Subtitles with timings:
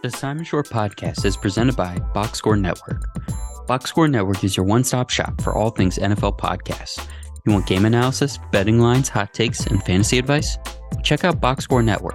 [0.00, 3.02] The Simon Shore podcast is presented by Box Score Network.
[3.66, 7.04] Box Score Network is your one stop shop for all things NFL podcasts.
[7.44, 10.56] You want game analysis, betting lines, hot takes, and fantasy advice?
[11.02, 12.14] Check out Box Score Network.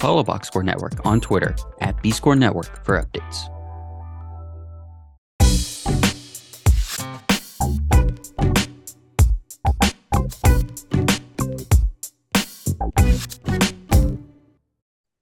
[0.00, 3.48] Follow Box Score Network on Twitter at BScore Network for updates.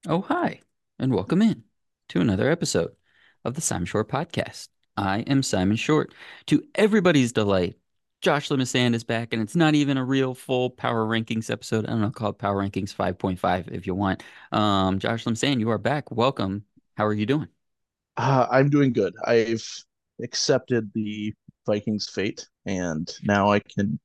[0.09, 0.61] Oh, hi,
[0.99, 1.65] and welcome in
[2.11, 2.91] to another episode
[3.45, 4.67] of the Simon Short Podcast.
[4.97, 6.13] I am Simon Short.
[6.47, 7.77] To everybody's delight,
[8.21, 11.87] Josh Limesand is back, and it's not even a real full Power Rankings episode.
[11.87, 14.25] I don't know, called Power Rankings 5.5 if you want.
[14.51, 16.11] Um, Josh Limesand, you are back.
[16.11, 16.65] Welcome.
[16.97, 17.47] How are you doing?
[18.17, 19.15] Uh, I'm doing good.
[19.25, 19.65] I've
[20.21, 21.33] accepted the
[21.65, 24.01] Vikings' fate, and now I can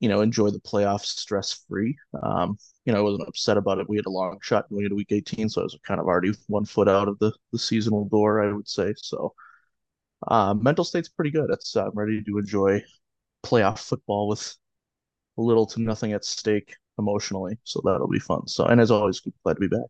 [0.00, 1.96] you know, enjoy the playoffs stress free.
[2.22, 3.88] Um, you know, I wasn't upset about it.
[3.88, 6.32] We had a long shot going into week 18, so I was kind of already
[6.48, 8.94] one foot out of the, the seasonal door, I would say.
[8.96, 9.34] So,
[10.28, 11.50] uh, mental state's pretty good.
[11.50, 12.82] It's uh, I'm ready to enjoy
[13.44, 14.56] playoff football with
[15.36, 17.58] little to nothing at stake emotionally.
[17.64, 18.46] So that'll be fun.
[18.48, 19.86] So, and as always, glad to be back.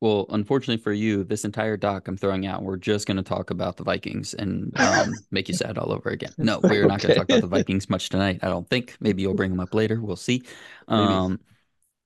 [0.00, 3.50] Well, unfortunately for you, this entire doc I'm throwing out, we're just going to talk
[3.50, 6.32] about the Vikings and um, make you sad all over again.
[6.36, 6.86] No, we're okay.
[6.86, 8.40] not going to talk about the Vikings much tonight.
[8.42, 8.96] I don't think.
[9.00, 10.00] Maybe you'll bring them up later.
[10.00, 10.42] We'll see.
[10.88, 11.40] Um,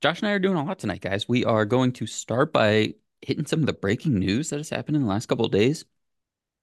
[0.01, 1.29] Josh and I are doing a lot tonight, guys.
[1.29, 4.97] We are going to start by hitting some of the breaking news that has happened
[4.97, 5.85] in the last couple of days,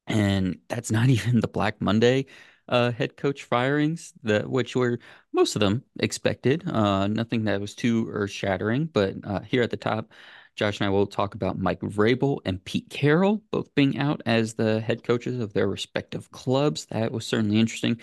[0.08, 2.28] and that's not even the Black Monday
[2.70, 5.00] uh, head coach firings, that which were
[5.34, 6.68] most of them expected.
[6.68, 10.12] Uh, nothing that was too earth shattering, but uh, here at the top.
[10.58, 14.56] Josh and I will talk about Mike Vrabel and Pete Carroll both being out as
[14.56, 16.88] the head coaches of their respective clubs.
[16.88, 18.00] That was certainly interesting.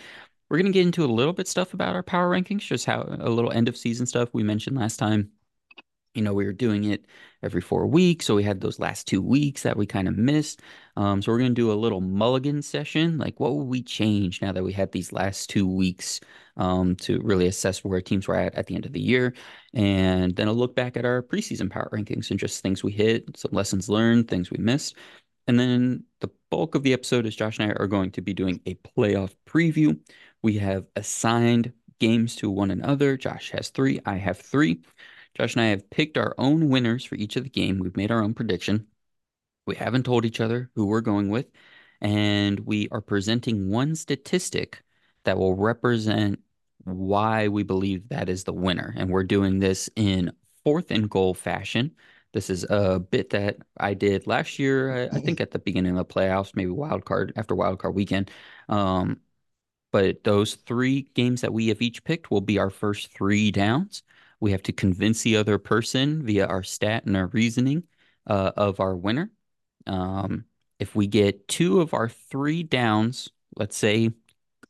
[0.48, 3.02] We're going to get into a little bit stuff about our power rankings, just how
[3.18, 5.30] a little end of season stuff we mentioned last time
[6.14, 7.06] you know, we were doing it
[7.42, 8.24] every four weeks.
[8.24, 10.62] So we had those last two weeks that we kind of missed.
[10.96, 13.18] Um, so we're going to do a little mulligan session.
[13.18, 16.20] Like, what would we change now that we had these last two weeks
[16.56, 19.34] um, to really assess where teams were at at the end of the year?
[19.74, 23.36] And then I'll look back at our preseason power rankings and just things we hit,
[23.36, 24.96] some lessons learned, things we missed.
[25.46, 28.32] And then the bulk of the episode is Josh and I are going to be
[28.32, 29.98] doing a playoff preview.
[30.42, 33.16] We have assigned games to one another.
[33.16, 34.80] Josh has three, I have three.
[35.34, 37.78] Josh and I have picked our own winners for each of the game.
[37.78, 38.86] We've made our own prediction.
[39.66, 41.46] We haven't told each other who we're going with,
[42.00, 44.82] and we are presenting one statistic
[45.24, 46.40] that will represent
[46.84, 48.94] why we believe that is the winner.
[48.96, 50.32] And we're doing this in
[50.64, 51.92] fourth and goal fashion.
[52.32, 55.96] This is a bit that I did last year, I, I think at the beginning
[55.96, 58.30] of the playoffs, maybe wild card after wild card weekend.
[58.68, 59.20] Um,
[59.92, 64.02] but those three games that we have each picked will be our first three downs.
[64.44, 67.84] We have to convince the other person via our stat and our reasoning
[68.26, 69.30] uh, of our winner.
[69.86, 70.44] Um,
[70.78, 74.10] if we get two of our three downs, let's say,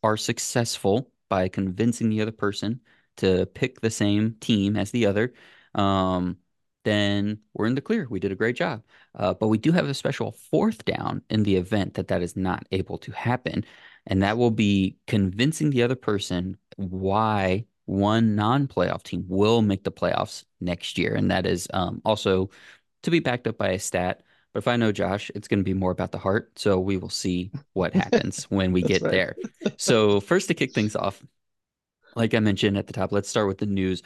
[0.00, 2.82] are successful by convincing the other person
[3.16, 5.34] to pick the same team as the other,
[5.74, 6.36] um,
[6.84, 8.06] then we're in the clear.
[8.08, 8.84] We did a great job.
[9.12, 12.36] Uh, but we do have a special fourth down in the event that that is
[12.36, 13.64] not able to happen.
[14.06, 19.92] And that will be convincing the other person why one non-playoff team will make the
[19.92, 22.50] playoffs next year, and that is um, also
[23.02, 24.22] to be backed up by a stat.
[24.52, 26.58] But if I know Josh, it's going to be more about the heart.
[26.58, 29.10] So we will see what happens when we get right.
[29.10, 29.36] there.
[29.76, 31.22] So first, to kick things off,
[32.14, 34.02] like I mentioned at the top, let's start with the news.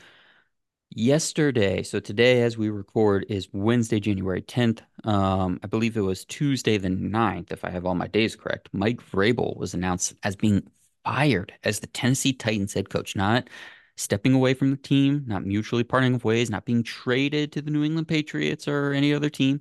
[0.90, 4.80] Yesterday, so today as we record is Wednesday, January 10th.
[5.04, 8.70] Um, I believe it was Tuesday the 9th, if I have all my days correct.
[8.72, 10.66] Mike Vrabel was announced as being
[11.08, 13.48] fired as the Tennessee Titans head coach, not
[13.96, 17.70] stepping away from the team, not mutually parting of ways, not being traded to the
[17.70, 19.60] New England Patriots or any other team.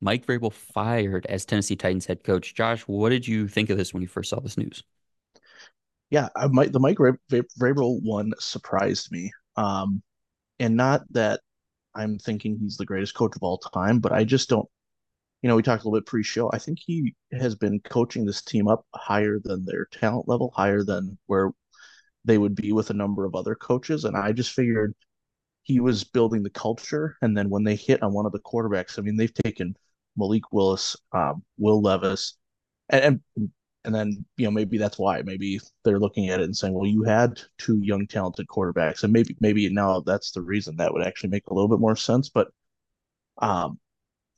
[0.00, 2.56] Mike Vrabel fired as Tennessee Titans head coach.
[2.56, 4.82] Josh, what did you think of this when you first saw this news?
[6.10, 9.30] Yeah, I the Mike Vrabel one surprised me.
[9.56, 10.02] Um,
[10.58, 11.40] and not that
[11.94, 14.68] I'm thinking he's the greatest coach of all time, but I just don't
[15.42, 16.50] you know, we talked a little bit pre-show.
[16.52, 20.84] I think he has been coaching this team up higher than their talent level, higher
[20.84, 21.50] than where
[22.24, 24.04] they would be with a number of other coaches.
[24.04, 24.94] And I just figured
[25.64, 27.16] he was building the culture.
[27.22, 29.76] And then when they hit on one of the quarterbacks, I mean, they've taken
[30.16, 32.36] Malik Willis, um, Will Levis,
[32.88, 33.50] and, and
[33.84, 36.86] and then you know maybe that's why maybe they're looking at it and saying, well,
[36.86, 41.04] you had two young talented quarterbacks, and maybe maybe now that's the reason that would
[41.04, 42.28] actually make a little bit more sense.
[42.28, 42.48] But
[43.38, 43.80] um,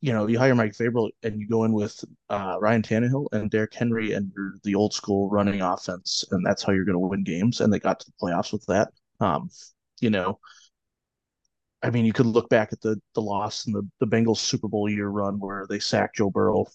[0.04, 3.50] you know, you hire Mike Vrabel and you go in with uh, Ryan Tannehill and
[3.50, 4.30] Derrick Henry and
[4.62, 7.62] the old school running offense, and that's how you're going to win games.
[7.62, 8.92] And they got to the playoffs with that.
[9.20, 9.48] Um,
[10.02, 10.40] you know,
[11.82, 14.68] I mean, you could look back at the the loss in the the Bengals Super
[14.68, 16.66] Bowl year run where they sacked Joe Burrow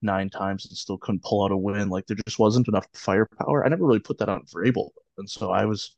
[0.00, 1.88] nine times and still couldn't pull out a win.
[1.88, 3.66] Like there just wasn't enough firepower.
[3.66, 5.96] I never really put that on Vrabel, and so I was,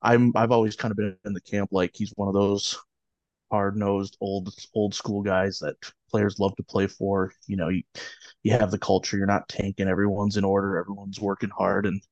[0.00, 2.78] I'm I've always kind of been in the camp like he's one of those
[3.54, 5.76] hard nosed old old school guys that
[6.10, 7.32] players love to play for.
[7.46, 7.82] You know, you
[8.42, 9.16] you have the culture.
[9.16, 9.88] You're not tanking.
[9.88, 10.76] Everyone's in order.
[10.76, 12.02] Everyone's working hard, and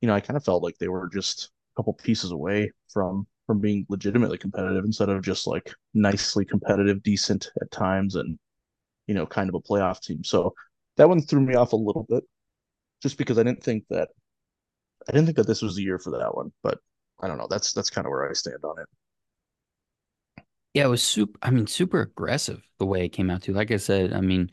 [0.00, 3.26] you know, I kind of felt like they were just a couple pieces away from
[3.46, 8.38] from being legitimately competitive instead of just like nicely competitive, decent at times, and
[9.08, 10.22] you know, kind of a playoff team.
[10.24, 10.54] So
[10.96, 12.24] that one threw me off a little bit,
[13.02, 14.10] just because I didn't think that
[15.08, 16.52] I didn't think that this was the year for that one.
[16.62, 16.78] But
[17.22, 17.48] I don't know.
[17.50, 18.88] That's that's kind of where I stand on it.
[20.74, 21.38] Yeah, it was super.
[21.42, 23.52] I mean, super aggressive the way it came out too.
[23.52, 24.50] Like I said, I mean,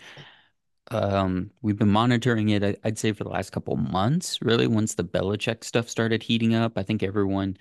[0.91, 2.79] um, we've been monitoring it.
[2.83, 4.67] I'd say for the last couple months, really.
[4.67, 7.57] Once the Belichick stuff started heating up, I think everyone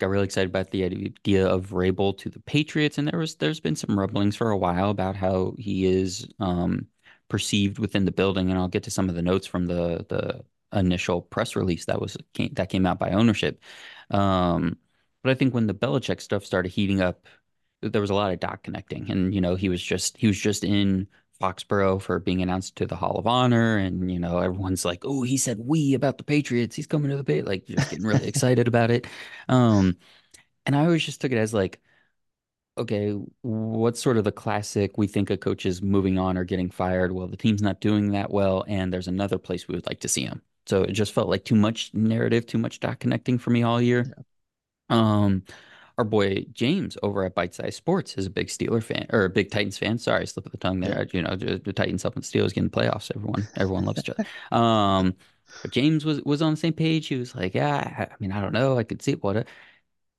[0.00, 3.60] got really excited about the idea of Vrabel to the Patriots, and there was there's
[3.60, 6.86] been some rumblings for a while about how he is um,
[7.28, 10.44] perceived within the building, and I'll get to some of the notes from the the
[10.78, 13.60] initial press release that was came, that came out by ownership.
[14.10, 14.78] Um,
[15.22, 17.26] but I think when the Belichick stuff started heating up,
[17.82, 20.38] there was a lot of dot connecting, and you know he was just he was
[20.40, 21.08] just in
[21.40, 25.22] Foxborough for being announced to the Hall of Honor, and you know everyone's like, "Oh,
[25.22, 26.76] he said we about the Patriots.
[26.76, 29.06] He's coming to the Patriots." Like just getting really excited about it.
[29.48, 29.96] Um,
[30.66, 31.80] and I always just took it as like,
[32.78, 33.12] okay,
[33.42, 34.96] what's sort of the classic?
[34.98, 37.12] We think a coach is moving on or getting fired.
[37.12, 40.08] Well, the team's not doing that well, and there's another place we would like to
[40.08, 40.42] see him.
[40.66, 43.80] So it just felt like too much narrative, too much dot connecting for me all
[43.82, 44.06] year.
[44.08, 44.22] Yeah.
[44.90, 45.44] Um,
[46.00, 49.28] our boy James over at Bite Size Sports is a big Steeler fan or a
[49.28, 49.98] big Titans fan.
[49.98, 51.06] Sorry, slip of the tongue there.
[51.12, 53.10] You know, the Titans up and Steelers getting playoffs.
[53.14, 54.24] Everyone, everyone loves each other.
[54.50, 55.14] Um,
[55.60, 57.08] but James was was on the same page.
[57.08, 58.78] He was like, "Yeah, I mean, I don't know.
[58.78, 59.48] I could see what it,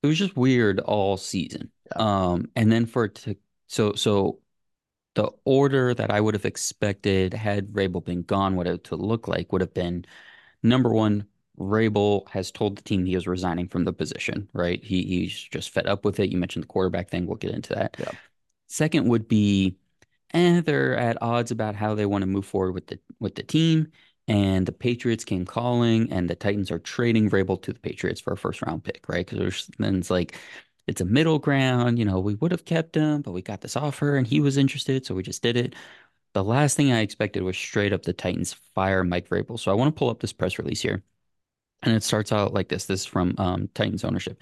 [0.02, 3.36] it was just weird all season." Um, and then for it to
[3.66, 4.38] so so
[5.14, 9.28] the order that I would have expected had Vrabel been gone, what it to look
[9.28, 10.04] like would have been
[10.62, 11.26] number one,
[11.58, 14.82] Vrabel has told the team he is resigning from the position, right?
[14.82, 16.30] He he's just fed up with it.
[16.30, 17.26] You mentioned the quarterback thing.
[17.26, 17.96] We'll get into that.
[17.98, 18.12] Yeah.
[18.68, 19.76] Second would be,
[20.30, 23.34] and eh, they're at odds about how they want to move forward with the with
[23.34, 23.88] the team.
[24.28, 28.32] And the Patriots came calling, and the Titans are trading Vrabel to the Patriots for
[28.32, 29.26] a first round pick, right?
[29.28, 30.36] Because then it's like
[30.86, 31.98] it's a middle ground.
[31.98, 34.56] You know, we would have kept him, but we got this offer, and he was
[34.56, 35.74] interested, so we just did it.
[36.34, 39.58] The last thing I expected was straight up the Titans fire Mike Vrabel.
[39.58, 41.02] So I want to pull up this press release here.
[41.82, 42.86] And it starts out like this.
[42.86, 44.40] This is from um, Titans ownership.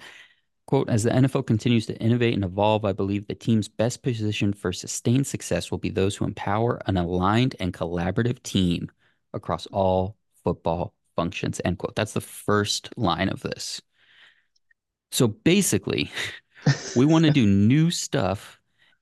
[0.67, 4.53] Quote, as the NFL continues to innovate and evolve, I believe the team's best position
[4.53, 8.89] for sustained success will be those who empower an aligned and collaborative team
[9.33, 11.59] across all football functions.
[11.65, 11.95] End quote.
[11.95, 13.81] That's the first line of this.
[15.11, 16.09] So basically,
[16.95, 18.59] we want to do new stuff.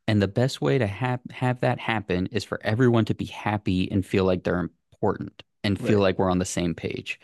[0.08, 3.92] And the best way to have, have that happen is for everyone to be happy
[3.92, 6.04] and feel like they're important and feel right.
[6.04, 7.20] like we're on the same page.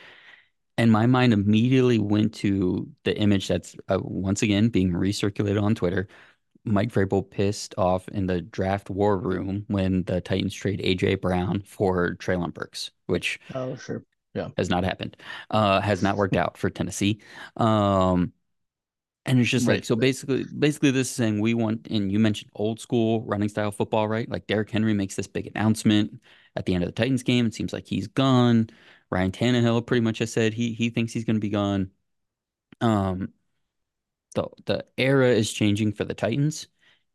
[0.78, 5.76] And my mind immediately went to the image that's uh, once again being recirculated on
[5.76, 6.08] Twitter.
[6.66, 11.62] Mike Vrabel pissed off in the draft war room when the Titans trade AJ Brown
[11.62, 15.16] for Treylon Burks, which oh sure yeah has not happened,
[15.52, 17.22] uh, has not worked out for Tennessee.
[17.56, 18.34] Um,
[19.28, 19.76] and it's just right.
[19.76, 23.50] like so basically basically this is saying we want and you mentioned old school running
[23.50, 24.30] style football, right?
[24.30, 26.20] Like Derrick Henry makes this big announcement
[26.56, 27.46] at the end of the Titans game.
[27.46, 28.70] It seems like he's gone.
[29.16, 31.90] Ryan Tannehill pretty much has said he he thinks he's going to be gone.
[32.82, 33.30] Um,
[34.34, 36.68] the the era is changing for the Titans,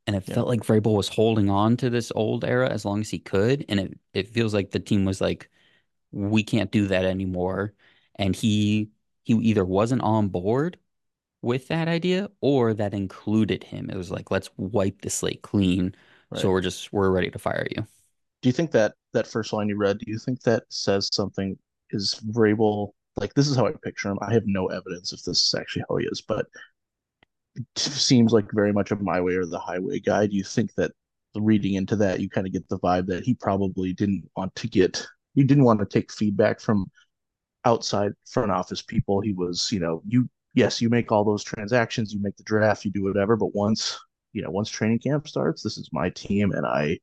[0.07, 0.35] and it yeah.
[0.35, 3.66] felt like Vrabel was holding on to this old era as long as he could,
[3.69, 5.50] and it it feels like the team was like,
[6.11, 7.75] we can't do that anymore,
[8.14, 8.90] and he
[9.25, 10.78] he either wasn't on board
[11.42, 13.90] with that idea or that included him.
[13.90, 15.95] It was like, let's wipe the slate clean.
[16.30, 16.40] Right.
[16.40, 17.87] So we're just we're ready to fire you.
[18.40, 21.59] Do you think that that first line you read, do you think that says something
[21.92, 24.18] is Vrabel like this is how I picture him.
[24.23, 26.47] I have no evidence if this is actually how he is, but
[27.56, 30.26] it seems like very much a my way or the highway guy.
[30.26, 30.92] Do you think that
[31.35, 34.68] reading into that, you kind of get the vibe that he probably didn't want to
[34.68, 36.90] get, he didn't want to take feedback from
[37.64, 39.20] outside front office people.
[39.20, 42.85] He was, you know, you, yes, you make all those transactions, you make the draft,
[42.85, 43.99] you do whatever, but once,
[44.32, 46.99] you know, once training camp starts, this is my team and I,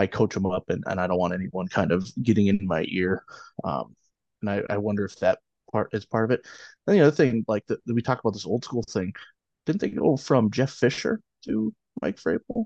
[0.00, 2.86] I coach them up and, and I don't want anyone kind of getting in my
[2.88, 3.22] ear.
[3.64, 3.94] Um,
[4.40, 5.40] and I, I wonder if that
[5.70, 6.46] part is part of it.
[6.86, 9.12] And the other thing, like the, we talk about this old school thing,
[9.66, 12.64] didn't they go from Jeff Fisher to Mike Vrabel?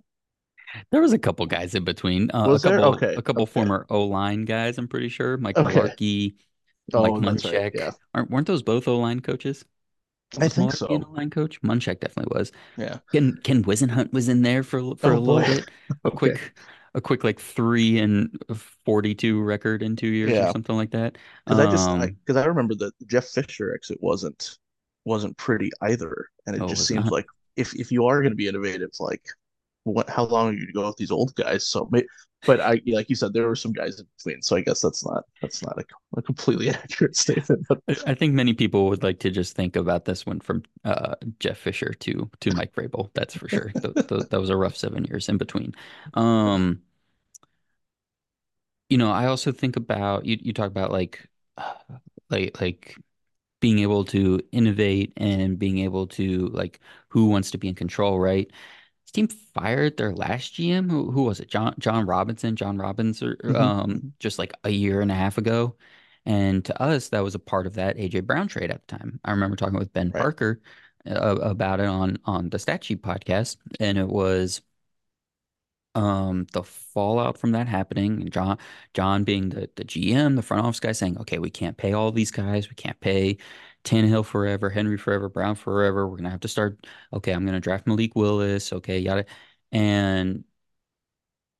[0.90, 2.30] There was a couple guys in between.
[2.32, 3.10] Uh, was a couple, there?
[3.10, 3.18] Okay.
[3.18, 3.52] A couple okay.
[3.52, 5.36] former O line guys, I'm pretty sure.
[5.36, 5.80] Mike okay.
[5.80, 6.34] Mularkey,
[6.92, 7.52] oh, Mike Munchak.
[7.52, 7.72] Right.
[7.74, 7.90] Yeah.
[8.14, 9.64] Aren't weren't those both O line coaches?
[10.40, 10.86] I think so.
[10.86, 11.60] a line coach?
[11.62, 12.50] Munchak definitely was.
[12.76, 12.98] Yeah.
[13.12, 15.44] Ken Ken Whisenhunt was in there for for a Oh little boy.
[15.44, 15.70] bit.
[16.04, 16.16] A Okay.
[16.16, 16.54] quick
[16.94, 18.38] a quick like three and
[18.84, 21.18] 42 record in two years or something like that.
[21.44, 24.58] Because I just I Um, because I remember that Jeff Fisher exit wasn't
[25.04, 27.12] wasn't pretty either, and it oh, just seemed not.
[27.12, 29.26] like if if you are going to be innovative, like
[29.84, 31.66] what how long are you to go with these old guys?
[31.66, 31.88] So,
[32.46, 35.04] but I like you said, there were some guys in between, so I guess that's
[35.04, 35.84] not that's not a,
[36.18, 37.66] a completely accurate statement.
[37.68, 41.14] But I, think many people would like to just think about this one from uh,
[41.38, 43.10] Jeff Fisher to to Mike Vrabel.
[43.14, 43.70] That's for sure.
[43.70, 45.74] Th th that was a rough seven years in between.
[46.14, 46.82] Um,
[48.88, 50.38] you know, I also think about you.
[50.40, 51.26] You talk about like
[52.30, 52.96] like like
[53.60, 58.18] being able to innovate and being able to like who wants to be in control,
[58.20, 58.50] right?
[59.14, 60.90] Team fired their last GM.
[60.90, 61.48] Who, who was it?
[61.48, 65.38] John John Robinson, John Robbins, or, Mhm, um, just like a year and a half
[65.38, 65.76] ago.
[66.26, 69.20] And to us, that was a part of that AJ Brown trade at the time.
[69.24, 70.60] I remember talking with Ben right, Parker
[71.06, 74.62] uh, about it on on the Stat Sheet podcast, and it was
[75.94, 78.58] um the fallout from that happening and John
[78.94, 82.10] John being the the GM, the front office guy saying, okay, we can't pay all
[82.12, 83.38] these guys, we can't pay
[83.84, 86.08] Tannehill forever, Henry forever, Brown forever.
[86.08, 86.86] We're gonna have to start.
[87.12, 88.72] Okay, I'm gonna draft Malik Willis.
[88.72, 89.24] Okay, yada,
[89.72, 90.44] and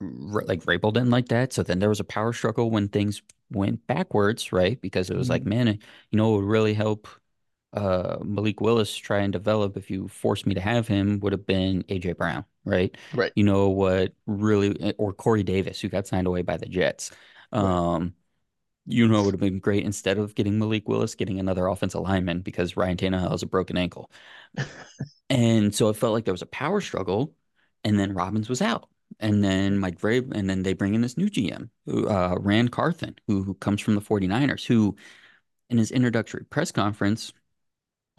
[0.00, 1.52] r- like Vrabel didn't like that.
[1.52, 4.80] So then there was a power struggle when things went backwards, right?
[4.80, 5.46] Because it was like, Mhm.
[5.46, 5.66] man,
[6.10, 7.08] you know, it would really help
[7.74, 11.46] uh Malik Willis try and develop if you forced me to have him would have
[11.46, 12.96] been AJ Brown, right?
[13.12, 17.10] right, You know what really or Corey Davis who got signed away by the Jets.
[17.52, 18.14] Um
[18.86, 22.02] you know it would have been great instead of getting Malik Willis, getting another offensive
[22.02, 24.10] lineman because Ryan Tannehill has a broken ankle.
[25.30, 27.34] And so it felt like there was a power struggle,
[27.82, 28.88] and then Robbins was out.
[29.20, 33.16] And then Mike Vrabel, and then they bring in this new GM, uh, Ran Carthon,
[33.26, 34.96] who, who comes from the 49ers, who
[35.70, 37.32] in his introductory press conference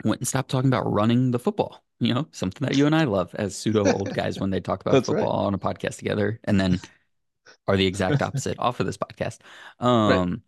[0.04, 1.84] went and stopped talking about running the football.
[2.00, 4.82] You know, something that you and I love as pseudo old guys when they talk
[4.82, 6.82] about that's right, football on a podcast together, and then
[7.68, 9.40] are the exact opposite off of this podcast.
[9.80, 10.44] right, Um,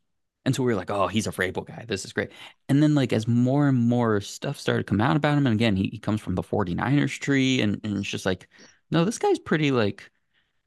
[0.46, 1.84] and so we were like, oh, he's a Vrabel guy.
[1.88, 2.32] This is great.
[2.70, 5.54] And then like as more and more stuff started to come out about him, and
[5.54, 8.48] again, he, he comes from the 49ers tree, and, and it's just like,
[8.90, 10.10] no, this guy's pretty like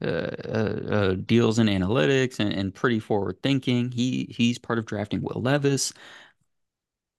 [0.03, 3.91] uh, uh, uh deals in analytics and, and pretty forward thinking.
[3.91, 5.93] He he's part of drafting Will Levis.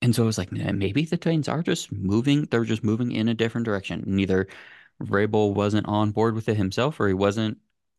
[0.03, 3.29] And so I was like, maybe the Titans are just moving, they're just moving in
[3.29, 4.03] a different direction.
[4.05, 4.49] Neither
[5.03, 7.59] Vrabel wasn't on board with it himself or he wasn't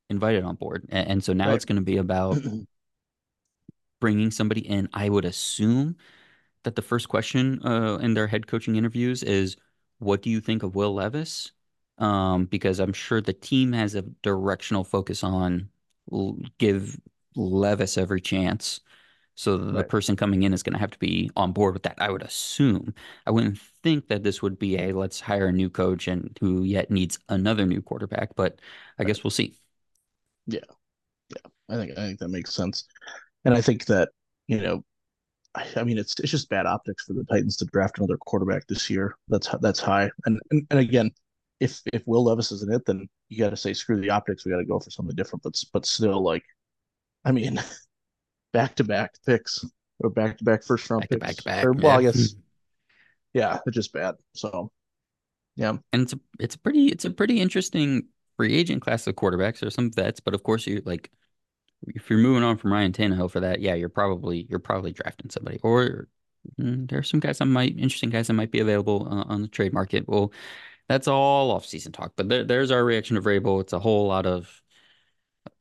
[0.10, 0.86] invited on board.
[0.90, 1.56] And, and so now right.
[1.56, 2.38] it's going to be about
[4.02, 4.90] bringing somebody in.
[4.94, 5.96] I would assume
[6.64, 9.58] that the first question uh, in their head coaching interviews is,
[10.00, 11.52] "What do you think of Will Levis?"
[11.98, 15.70] Um, because I'm sure the team has a directional focus on
[16.58, 17.00] give
[17.36, 18.82] Levis every chance.
[19.36, 19.90] So the right.
[19.90, 21.96] person coming in is going to have to be on board with that.
[21.98, 22.94] I would assume.
[23.26, 26.64] I wouldn't think that this would be a let's hire a new coach and who
[26.64, 28.60] yet needs another new quarterback, but
[29.00, 29.08] I right.
[29.08, 29.56] guess we'll see.
[30.48, 30.60] Yeah,
[31.30, 31.52] yeah.
[31.70, 32.86] I think I think that makes sense,
[33.46, 34.10] and I think that
[34.48, 34.84] you know
[35.56, 38.68] I, I mean, it's it's just bad optics for the Titans to draft another quarterback
[38.68, 39.16] this year.
[39.28, 40.10] That's that's high.
[40.26, 41.12] And and, and again,
[41.60, 44.46] if if Will Levis isn't it, then you got to say screw the optics.
[44.46, 45.44] We got to go for something different.
[45.44, 46.44] But but still, like,
[47.26, 47.60] I mean,
[48.54, 49.66] back to back picks
[50.00, 51.66] or back to back first round Back to back to picks, back.
[51.66, 51.98] or well, Yeah.
[51.98, 52.36] I guess
[53.34, 54.16] yeah, it's just bad.
[54.36, 54.72] So
[55.56, 58.08] yeah, And it's a it's a pretty it's a pretty interesting
[58.38, 59.60] free agent class of quarterbacks.
[59.60, 61.12] There's some vets, but of course you like
[61.88, 65.32] if you're moving on from Ryan Tannehill for that, yeah, you're probably you're probably drafting
[65.32, 65.60] somebody.
[65.64, 66.10] Or
[66.60, 69.48] mm, there's some guys that might interesting guys that might be available uh, on the
[69.50, 70.08] trade market.
[70.08, 70.34] Well,
[70.90, 72.14] that's all off-season talk.
[72.18, 73.62] But there, there's our reaction to Vrabel.
[73.62, 74.62] It's a whole lot of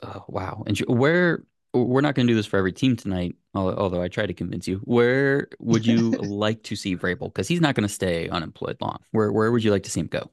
[0.02, 0.64] uh, wow.
[0.66, 1.44] And where
[1.74, 4.68] we're not going to do this for every team tonight, although I try to convince
[4.68, 4.78] you.
[4.84, 7.26] Where would you like to see Vrabel?
[7.32, 8.98] Because he's not going to stay unemployed long.
[9.12, 10.30] Where where would you like to see him go?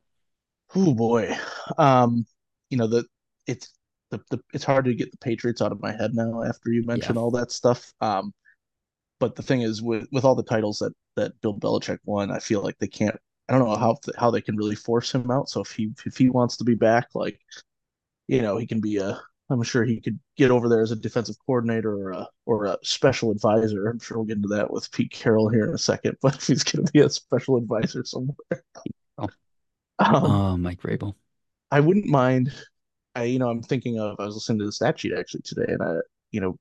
[0.76, 1.36] oh boy,
[1.78, 2.26] um,
[2.70, 3.06] you know the
[3.48, 3.74] it's
[4.12, 6.84] the, the it's hard to get the Patriots out of my head now after you
[6.92, 7.94] Yeah, mention all that stuff.
[8.02, 8.34] Um,
[9.20, 12.40] but the thing is, with with all the titles that that Bill Belichick won, I
[12.40, 13.18] feel like they can't.
[13.50, 15.50] I don't know how how they can really force him out.
[15.50, 17.40] So if he if he wants to be back, like
[18.28, 19.22] you know, he can be a.
[19.50, 22.78] I'm sure he could get over there as a defensive coordinator or a or a
[22.84, 23.88] special advisor.
[23.88, 26.18] I'm sure we'll get into that with Pete Carroll here in a second.
[26.22, 28.64] But he's going to be a special advisor somewhere,
[29.18, 29.32] oh,
[30.00, 31.16] um, oh Mike Vrabel.
[31.72, 32.54] I wouldn't mind.
[33.16, 34.20] I you know I'm thinking of.
[34.20, 35.98] I was listening to the stat sheet actually today, and I
[36.32, 36.58] you know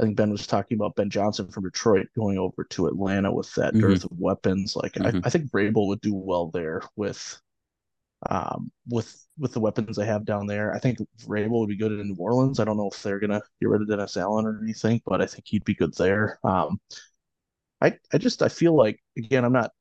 [0.00, 3.54] I think Ben was talking about Ben Johnson from Detroit going over to Atlanta with
[3.56, 4.76] that hmm dearth of weapons.
[4.76, 7.40] Like I, hmm I think Vrabel would do well there with
[8.30, 10.74] um with with the weapons they have down there.
[10.74, 12.60] I think Vrabel would be good in New Orleans.
[12.60, 15.26] I don't know if they're gonna get rid of Dennis Allen or anything, but I
[15.26, 16.38] think he'd be good there.
[16.44, 16.80] Um
[17.80, 19.72] I I just I feel like again I'm not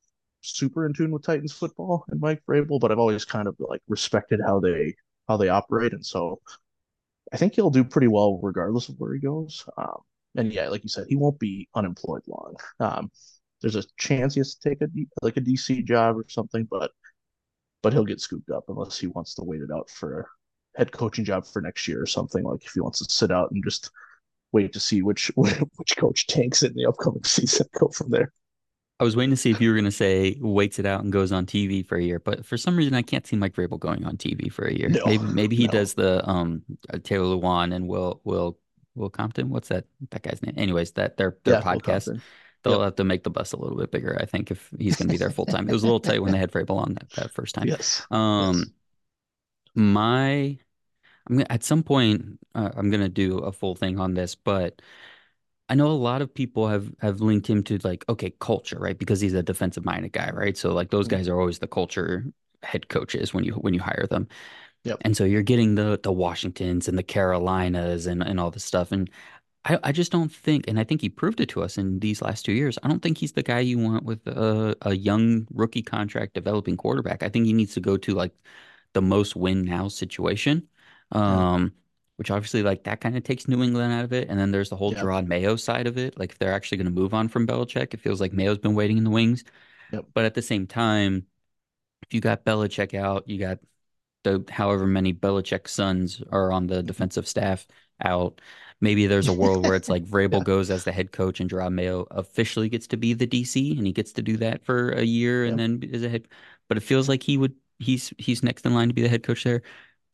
[0.42, 3.82] super in tune with Titans football and Mike Vrabel, but I've always kind of like
[3.88, 4.96] respected how they
[5.28, 6.42] how they operate, and so
[7.34, 9.66] I think he'll do pretty well regardless of where he goes.
[9.78, 10.02] Um,
[10.36, 12.56] and yeah, like you said, he won't be unemployed long.
[12.80, 13.12] Um,
[13.62, 14.90] there's a chance he has to take a
[15.22, 16.92] like a DC job or something, but
[17.84, 20.92] but he'll get scooped up unless he wants to wait it out for a head
[20.92, 22.44] coaching job for next year or something.
[22.44, 23.92] Like if he wants to sit out and just
[24.52, 28.34] wait to see which which coach tanks in the upcoming season, go from there.
[29.00, 31.12] I was waiting to see if you were going to say waits it out and
[31.12, 33.80] goes on TV for a year, but for some reason I can't see Mike Vrabel
[33.80, 34.88] going on TV for a year.
[34.88, 35.74] No, maybe maybe he no.
[35.74, 36.64] does the um
[36.94, 38.58] uh, Taylor Lewan and Will Will
[38.96, 39.50] Will Compton.
[39.50, 40.54] What's that that guy's name?
[40.58, 42.22] Anyways, that their their yeah, podcast.
[42.64, 42.82] They'll yep.
[42.84, 45.14] have to make the bus a little bit bigger, I think, if he's going to
[45.14, 45.68] be there full time.
[45.68, 47.68] it was a little tight when they had Vrabel on that, that first time.
[47.68, 48.06] Yes.
[48.10, 48.68] Um, yes.
[49.76, 50.58] my,
[51.28, 54.36] I'm gonna, at some point, uh, I'm going to do a full thing on this,
[54.36, 54.82] but
[55.70, 58.98] I know a lot of people have have linked him to like okay culture right
[58.98, 61.18] because he's a defensive minded guy right so like those mm-hmm.
[61.18, 62.26] guys are always the culture
[62.62, 64.28] head coaches when you when you hire them
[64.84, 64.98] yep.
[65.02, 68.92] and so you're getting the the Washingtons and the Carolinas and and all this stuff
[68.92, 69.10] and
[69.66, 72.22] I, I just don't think, and I think he proved it to us in these
[72.22, 72.78] last two years.
[72.84, 76.76] I don't think he's the guy you want with a, a young rookie contract developing
[76.76, 77.24] quarterback.
[77.24, 78.34] I think he needs to go to like
[78.94, 80.68] the most win now situation.
[81.12, 81.70] Um, yeah.
[82.18, 84.30] which obviously like that kind of takes New England out of it.
[84.30, 85.04] And then there's the whole yep.
[85.04, 86.18] Jerod Mayo side of it.
[86.18, 88.76] Like if they're actually going to move on from Belichick, it feels like Mayo's been
[88.76, 89.44] waiting in the wings.
[89.92, 90.06] Yep.
[90.14, 91.28] But at the same time,
[92.02, 93.60] if you got Belichick out, you got
[94.24, 97.68] the however many Belichick sons are on the defensive staff
[98.04, 98.42] out.
[98.84, 100.44] Maybe there's a world where it's like Vrabel yeah.
[100.44, 103.88] goes as the head coach and Jerod Mayo officially gets to be the DC and
[103.88, 106.28] he gets to do that for a year and then is a head.
[106.68, 109.24] But it feels like he would he's he's next in line to be the head
[109.24, 109.62] coach there.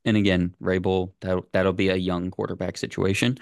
[0.06, 3.40] And again, Vrabel that that'll be a young quarterback situation.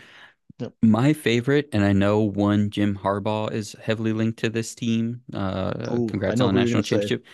[0.59, 0.73] Yep.
[0.81, 5.23] My favorite, and I know one Jim Harbaugh is heavily linked to this team.
[5.33, 7.25] Uh, Ooh, congrats on the national championship.
[7.25, 7.31] Say.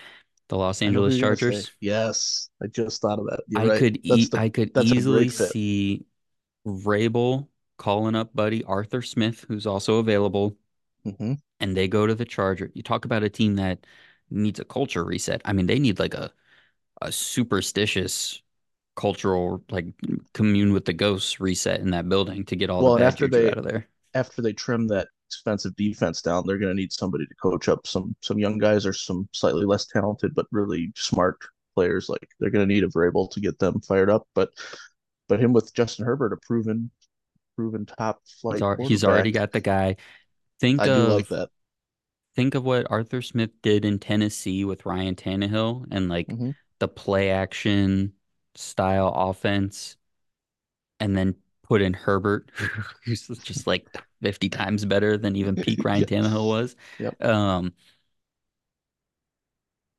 [0.49, 1.71] The Los Angeles Chargers.
[1.79, 3.43] Yes, I just thought of that.
[3.47, 3.79] You're I right.
[3.79, 6.05] could e- the, I could easily see
[6.67, 7.47] Vrabel
[7.83, 10.55] calling up buddy Arthur Smith, who's also available,
[11.05, 11.33] mm-hmm.
[11.59, 12.71] and they go to the Charger.
[12.73, 13.85] You talk about a team that
[14.29, 15.41] needs a culture reset.
[15.43, 16.31] I mean, they need like a
[17.01, 18.41] a superstitious
[18.95, 19.87] cultural like
[20.33, 23.27] commune with the ghosts reset in that building to get all well, the bad after
[23.27, 23.85] they, out of there.
[24.13, 27.85] After they trim that expensive defense down, they're going to need somebody to coach up
[27.85, 31.37] some some young guys or some slightly less talented but really smart
[31.75, 32.07] players.
[32.07, 34.25] Like they're going to need a Vrabel to get them fired up.
[34.33, 34.51] But
[35.27, 36.89] but him with Justin Herbert, a proven
[37.55, 38.61] proven top flight.
[38.79, 39.97] He's, he's already got the guy.
[40.59, 41.49] Think I of like that.
[42.35, 46.51] Think of what Arthur Smith did in Tennessee with Ryan Tannehill and like mm-hmm.
[46.79, 48.13] the play action
[48.55, 49.97] style offense,
[50.99, 52.51] and then put in Herbert,
[53.05, 53.87] who's just like
[54.21, 56.75] 50 times better than even peak Ryan Tannehill was.
[56.99, 57.23] Yep.
[57.23, 57.73] Um,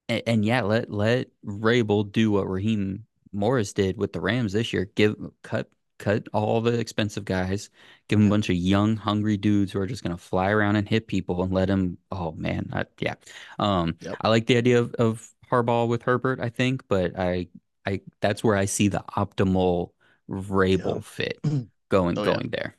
[0.09, 4.73] and, and, yeah, let let Vrabel do what Raheem Morris did with the Rams this
[4.73, 4.91] year.
[4.95, 7.71] Give cut cut all the expensive guys,
[8.09, 10.89] give him a bunch of young, hungry dudes who are just gonna fly around and
[10.89, 11.99] hit people and let them.
[12.11, 13.15] Oh man, I, yeah.
[13.59, 14.17] Um, yep.
[14.21, 16.41] I like the idea of of Harbaugh with Herbert.
[16.41, 17.49] I think, but I
[17.87, 19.91] I that's where I see the optimal
[20.31, 21.01] Vrabel yeah.
[21.01, 21.39] fit
[21.89, 22.57] going oh, going yeah.
[22.57, 22.77] there.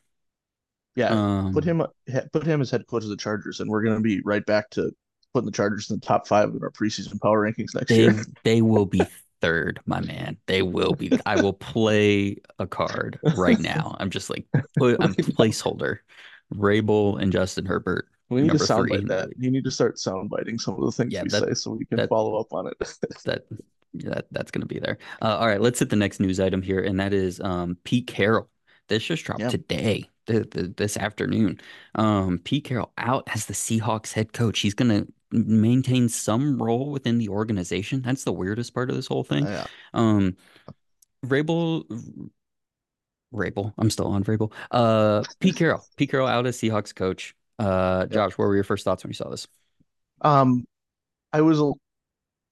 [0.95, 1.83] Yeah, um, put him
[2.31, 4.91] put him as head coach of the Chargers, and we're gonna be right back to
[5.33, 8.25] putting the Chargers in the top five in our preseason power rankings next they, year.
[8.43, 9.01] They will be
[9.41, 10.37] third, my man.
[10.47, 11.17] They will be.
[11.25, 13.95] I will play a card right now.
[13.99, 14.45] I'm just like
[14.77, 14.97] put.
[15.01, 15.99] I'm placeholder.
[16.53, 18.07] Vrabel and Justin Herbert.
[18.29, 19.29] We need to soundbite that.
[19.37, 21.85] You need to start soundbiting some of the things yeah, we that, say so we
[21.85, 22.77] can that, follow up on it.
[23.25, 23.43] that
[23.93, 24.97] that that's going to be there.
[25.21, 28.07] Uh, all right, let's hit the next news item here, and that is um, Pete
[28.07, 28.49] Carroll.
[28.87, 29.49] This just dropped yeah.
[29.49, 31.59] today, the, the, this afternoon.
[31.95, 34.59] Um, Pete Carroll out as the Seahawks head coach.
[34.59, 38.01] He's going to maintain some role within the organization.
[38.01, 39.45] That's the weirdest part of this whole thing.
[39.45, 39.67] yeah.
[39.93, 40.37] Um,
[41.25, 41.83] Vrabel,
[43.33, 44.51] Vrabel, I'm still on Vrabel.
[44.71, 47.35] Uh, Pete Carroll, Pete Carroll out as Seahawks coach.
[47.57, 49.47] Uh, Josh, what were your first thoughts when you saw this?
[50.21, 50.65] Um,
[51.33, 51.71] I was a,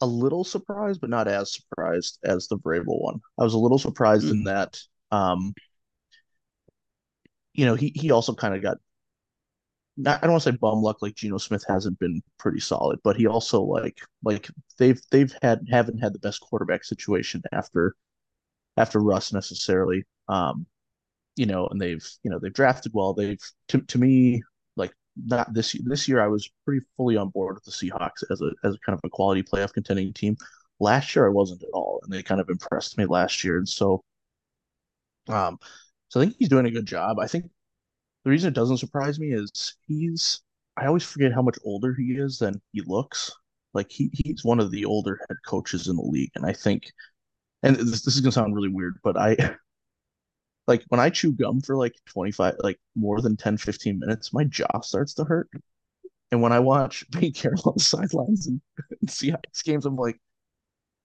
[0.02, 3.20] a little surprised, but not as surprised as the Vrabel one.
[3.40, 4.32] I was a little surprised mm.
[4.32, 4.80] in that,
[5.12, 5.54] um,
[7.54, 8.78] you know, he he also kind of got
[9.98, 13.00] not, I don't want to say bum luck like Geno Smith hasn't been pretty solid,
[13.04, 17.96] but he also like like they've they've had haven't had the best quarterback situation after
[18.78, 20.06] after Russ necessarily.
[20.30, 20.66] Um,
[21.36, 23.14] you know, and they've you know they've drafted well.
[23.14, 24.44] They've to to me
[24.78, 24.94] like
[25.26, 28.52] not this this year I was pretty fully on board with the Seahawks as a
[28.64, 30.38] as a kind of a quality playoff contending team.
[30.80, 33.68] Last year I wasn't at all, and they kind of impressed me last year, and
[33.70, 34.04] so
[35.28, 35.58] um
[36.10, 37.20] so I think he's doing a good job.
[37.20, 37.50] I think
[38.24, 40.42] the reason it doesn't surprise me is he's
[40.78, 43.32] I always forget how much older he is than he looks.
[43.74, 46.92] Like he he's one of the older head coaches in the league, and I think,
[47.64, 49.36] and this, this is gonna sound really weird, but I
[50.68, 54.44] like when I chew gum for like 25, like more than 10, 15 minutes, my
[54.46, 55.50] jaw starts to hurt.
[56.32, 58.62] And when I watch Pete Carroll on the sidelines and,
[59.02, 60.20] and Seahawks games, I'm like,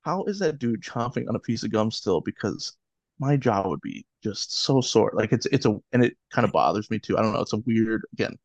[0.02, 2.20] how is that dude chomping on a piece of gum still?
[2.20, 2.76] Because
[3.18, 5.12] my jaw would be just so sore.
[5.14, 7.18] Like it's it's a and it kind of bothers me too.
[7.18, 7.40] I don't know.
[7.40, 8.36] It's a weird again.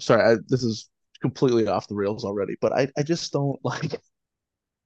[0.00, 4.00] Sorry, I, this is completely off the rails already, but I I just don't like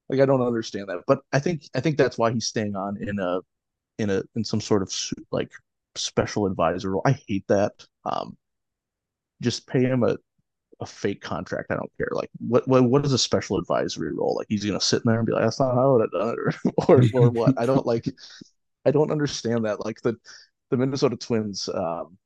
[0.08, 1.02] like I don't understand that.
[1.06, 3.40] But I think I think that's why he's staying on in a
[3.98, 4.92] in a in some sort of
[5.32, 5.50] like
[5.96, 7.02] special advisor role.
[7.04, 7.72] I hate that.
[8.04, 8.36] Um,
[9.42, 10.16] just pay him a
[10.80, 11.70] a fake contract.
[11.70, 12.08] I don't care.
[12.12, 14.36] Like, what what what is a special advisory role?
[14.36, 16.12] Like, he's gonna sit in there and be like, "That's not how I would have
[16.12, 17.54] done it," or or, or what?
[17.58, 18.06] I don't like.
[18.88, 19.84] I don't understand that.
[19.84, 20.16] Like the
[20.70, 22.18] the Minnesota Twins, um,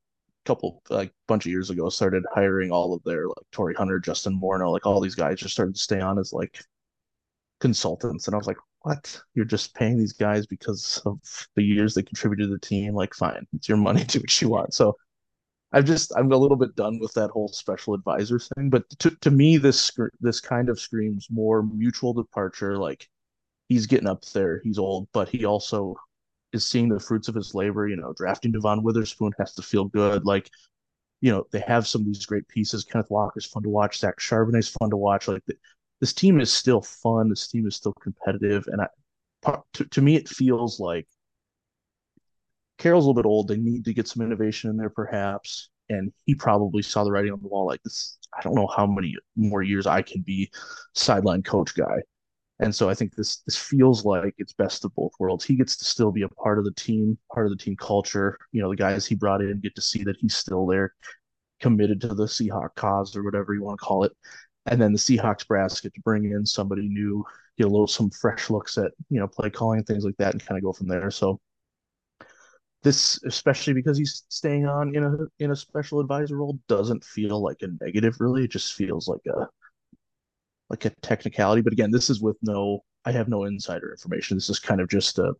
[0.44, 4.40] couple like bunch of years ago, started hiring all of their like Torii Hunter, Justin
[4.40, 6.64] Morneau, like all these guys just started to stay on as like
[7.60, 9.20] consultants, and I was like, what?
[9.34, 11.18] You're just paying these guys because of
[11.56, 12.94] the years they contributed to the team.
[12.94, 14.74] Like, fine, it's your money, do what you want.
[14.74, 14.96] So
[15.72, 18.70] I've just I'm a little bit done with that whole special advisor thing.
[18.70, 22.76] But to to me, this this kind of screams more mutual departure.
[22.76, 23.08] Like
[23.68, 25.96] he's getting up there, he's old, but he also
[26.52, 27.88] is seeing the fruits of his labor.
[27.88, 30.24] You know, drafting Devon Witherspoon has to feel good.
[30.24, 30.50] Like,
[31.20, 32.84] you know, they have some of these great pieces.
[32.84, 33.98] Kenneth Walker's fun to watch.
[33.98, 35.28] Zach Charbonnet's fun to watch.
[35.28, 35.54] Like the,
[36.00, 37.28] this team is still fun.
[37.28, 41.06] This team is still competitive, and I, to, to me, it feels like
[42.78, 43.48] Carroll's a little bit old.
[43.48, 45.70] They need to get some innovation in there, perhaps.
[45.88, 47.66] And he probably saw the writing on the wall.
[47.66, 50.50] Like this, I don't know how many more years I can be
[50.94, 52.02] sideline coach guy.
[52.62, 55.44] And so I think this this feels like it's best of both worlds.
[55.44, 58.38] He gets to still be a part of the team, part of the team culture.
[58.52, 60.94] You know, the guys he brought in get to see that he's still there,
[61.60, 64.12] committed to the Seahawk cause or whatever you want to call it.
[64.66, 67.24] And then the Seahawks brass get to bring in somebody new,
[67.58, 70.32] get a little some fresh looks at you know play calling and things like that,
[70.32, 71.10] and kind of go from there.
[71.10, 71.40] So
[72.84, 77.42] this, especially because he's staying on in a in a special advisor role, doesn't feel
[77.42, 78.16] like a negative.
[78.20, 79.48] Really, it just feels like a
[80.70, 81.62] like a technicality.
[81.62, 84.36] But again, this is with no, I have no insider information.
[84.36, 85.34] This is kind of just a,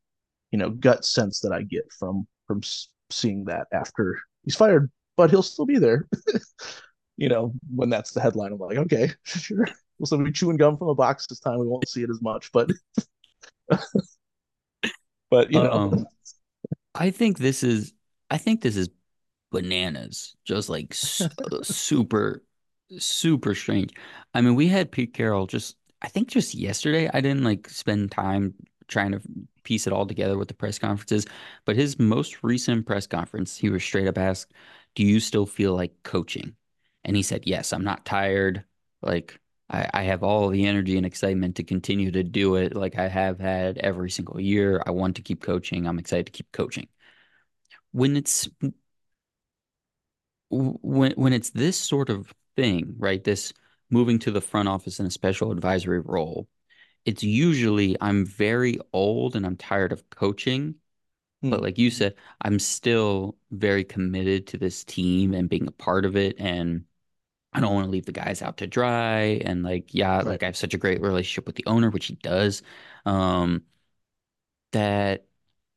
[0.51, 2.61] you know, gut sense that I get from from
[3.11, 6.07] seeing that after he's fired, but he'll still be there.
[7.17, 9.67] you know, when that's the headline, I'm like, okay, sure.
[9.99, 11.61] We'll still be chewing gum from a box this time.
[11.61, 12.71] We won't see it as much, but
[15.31, 16.05] but you know.
[16.95, 17.93] I think this is
[18.31, 18.91] I think this is
[19.51, 20.35] bananas.
[20.45, 22.43] Just like super
[22.99, 23.93] super strange.
[24.35, 27.09] I mean, we had Pete Carroll just I think just yesterday.
[27.13, 28.55] I didn't like spend time
[28.89, 29.21] trying to
[29.63, 31.27] piece it all together with the press conferences,
[31.65, 34.53] but his most recent press conference, he was straight up asked,
[34.95, 36.57] "Do you still feel like coaching?"
[37.05, 38.65] And he said, "Yes, I'm not tired.
[39.03, 42.99] Like I, I have all the energy and excitement to continue to do it like
[42.99, 44.83] I have had every single year.
[44.87, 45.87] I want to keep coaching.
[45.87, 46.89] I'm excited to keep coaching."
[47.93, 48.49] When it's
[50.51, 53.23] when when it's this sort of thing, right?
[53.23, 53.53] This
[53.91, 56.49] moving to the front office in a special advisory role,
[57.05, 60.77] it's usually I'm very old and I'm tired of coaching.
[61.45, 61.51] Mm.
[61.51, 66.05] But like you said, I'm still very committed to this team and being a part
[66.05, 66.37] of it.
[66.39, 66.85] And
[67.53, 69.41] I don't want to leave the guys out to dry.
[69.45, 70.27] And like, yeah, right.
[70.27, 72.63] like I have such a great relationship with the owner, which he does.
[73.05, 73.65] Um,
[74.73, 75.27] that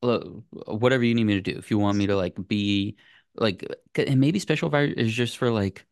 [0.01, 2.95] whatever you need me to do, if you want me to like be
[3.35, 5.85] like, and maybe special advisor is just for like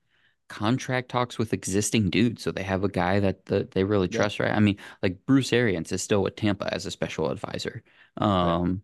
[0.53, 2.43] contract talks with existing dudes.
[2.43, 4.17] So they have a guy that the, they really yeah.
[4.17, 4.51] trust, right?
[4.51, 7.81] I mean, like Bruce Arians is still with Tampa as a special advisor.
[8.17, 8.29] Um,
[8.63, 8.79] right.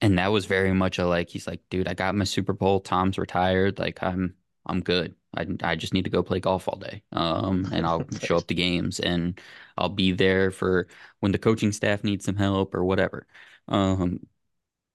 [0.00, 2.80] and that was very much a like, he's like, dude, I got my Super Bowl.
[2.80, 3.78] Tom's retired.
[3.78, 4.34] Like I'm,
[4.66, 5.14] I'm good.
[5.36, 7.04] I, I just need to go play golf all day.
[7.12, 9.40] Um, and I'll show up to games and
[9.78, 10.88] I'll be there for
[11.20, 13.28] when the coaching staff needs some help or whatever.
[13.68, 14.26] Um,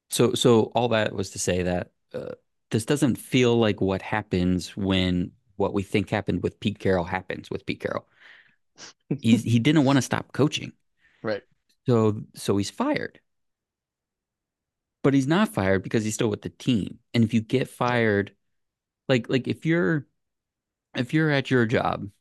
[0.10, 2.34] so, so all that was to say that, uh,
[2.70, 7.50] this doesn't feel like what happens when what we think happened with Pete Carroll happens
[7.50, 8.06] with Pete Carroll.
[9.22, 10.72] He's, he didn't want to stop coaching.
[11.24, 11.42] Right.
[11.88, 13.20] So so he's fired.
[15.04, 17.00] But he's not fired because he's still with the team.
[17.14, 18.36] And if you get fired,
[19.10, 20.08] like like if you're
[20.96, 22.12] if you're at your job and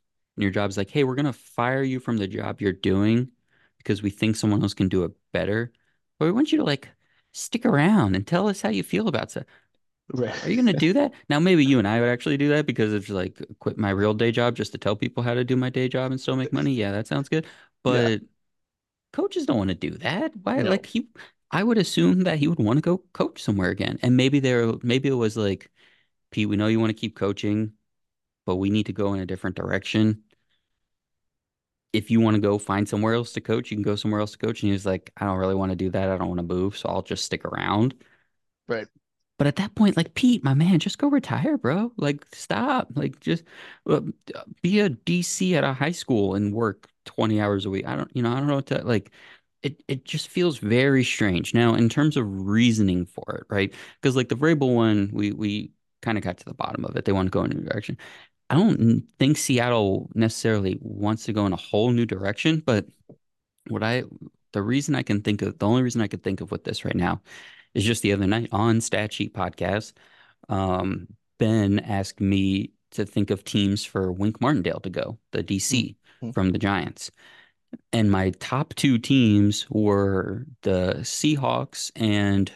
[0.42, 3.30] your job's like, hey, we're gonna fire you from the job you're doing
[3.78, 5.72] because we think someone else can do it better.
[6.18, 6.90] But we want you to like
[7.32, 9.46] stick around and tell us how you feel about it.
[10.12, 10.34] Right.
[10.44, 11.12] Are you going to do that?
[11.28, 14.14] Now, maybe you and I would actually do that because it's like quit my real
[14.14, 16.52] day job just to tell people how to do my day job and still make
[16.52, 16.74] money.
[16.74, 17.46] Yeah, that sounds good.
[17.82, 18.28] But yeah.
[19.12, 20.32] coaches don't want to do that.
[20.42, 20.62] Why?
[20.62, 20.70] No.
[20.70, 21.08] Like he,
[21.50, 23.98] I would assume that he would want to go coach somewhere again.
[24.02, 25.70] And maybe there, maybe it was like,
[26.30, 27.74] Pete, we know you want to keep coaching,
[28.46, 30.24] but we need to go in a different direction.
[31.92, 34.32] if you want to go find somewhere else to coach, you can go somewhere else
[34.32, 34.62] to coach.
[34.62, 36.10] And he was like, I don't really want to do that.
[36.10, 37.94] I don't want to move, so I'll just stick around.
[38.68, 38.88] Right.
[39.38, 41.92] But at that point, like Pete, my man, just go retire, bro.
[41.96, 42.88] Like stop.
[42.94, 43.44] Like just
[43.88, 44.00] uh,
[44.62, 47.86] be a DC at a high school and work 20 hours a week.
[47.86, 49.10] I don't, you know, I don't know what to like.
[49.62, 51.54] It it just feels very strange.
[51.54, 53.72] Now, in terms of reasoning for it, right?
[54.00, 57.04] Because like the Vrabel one, we we kind of got to the bottom of it.
[57.04, 57.96] They want to go in a new direction.
[58.50, 62.86] I don't think Seattle necessarily wants to go in a whole new direction, but
[63.68, 64.04] what I
[64.52, 66.84] the reason I can think of the only reason I could think of with this
[66.84, 67.20] right now
[67.74, 69.92] is just the other night on Stat Sheet podcast.
[70.48, 71.08] Um,
[71.38, 76.30] Ben asked me to think of teams for Wink Martindale to go, the DC mm-hmm.
[76.30, 77.10] from the Giants.
[77.92, 82.52] And my top two teams were the Seahawks and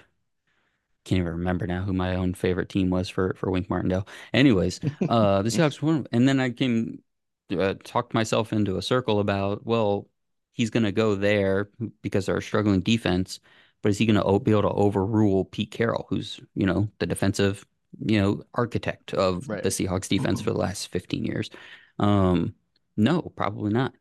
[1.08, 4.06] can't even remember now who my own favorite team was for for Wink Martindale.
[4.34, 7.02] Anyways, uh, the Seahawks won, and then I came
[7.50, 10.08] uh, talked myself into a circle about well,
[10.52, 11.70] he's going to go there
[12.02, 13.40] because they're a struggling defense,
[13.82, 17.06] but is he going to be able to overrule Pete Carroll, who's you know the
[17.06, 17.64] defensive
[18.04, 19.62] you know architect of right.
[19.62, 21.50] the Seahawks defense for the last 15 years?
[21.98, 22.54] Um,
[22.96, 23.94] no, probably not.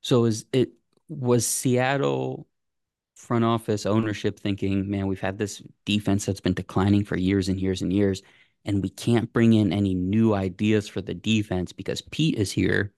[0.00, 0.72] So is it
[1.08, 2.46] was Seattle
[3.14, 7.60] front office ownership thinking, man, we've had this defense that's been declining for years and
[7.60, 8.22] years and years,
[8.64, 12.92] and we can't bring in any new ideas for the defense because Pete is here.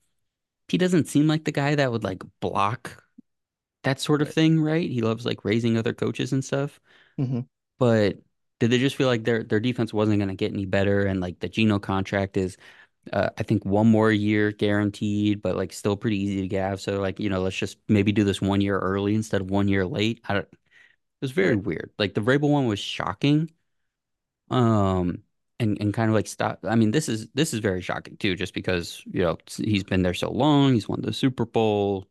[0.67, 3.03] Pete doesn't seem like the guy that would like block
[3.85, 4.89] that sort of thing, right?
[4.89, 6.79] He loves like raising other coaches and stuff.
[7.19, 7.41] Mm-hmm.
[7.79, 8.17] But
[8.59, 11.21] did they just feel like their their defense wasn't going to get any better, and
[11.21, 12.57] like the Geno contract is,
[13.13, 16.79] uh, I think one more year guaranteed, but like still pretty easy to get out.
[16.79, 19.67] So like you know, let's just maybe do this one year early instead of one
[19.67, 20.21] year late.
[20.27, 20.47] I don't.
[20.51, 21.65] It was very right.
[21.65, 21.91] weird.
[21.97, 23.51] Like the Vrabel one was shocking.
[24.49, 25.23] Um,
[25.59, 26.59] and and kind of like stop.
[26.63, 30.01] I mean, this is this is very shocking too, just because you know he's been
[30.03, 30.73] there so long.
[30.73, 32.07] He's won the Super Bowl.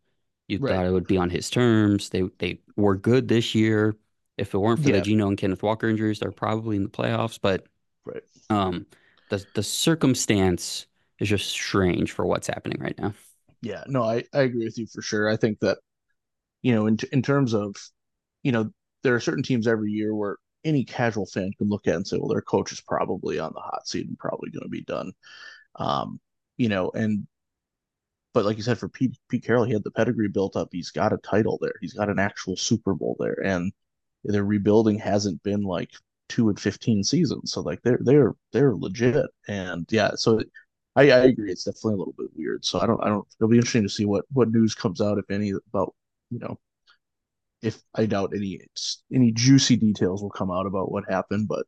[0.48, 0.74] You right.
[0.74, 2.10] thought it would be on his terms.
[2.10, 3.96] They they were good this year.
[4.36, 4.96] If it weren't for yeah.
[4.96, 7.38] the Geno and Kenneth Walker injuries, they're probably in the playoffs.
[7.40, 7.66] But
[8.04, 8.22] right.
[8.50, 8.86] um,
[9.30, 10.86] the the circumstance
[11.20, 13.14] is just strange for what's happening right now.
[13.62, 15.28] Yeah, no, I, I agree with you for sure.
[15.28, 15.78] I think that,
[16.62, 17.76] you know, in in terms of,
[18.42, 18.70] you know,
[19.02, 22.18] there are certain teams every year where any casual fan can look at and say,
[22.18, 25.12] well, their coach is probably on the hot seat and probably going to be done.
[25.76, 26.20] Um,
[26.56, 27.26] you know, and
[28.34, 30.68] but like you said, for Pete, Pete Carroll, he had the pedigree built up.
[30.72, 31.74] He's got a title there.
[31.80, 33.72] He's got an actual Super Bowl there, and
[34.24, 35.90] their rebuilding hasn't been like
[36.28, 37.52] two and fifteen seasons.
[37.52, 39.26] So like they're they're they're legit.
[39.48, 40.40] And yeah, so
[40.96, 41.50] I, I agree.
[41.52, 42.64] It's definitely a little bit weird.
[42.64, 43.26] So I don't I don't.
[43.40, 45.94] It'll be interesting to see what what news comes out, if any, about
[46.30, 46.58] you know.
[47.62, 48.60] If I doubt any
[49.12, 51.66] any juicy details will come out about what happened, but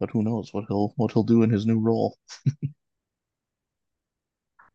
[0.00, 2.16] but who knows what he'll what he'll do in his new role.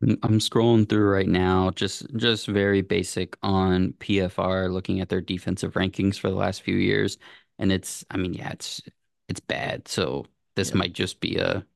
[0.00, 5.72] I'm scrolling through right now, just just very basic on PFR, looking at their defensive
[5.72, 7.18] rankings for the last few years,
[7.58, 8.80] and it's, I mean, yeah, it's
[9.28, 9.88] it's bad.
[9.88, 10.76] So this yeah.
[10.76, 11.66] might just be a,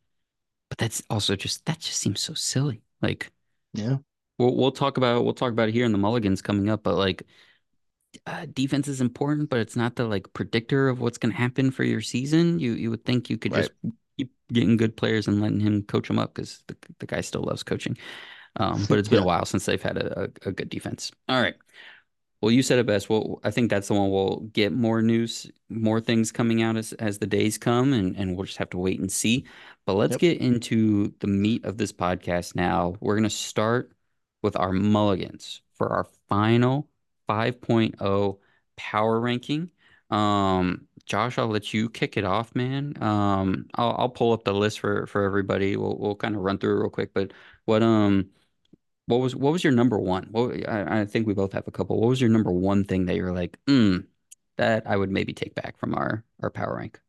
[0.69, 2.83] but that's also just that just seems so silly.
[3.01, 3.33] Like,
[3.75, 3.97] yeah,
[4.39, 6.95] we'll we'll talk about we'll talk about it here in the Mulligans coming up, but
[6.95, 7.25] like,
[8.27, 11.73] uh, defense is important, but it's not the like predictor of what's going to happen
[11.73, 12.61] for your season.
[12.61, 13.63] You you would think you could right.
[13.63, 13.73] just
[14.53, 17.63] getting good players and letting him coach them up because the, the guy still loves
[17.63, 17.97] coaching.
[18.57, 19.25] Um, but it's been yeah.
[19.25, 21.11] a while since they've had a, a, a, good defense.
[21.29, 21.55] All right.
[22.41, 23.09] Well, you said it best.
[23.09, 26.93] Well, I think that's the one we'll get more news, more things coming out as,
[26.95, 29.47] as the days come, and, and we'll just have to wait and see.
[29.87, 30.21] But let's yep.
[30.21, 32.97] get into the meat of this podcast now.
[33.01, 33.93] We're going to start
[34.43, 36.89] with our mulligans for our final
[37.29, 38.39] 5.0
[38.77, 39.71] power ranking.
[40.11, 43.01] Um, Josh, I'll let you kick it off, man.
[43.03, 45.77] Um, I'll I'll pull up the list for for everybody.
[45.77, 47.13] We'll we'll kind of run through it real quick.
[47.13, 47.33] But
[47.65, 48.31] what um
[49.07, 50.29] what was what was your number one?
[50.33, 52.01] What I, I think we both have a couple.
[52.01, 54.07] What was your number one thing that you're like, mm,
[54.59, 57.01] that I would maybe take back from our our power rank?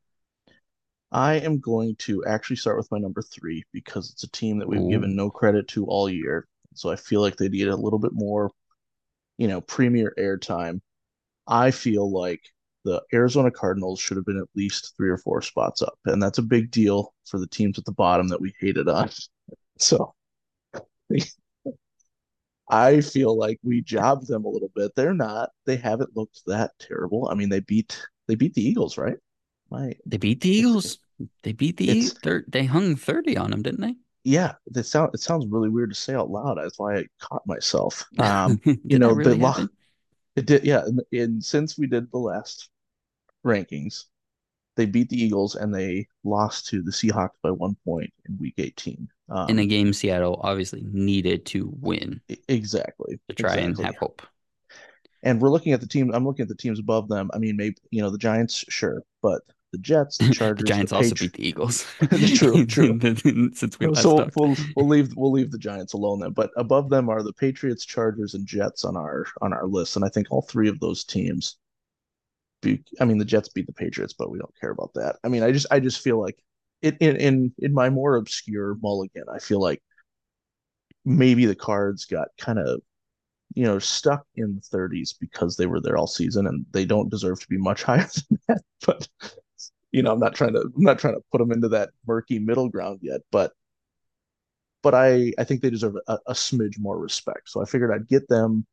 [1.13, 4.67] I am going to actually start with my number three because it's a team that
[4.67, 4.89] we've Ooh.
[4.89, 6.47] given no credit to all year.
[6.73, 8.51] So I feel like they need a little bit more,
[9.37, 10.81] you know, premier airtime.
[11.47, 12.41] I feel like
[12.83, 16.37] the Arizona Cardinals should have been at least three or four spots up, and that's
[16.37, 19.09] a big deal for the teams at the bottom that we hated on.
[19.77, 20.13] So
[22.69, 24.91] I feel like we jobbed them a little bit.
[24.95, 25.49] They're not.
[25.65, 27.27] They haven't looked that terrible.
[27.29, 29.17] I mean, they beat they beat the Eagles, right?
[29.69, 30.99] My, they beat the Eagles.
[31.43, 32.43] They beat the Eagles.
[32.47, 33.95] They hung thirty on them, didn't they?
[34.23, 36.57] Yeah, it sound it sounds really weird to say out loud.
[36.57, 38.05] That's why I caught myself.
[38.19, 39.69] Um, you know, really the
[40.35, 40.63] it did.
[40.63, 42.69] Yeah, and, and since we did the last
[43.45, 44.05] rankings,
[44.75, 48.55] they beat the Eagles and they lost to the Seahawks by one point in Week
[48.57, 49.07] 18.
[49.29, 53.83] Um, in a game Seattle obviously needed to win exactly to try exactly.
[53.83, 54.21] and have hope.
[55.23, 56.11] And we're looking at the team.
[56.13, 57.31] I'm looking at the teams above them.
[57.33, 60.89] I mean, maybe you know the Giants, sure, but the Jets, the Chargers, the Giants
[60.91, 61.85] the also beat the Eagles.
[62.35, 62.99] true, true.
[62.99, 64.33] Since we last so talked.
[64.35, 66.31] we'll we'll leave we'll leave the Giants alone then.
[66.31, 70.03] But above them are the Patriots, Chargers, and Jets on our on our list, and
[70.03, 71.55] I think all three of those teams.
[72.99, 75.17] I mean, the Jets beat the Patriots, but we don't care about that.
[75.23, 76.37] I mean, I just I just feel like
[76.81, 79.81] in in in my more obscure mulligan, I feel like
[81.05, 82.81] maybe the Cards got kind of
[83.55, 87.09] you know stuck in the 30s because they were there all season and they don't
[87.09, 88.63] deserve to be much higher than that.
[88.85, 89.07] But
[89.91, 92.39] you know, I'm not trying to I'm not trying to put them into that murky
[92.39, 93.53] middle ground yet, but
[94.81, 97.49] but I I think they deserve a, a smidge more respect.
[97.49, 98.65] So I figured I'd get them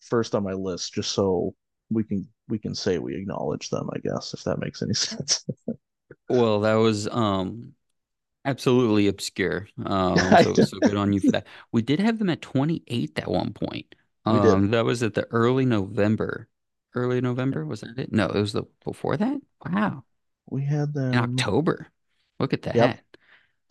[0.00, 1.54] first on my list just so
[1.90, 5.44] we can we can say we acknowledge them, I guess, if that makes any sense.
[6.28, 7.74] well, that was um
[8.44, 9.68] absolutely obscure.
[9.86, 11.46] Um so, so good on you for that.
[11.72, 13.94] We did have them at 28 at one point.
[14.26, 16.48] Um that was at the early November.
[16.94, 18.12] Early November, was that it?
[18.12, 19.40] No, it was the before that.
[19.64, 20.04] Wow.
[20.50, 21.88] We had them in October.
[22.38, 22.72] Look at that.
[22.72, 23.00] Yep.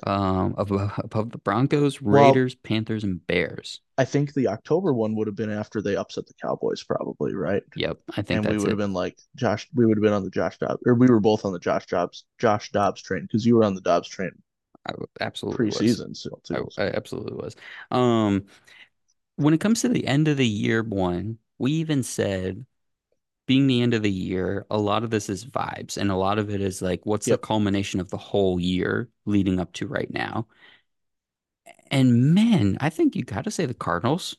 [0.04, 3.80] Um, above, above the Broncos, Raiders, well, Panthers, and Bears.
[3.98, 7.64] I think the October one would have been after they upset the Cowboys, probably, right?
[7.76, 8.46] Yep, I think.
[8.46, 8.72] And we would it.
[8.72, 9.68] have been like Josh.
[9.74, 11.86] We would have been on the Josh Dobbs, or we were both on the Josh
[11.86, 14.32] Dobbs, Josh Dobbs train because you were on the Dobbs train.
[14.88, 16.20] I absolutely preseason was.
[16.20, 16.68] still too.
[16.78, 17.56] I, I absolutely was.
[17.90, 18.46] Um,
[19.38, 22.66] when it comes to the end of the year one, we even said
[23.46, 26.40] being the end of the year, a lot of this is vibes and a lot
[26.40, 27.42] of it is like what's yep.
[27.42, 30.48] the culmination of the whole year leading up to right now.
[31.92, 34.36] And man, I think you got to say the Cardinals.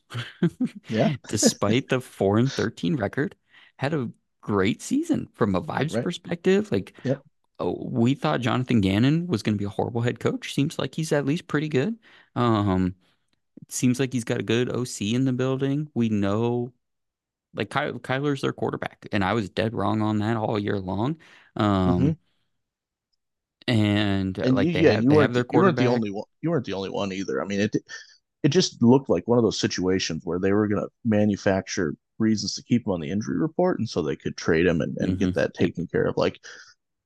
[0.89, 1.15] yeah.
[1.29, 3.35] Despite the 4 and 13 record,
[3.77, 4.09] had a
[4.41, 6.03] great season from a vibes right.
[6.03, 6.71] perspective.
[6.71, 7.21] Like yep.
[7.59, 10.53] oh, we thought Jonathan Gannon was going to be a horrible head coach.
[10.53, 11.95] Seems like he's at least pretty good.
[12.35, 12.95] Um
[13.69, 15.89] seems like he's got a good OC in the building.
[15.93, 16.73] We know
[17.57, 21.17] like Ky- Kyler's their quarterback, and I was dead wrong on that all year long.
[21.55, 22.17] Um, mm-hmm.
[23.67, 25.77] and, and like you, they yeah, have, you they weren't have their the, you weren't
[25.77, 25.77] quarterback.
[25.77, 26.23] the only one.
[26.41, 27.41] You weren't the only one either.
[27.41, 27.75] I mean, it
[28.43, 32.55] it just looked like one of those situations where they were going to manufacture reasons
[32.55, 35.17] to keep him on the injury report, and so they could trade him and, and
[35.17, 35.19] Mhm.
[35.19, 36.17] get that taken care of.
[36.17, 36.39] Like,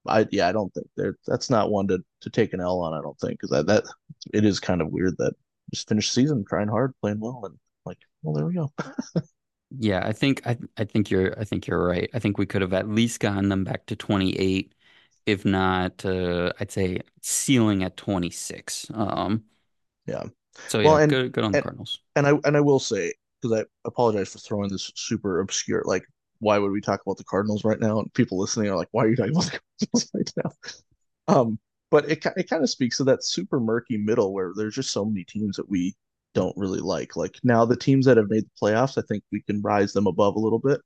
[0.08, 2.94] I yeah, I don't think they're that's not one to to take an L on.
[2.94, 3.86] I don't think because that that
[4.34, 5.36] it is kind of weird that
[5.74, 8.72] just finish the season trying hard, playing well, and like, well, there we go.
[9.78, 12.10] Yeah, I think I I think you're I think you're right.
[12.14, 14.74] I think we could have at least gotten them back to 28,
[15.26, 18.88] if not uh, I'd say ceiling at 26.
[18.94, 19.46] Um,
[20.08, 20.24] Yeah.
[20.68, 22.00] so Well, yeah, and- good good on the Cardinals.
[22.16, 26.06] and I and I will say because I apologize for throwing this super obscure like
[26.40, 28.00] why would we talk about the Cardinals right now?
[28.00, 29.60] And people listening are like, why are you talking about the
[29.94, 30.52] Cardinals right now?
[31.36, 31.60] Um,
[31.92, 35.06] but it it kind of speaks to that super murky middle where there's just so
[35.06, 35.96] many teams that we
[36.34, 37.16] don't really like.
[37.16, 40.08] Like now the teams that have made the playoffs, I think we can rise them
[40.08, 40.82] above a little bit.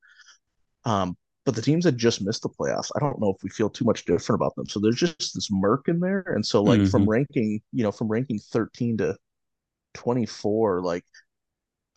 [0.85, 3.69] Um, but the teams that just missed the playoffs, I don't know if we feel
[3.69, 4.67] too much different about them.
[4.67, 6.21] So there's just this murk in there.
[6.35, 7.09] And so like from Mhm.
[7.09, 9.17] ranking, you know, from ranking 13 to
[9.95, 11.05] 24, like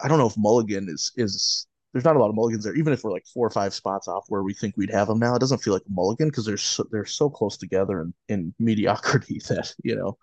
[0.00, 2.74] I don't know if Mulligan is is there's not a lot of mulligans there.
[2.76, 5.18] Even if we're like four or five spots off where we think we'd have them
[5.18, 8.14] now, it doesn't feel like a mulligan because they're so, they're so close together in,
[8.28, 10.16] in mediocrity that you know.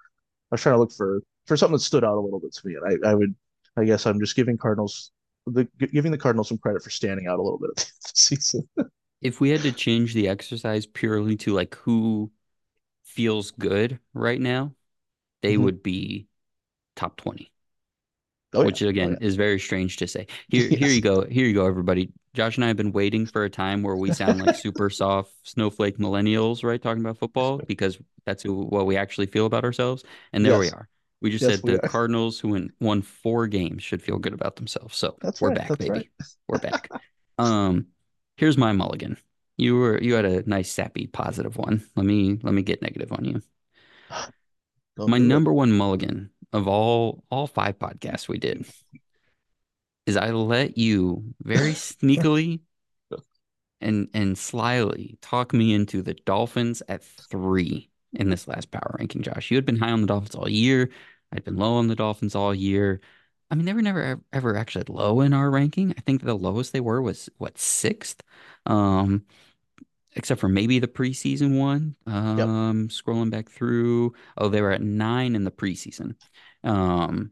[0.52, 2.68] I was trying to look for for something that stood out a little bit to
[2.68, 3.36] me, and I, I would
[3.78, 5.12] I guess I'm just giving Cardinals
[5.48, 8.12] the giving the Cardinals some credit for standing out a little bit at the the
[8.14, 8.70] season.
[9.22, 12.32] If we had to change the exercise purely to like who
[13.04, 14.76] feels good right now,
[15.42, 15.64] they Mhm.
[15.66, 16.28] would be
[16.96, 17.52] top 20.
[18.54, 18.70] Oh, yeah.
[18.70, 19.20] which again Oh, yeah.
[19.22, 20.28] is very strange to say.
[20.50, 21.26] Here, here you go.
[21.26, 22.12] Here you go, everybody.
[22.34, 25.34] Josh and I have been waiting for a time where we sound like super soft
[25.44, 26.82] snowflake millennials, right?
[26.82, 30.04] Talking about football because that's who, what we actually feel about ourselves.
[30.34, 30.90] And there we are.
[31.26, 31.90] We just Yes, said we the are.
[31.90, 34.96] Cardinals, who win, won four games, should feel good about themselves.
[34.96, 35.90] So That's we're right, back, baby.
[35.90, 36.08] right.
[36.48, 36.92] We're back.
[37.40, 37.88] um,
[38.38, 39.18] here's my mulligan.
[39.58, 41.84] You were you had a nice sappy positive one.
[41.96, 43.42] Let me let me get negative on you.
[44.98, 48.66] Don't My number one mulligan of all all five podcasts we did
[50.06, 52.62] is I let you very sneakily
[53.82, 59.22] and and slyly talk me into the Dolphins at three in this last power ranking,
[59.22, 59.52] Josh.
[59.52, 60.90] You had been high on the Dolphins all year.
[61.36, 63.02] I'd been low on the Dolphins all year.
[63.52, 65.94] I mean, they were never ever actually low in our ranking.
[65.98, 68.22] I think the lowest they were was what sixth,
[68.66, 69.26] um,
[70.16, 71.96] except for maybe the preseason one.
[72.08, 76.16] Um, scrolling back through, oh, they were at nine in the preseason.
[76.64, 77.32] Um,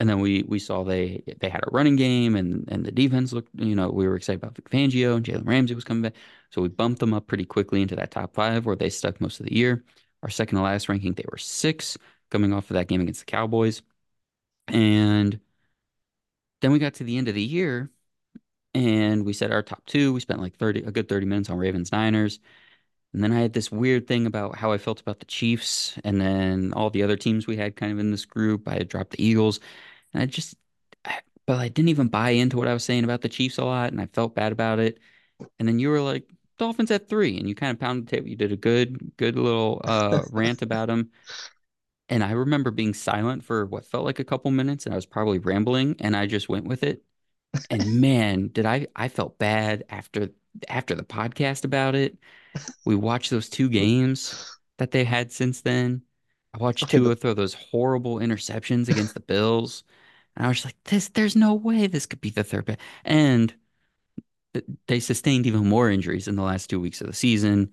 [0.00, 3.32] And then we we saw they they had a running game and and the defense
[3.32, 6.14] looked, you know, we were excited about Vic Fangio and Jalen Ramsey was coming back.
[6.50, 9.40] So we bumped them up pretty quickly into that top five where they stuck most
[9.40, 9.84] of the year.
[10.22, 11.96] Our second to last ranking, they were six
[12.32, 13.82] coming off of that game against the Cowboys.
[14.68, 15.40] And
[16.60, 17.90] then we got to the end of the year
[18.74, 20.12] and we said our top two.
[20.12, 22.40] We spent like 30 a good 30 minutes on Ravens Niners.
[23.12, 26.20] And then I had this weird thing about how I felt about the Chiefs and
[26.20, 28.68] then all the other teams we had kind of in this group.
[28.68, 29.60] I had dropped the Eagles.
[30.14, 30.56] And I just,
[31.46, 33.92] but I didn't even buy into what I was saying about the Chiefs a lot,
[33.92, 34.98] and I felt bad about it.
[35.58, 38.28] And then you were like, Dolphins at three, and you kind of pounded the table.
[38.28, 41.10] You did a good, good little uh, rant about them.
[42.12, 45.06] And I remember being silent for what felt like a couple minutes, and I was
[45.06, 47.04] probably rambling, and I just went with it.
[47.70, 50.30] And man, did I I felt bad after
[50.68, 52.18] after the podcast about it.
[52.84, 54.38] We watched those two games
[54.78, 56.02] that they had since then.
[56.54, 59.84] I watched Okay, Tua throw those horrible interceptions against the Bills.
[60.36, 62.80] And I was like, this, there's no way this could be the third best.
[63.04, 63.54] And
[64.54, 67.70] th- they sustained even more injuries in the last two weeks of the season.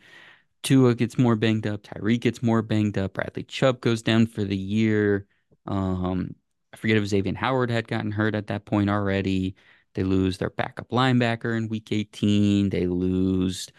[0.64, 1.84] Tua gets more banged up.
[1.84, 3.14] Tyreek gets more banged up.
[3.14, 5.28] Bradley Chubb goes down for the year.
[5.66, 6.36] Um,
[6.74, 9.56] I forget if Xavier Howard had gotten hurt at that point already.
[9.96, 12.70] They lose their backup linebacker in week 18.
[12.70, 13.70] They lose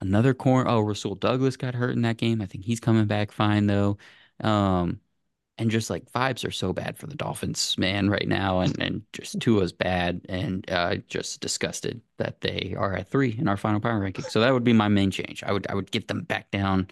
[0.00, 0.68] another corner.
[0.70, 2.42] Oh, Rasul Douglas got hurt in that game.
[2.42, 3.98] I think he's coming back fine though.
[4.40, 5.00] Um,
[5.60, 9.02] and just like vibes are so bad for the Dolphins, man, right now, and and
[9.14, 13.80] just Tua's bad, and uh, just disgusted that they are at three in our final
[13.80, 14.26] power ranking.
[14.26, 15.44] So that would be my main change.
[15.44, 16.88] I would I would get them back down,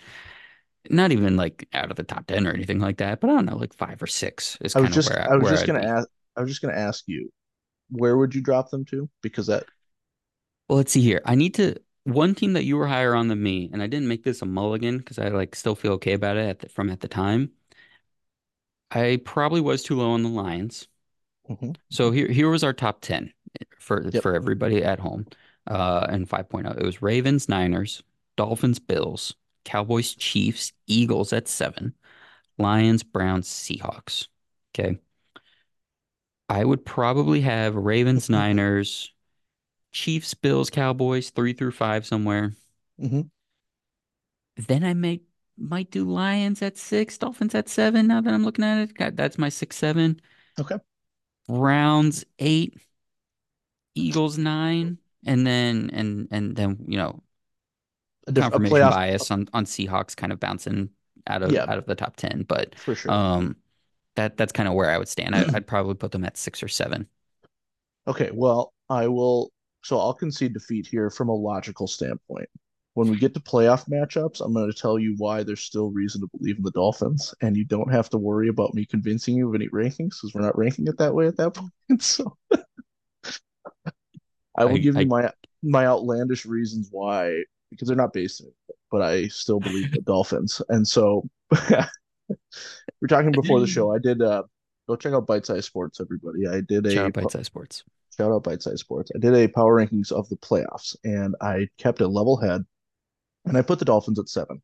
[0.91, 3.47] not even like out of the top ten or anything like that, but I don't
[3.47, 5.49] know, like five or six is I was kind of just where I, I was
[5.49, 5.85] just I'd gonna be.
[5.85, 7.31] ask I was just gonna ask you
[7.91, 9.09] where would you drop them to?
[9.23, 9.67] Because that
[10.69, 11.23] Well, let's see here.
[11.25, 14.09] I need to one team that you were higher on than me, and I didn't
[14.09, 16.91] make this a mulligan because I like still feel okay about it at the, from
[16.91, 17.53] at the time.
[18.91, 20.89] I probably was too low on the Lions.
[21.49, 23.33] Mhm, So here here was our top 10
[23.79, 24.23] for Yep.
[24.23, 25.27] for everybody at home.
[25.67, 26.77] Uh and 5.0.
[26.79, 28.03] It was Ravens, Niners,
[28.37, 29.35] Dolphins, Bills,
[29.65, 31.95] Cowboys, Chiefs, Eagles at 7,
[32.59, 34.29] Lions, Browns, Seahawks.
[34.75, 34.99] Okay.
[36.49, 39.13] I would probably have Ravens, Niners,
[39.93, 42.55] Chiefs, Bills, Cowboys, 3 through 5 somewhere.
[42.99, 43.31] Mhm.
[44.57, 45.21] Then I may
[45.61, 49.17] might do Lions at 6, Dolphins at 7 now that I'm looking at it.
[49.17, 50.21] That's my 6 7.
[50.59, 50.79] Okay.
[51.49, 52.75] Browns 8,
[53.95, 57.23] Eagles 9, and then and and then, you know,
[58.29, 58.95] A, diff a confirmation playoff.
[58.99, 60.91] bias on on Seahawks kind of bouncing
[61.27, 63.23] out of Yeah, out of the top 10, but for sure.
[63.41, 63.57] um
[64.17, 65.35] that that's kind of where I would stand.
[65.37, 67.09] I, I'd probably put them at 6 or 7.
[68.07, 69.53] Okay, well, I will.
[69.85, 72.49] So I'll concede defeat here from a logical standpoint.
[72.99, 76.21] When we get to playoff matchups, I'm going to tell you why there's still reason
[76.21, 79.49] to believe in the Dolphins, and you don't have to worry about me convincing you
[79.49, 82.03] of any rankings because we're not ranking it that way at that point.
[82.03, 82.37] So
[84.57, 85.31] I will I give you my
[85.63, 88.55] my outlandish reasons why because they're not based in it,
[88.91, 90.61] but I still believe in the Dolphins.
[90.69, 91.29] And so
[91.71, 93.95] we're talking before the show.
[93.95, 94.43] I did uh
[94.89, 96.49] go check out Bite Size Sports, everybody.
[96.49, 97.85] I did shout a out Bite Size Sports.
[98.17, 99.13] shout out Bite Size Sports.
[99.15, 102.65] I did a power rankings of the playoffs, and I kept a level head,
[103.49, 104.63] and I put the Dolphins at seven,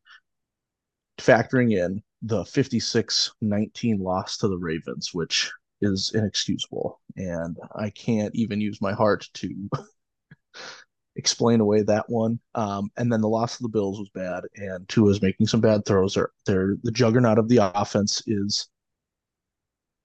[1.18, 8.60] factoring in the 56-19 loss to the Ravens, which is inexcusable, and I can't even
[8.60, 9.70] use my heart to
[11.16, 12.40] explain away that one.
[12.54, 15.60] Um, and then the loss of the Bills was bad, and Tua is making some
[15.60, 16.14] bad throws.
[16.14, 18.68] They're, they're the juggernaut of the offense is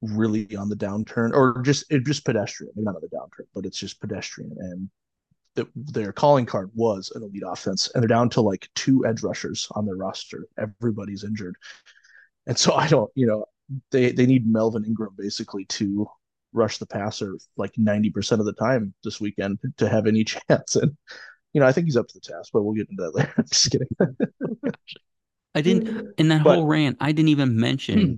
[0.01, 2.73] really on the downturn, or just it just pedestrian.
[2.75, 4.55] Not on the downturn, but it's just pedestrian.
[4.59, 4.89] And
[5.55, 9.23] the, their calling card was an elite offense, and they're down to like two edge
[9.23, 10.47] rushers on their roster.
[10.57, 11.55] Everybody's injured,
[12.47, 13.45] and so I don't, you know,
[13.91, 16.07] they they need Melvin Ingram basically to
[16.53, 20.75] rush the passer like 90% of the time this weekend to have any chance.
[20.75, 20.95] And
[21.53, 23.33] you know, I think he's up to the task, but we'll get into that later.
[23.37, 23.87] I'm just kidding.
[25.55, 28.13] I didn't in that but whole rant, I didn't even mention hmm.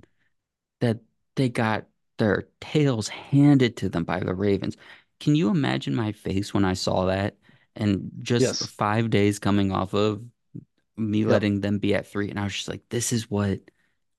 [0.81, 0.99] that
[1.35, 1.85] they got
[2.17, 4.75] their tails handed to them by the Ravens.
[5.21, 7.37] Can you imagine my face when I saw that?
[7.77, 10.23] And just yes, five days coming off of
[10.97, 13.59] me yep, letting them be at three, and I was just like, this is what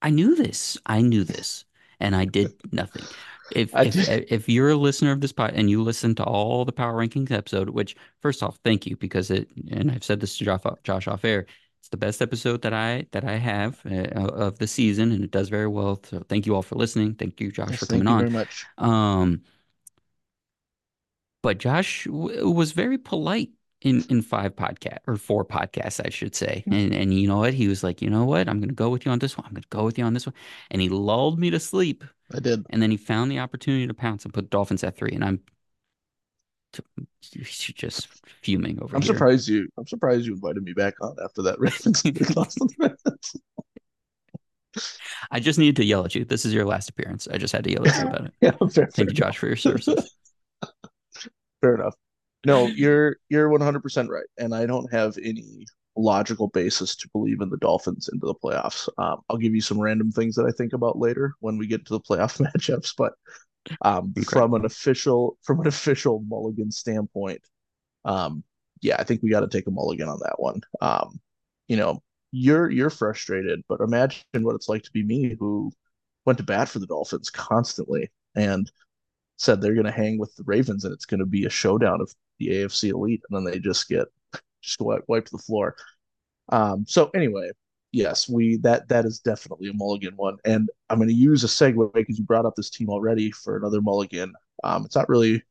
[0.01, 0.77] I knew this.
[0.85, 1.65] I knew this,
[1.99, 3.09] and I did nothing.
[3.49, 4.25] If if did.
[4.29, 7.31] if you're a listener of this pod and you listen to all the Power Rankings
[7.31, 11.07] episode, which first off, thank you because it, and I've said this to Josh, Josh
[11.07, 11.45] off air,
[11.79, 15.31] it's the best episode that I that I have uh, of the season, and it
[15.31, 16.01] does very well.
[16.03, 17.15] So thank you all for listening.
[17.15, 18.19] Thank you, Josh, Yes, for coming thank you on.
[18.19, 18.69] very much.
[18.77, 19.43] Um,
[21.43, 26.33] but Josh w was very polite in in five podcast or four podcasts, I should
[26.33, 26.63] say.
[26.65, 26.73] Mm-hmm.
[26.73, 27.53] And and you know what?
[27.53, 28.49] He was like, you know what?
[28.49, 29.45] I'm gonna go with you on this one.
[29.45, 30.33] I'm gonna go with you on this one.
[30.71, 32.03] And he lulled me to sleep.
[32.33, 32.65] I did.
[32.71, 35.11] And then he found the opportunity to pounce and put Dolphins at three.
[35.11, 35.41] And I'm
[37.21, 38.07] just
[38.41, 39.13] fuming over I'm here.
[39.13, 39.67] surprised you.
[39.77, 42.03] I'm surprised you invited me back on after that Ravens
[42.35, 43.35] lost on the Ravens.
[45.29, 46.25] I just needed to yell at you.
[46.25, 47.27] This is your last appearance.
[47.31, 48.33] I just had to yell at you about it.
[48.41, 50.15] Yeah, fair, Thank fair you, Josh, for your services.
[51.63, 51.95] Fair enough.
[52.45, 57.49] No, you're you're 100% right, and I don't have any logical basis to believe in
[57.49, 58.89] the Dolphins into the playoffs.
[58.99, 61.85] Um, I'll give you some random things that I think about later when we get
[61.87, 63.13] to the playoff matchups, but
[63.83, 64.25] um, Okay.
[64.31, 67.41] from an official from an official Mulligan standpoint,
[68.05, 68.43] um,
[68.81, 70.61] yeah, I think we got to take a Mulligan on that one.
[70.81, 71.19] Um,
[71.67, 75.71] you know, you're you're frustrated, but imagine what it's like to be me, who
[76.25, 78.71] went to bat for the Dolphins constantly and
[79.37, 82.01] said they're going to hang with the Ravens and it's going to be a showdown
[82.01, 84.07] of the AFC elite, and then they just get
[84.61, 85.75] just wipe, wipe the floor.
[86.49, 87.51] Um, so anyway,
[87.91, 91.47] yes, we that that is definitely a mulligan one, and I'm going to use a
[91.47, 94.33] segue because you brought up this team already for another mulligan.
[94.63, 95.43] Um, it's not really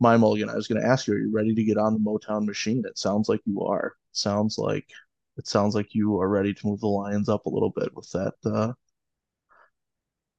[0.00, 0.50] my mulligan.
[0.50, 2.84] I was going to ask you, are you ready to get on the Motown machine?
[2.86, 3.86] It sounds like you are.
[4.10, 4.88] It sounds like
[5.36, 8.10] it sounds like you are ready to move the Lions up a little bit with
[8.12, 8.72] that uh,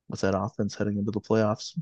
[0.10, 1.78] with that offense heading into the playoffs.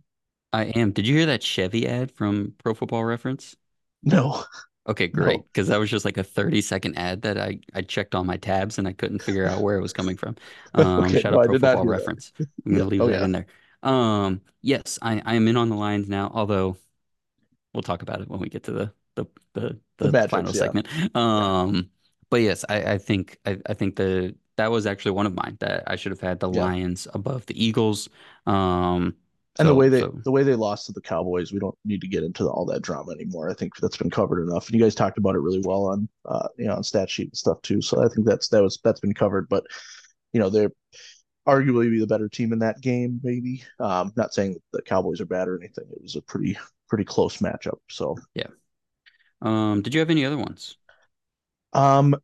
[0.53, 0.91] I am.
[0.91, 3.55] Did you hear that Chevy ad from Pro Football Reference?
[4.03, 4.45] No,
[4.87, 5.43] Okay, great.
[5.51, 8.37] Because that was just like a 30 second ad that I, I checked all my
[8.37, 10.35] tabs and I couldn't figure out where it was coming from.
[10.75, 12.11] Um, Okay, shout no, out Pro Football hear that.
[12.11, 12.31] Reference.
[12.65, 12.89] I'm gonna Yeah.
[12.89, 13.23] leave Oh, that yeah.
[13.23, 13.47] in there.
[13.81, 16.77] Um, yes, I, I am in on the Lions now, although
[17.73, 20.53] we'll talk about it when we get to the the the, The the final yeah.
[20.53, 20.87] segment.
[21.15, 21.91] Um,
[22.29, 25.57] but yes, I, I think I, I think the that was actually one of mine
[25.61, 26.49] that I should have had the.
[26.49, 28.09] Lions above the Eagles.
[28.47, 29.15] Um,
[29.57, 32.01] And the way they so- the way they lost to the Cowboys, we don't need
[32.01, 33.49] to get into all that drama anymore.
[33.49, 34.67] I think that's been covered enough.
[34.67, 37.27] And you guys talked about it really well on uh, you know on stat sheet
[37.27, 37.81] and stuff too.
[37.81, 39.47] So I think that's that was that's been covered.
[39.47, 39.65] But
[40.33, 40.71] you know they're
[41.47, 43.19] arguably the better team in that game.
[43.23, 45.85] Maybe um, not saying that the Cowboys are bad or anything.
[45.91, 46.57] It was a pretty
[46.89, 47.79] pretty close matchup.
[47.89, 48.47] So yeah.
[49.41, 50.77] um, did you have any other ones?
[51.73, 52.15] um,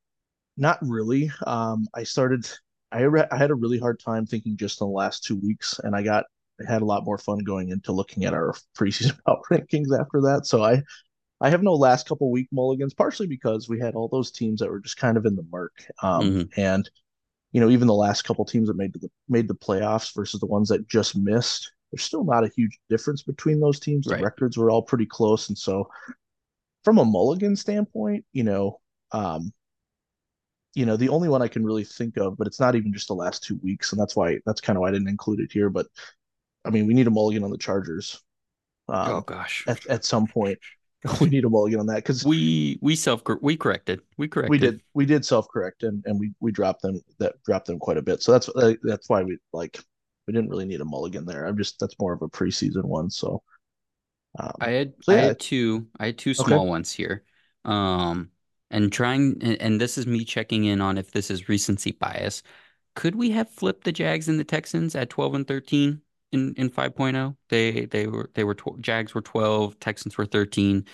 [0.57, 1.31] not really.
[1.45, 2.49] Um, I started.
[2.91, 5.79] I re- I had a really hard time thinking just in the last two weeks,
[5.83, 6.25] and I got
[6.67, 10.21] I had a lot more fun going into looking at our preseason power rankings after
[10.21, 10.45] that.
[10.45, 10.83] So I
[11.41, 14.69] I have no last couple week mulligans, partially because we had all those teams that
[14.71, 16.51] were just kind of in the murk, um, Mhm.
[16.57, 16.89] and
[17.53, 20.47] you know even the last couple teams that made the made the playoffs versus the
[20.47, 21.71] ones that just missed.
[21.91, 24.07] There's still not a huge difference between those teams.
[24.07, 24.23] The Right.
[24.23, 25.89] records were all pretty close, and so
[26.83, 28.79] from a mulligan standpoint, you know,
[29.11, 29.53] um,
[30.73, 33.07] you know, the only one I can really think of, but it's not even just
[33.09, 35.51] the last two weeks, and that's why that's kind of why I didn't include it
[35.51, 35.69] here.
[35.69, 35.87] But
[36.65, 38.21] I mean, we need a mulligan on the Chargers.
[38.89, 40.59] Um, oh gosh, at, at some point,
[41.21, 44.57] we need a mulligan on that because we we self we corrected we corrected we
[44.57, 47.97] did we did self correct and and we we dropped them that dropped them quite
[47.97, 48.21] a bit.
[48.21, 49.79] So that's uh, that's why we like
[50.27, 51.45] we didn't really need a mulligan there.
[51.45, 53.09] I'm just that's more of a preseason one.
[53.09, 53.43] So
[54.39, 56.59] um, I had So, I had two I had two Okay.
[56.59, 57.23] small ones here.
[57.65, 58.31] Um
[58.69, 62.43] and trying and, and this is me checking in on if this is recency bias.
[62.95, 66.01] Could we have flipped the Jags and the Texans at 12 and 13
[66.31, 67.35] in in 5.0?
[67.49, 70.85] They they were they were tw Jags were 12, Texans were 13.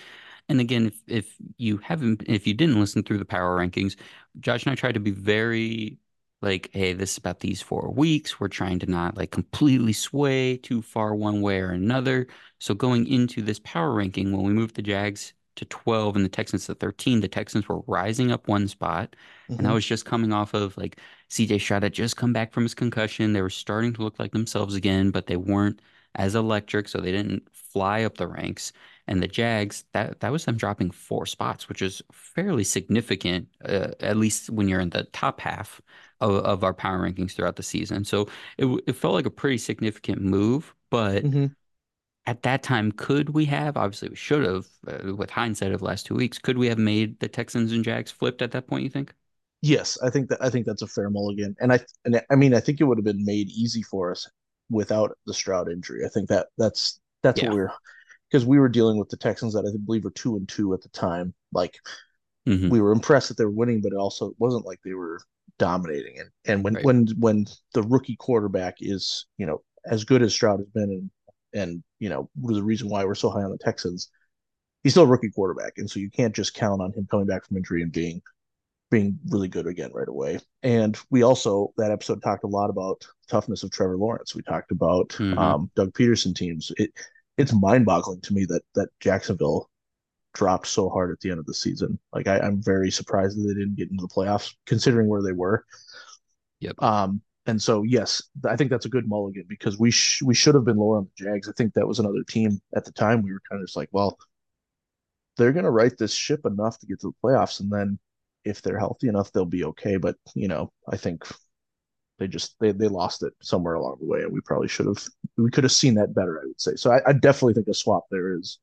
[0.48, 3.96] And again, if if you haven't if you didn't listen through the power rankings,
[4.40, 5.98] Josh and I tried to be very
[6.40, 8.38] like, hey, this is about these four weeks.
[8.38, 12.28] We're trying to not like completely sway too far one way or another.
[12.60, 16.28] So going into this power ranking, when we moved the Jags to 12 and the
[16.28, 19.16] Texans to 13, the Texans were rising up one spot.
[19.48, 19.74] And that mhm.
[19.74, 23.32] was just coming off of like CJ Stroud had just come back from his concussion.
[23.32, 25.80] They were starting to look like themselves again, but they weren't
[26.14, 28.72] as electric, so they didn't fly up the ranks.
[29.06, 33.88] And the Jags, that that was them dropping four spots, which is fairly significant, uh,
[34.00, 35.80] at least when you're in the top half
[36.20, 38.04] of, of our power rankings throughout the season.
[38.04, 41.54] So it, it felt like a pretty significant move, but Mhm.
[42.26, 43.76] at that time, could we have?
[43.76, 46.78] Obviously, we should have, uh, with hindsight of the last two weeks, could we have
[46.78, 49.14] made the Texans and Jags flipped at that point, you think?
[49.60, 52.54] Yes, I think that I think that's a fair mulligan, and I and I mean
[52.54, 54.28] I think it would have been made easy for us
[54.70, 56.04] without the Stroud injury.
[56.04, 57.48] I think that that's that's Yeah.
[57.48, 57.72] what we're
[58.30, 60.82] because we were dealing with the Texans that I believe were two and two at
[60.82, 61.34] the time.
[61.52, 61.76] Like
[62.46, 62.70] Mhm.
[62.70, 65.20] we were impressed that they were winning, but it also wasn't like they were
[65.58, 66.20] dominating.
[66.20, 66.84] And and when Right.
[66.84, 71.10] when when the rookie quarterback is you know as good as Stroud has been, and
[71.54, 74.10] and you know the reason why we're so high on the Texans,
[74.82, 77.46] he's still a rookie quarterback, and so you can't just count on him coming back
[77.46, 78.22] from injury and being
[78.90, 80.38] being really good again right away.
[80.62, 84.34] And we also that episode talked a lot about toughness of Trevor Lawrence.
[84.34, 85.36] We talked about Mhm.
[85.36, 86.72] um, Doug Pederson teams.
[86.76, 86.92] It
[87.36, 89.70] it's mind boggling to me that that Jacksonville
[90.34, 91.98] dropped so hard at the end of the season.
[92.12, 95.32] Like I, I'm very surprised that they didn't get into the playoffs, considering where they
[95.32, 95.64] were.
[96.60, 96.82] Yep.
[96.82, 100.54] Um, and so yes, I think that's a good mulligan because we sh- we should
[100.54, 101.48] have been lower on the Jags.
[101.48, 103.22] I think that was another team at the time.
[103.22, 104.18] We were kind of just like, well,
[105.36, 107.98] they're going to right this ship enough to get to the playoffs, and then
[108.48, 109.96] if they're healthy enough, they'll be okay.
[109.96, 111.24] But you know, I think
[112.18, 115.04] they just they they lost it somewhere along the way, and we probably should have
[115.36, 116.40] we could have seen that better.
[116.40, 116.76] I would say.
[116.76, 118.58] So I, I definitely think a swap there is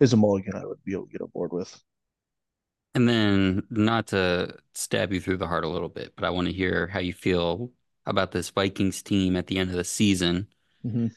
[0.00, 1.78] is a mulligan I would be able to get on board with.
[2.94, 6.46] And then, not to stab you through the heart a little bit, but I want
[6.46, 7.70] to hear how you feel
[8.06, 10.46] about this Vikings team at the end of the season.
[10.84, 11.08] Mm-hmm.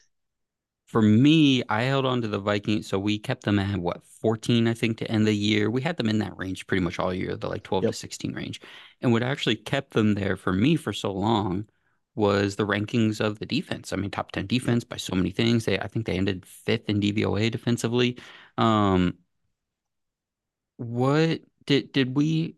[0.90, 2.88] For me, I held on to the Vikings.
[2.88, 5.70] So we kept them at what, 14, I think, to end the year.
[5.70, 7.86] We had them in that range pretty much all year, the like 12 Yep.
[7.86, 8.60] to 16 range.
[9.00, 11.68] And what actually kept them there for me for so long
[12.16, 13.92] was the rankings of the defense.
[13.92, 15.64] I mean, top 10 defense by so many things.
[15.64, 18.18] They, I think they ended fifth in DVOA defensively.
[18.58, 19.16] Um,
[20.76, 22.56] what did did we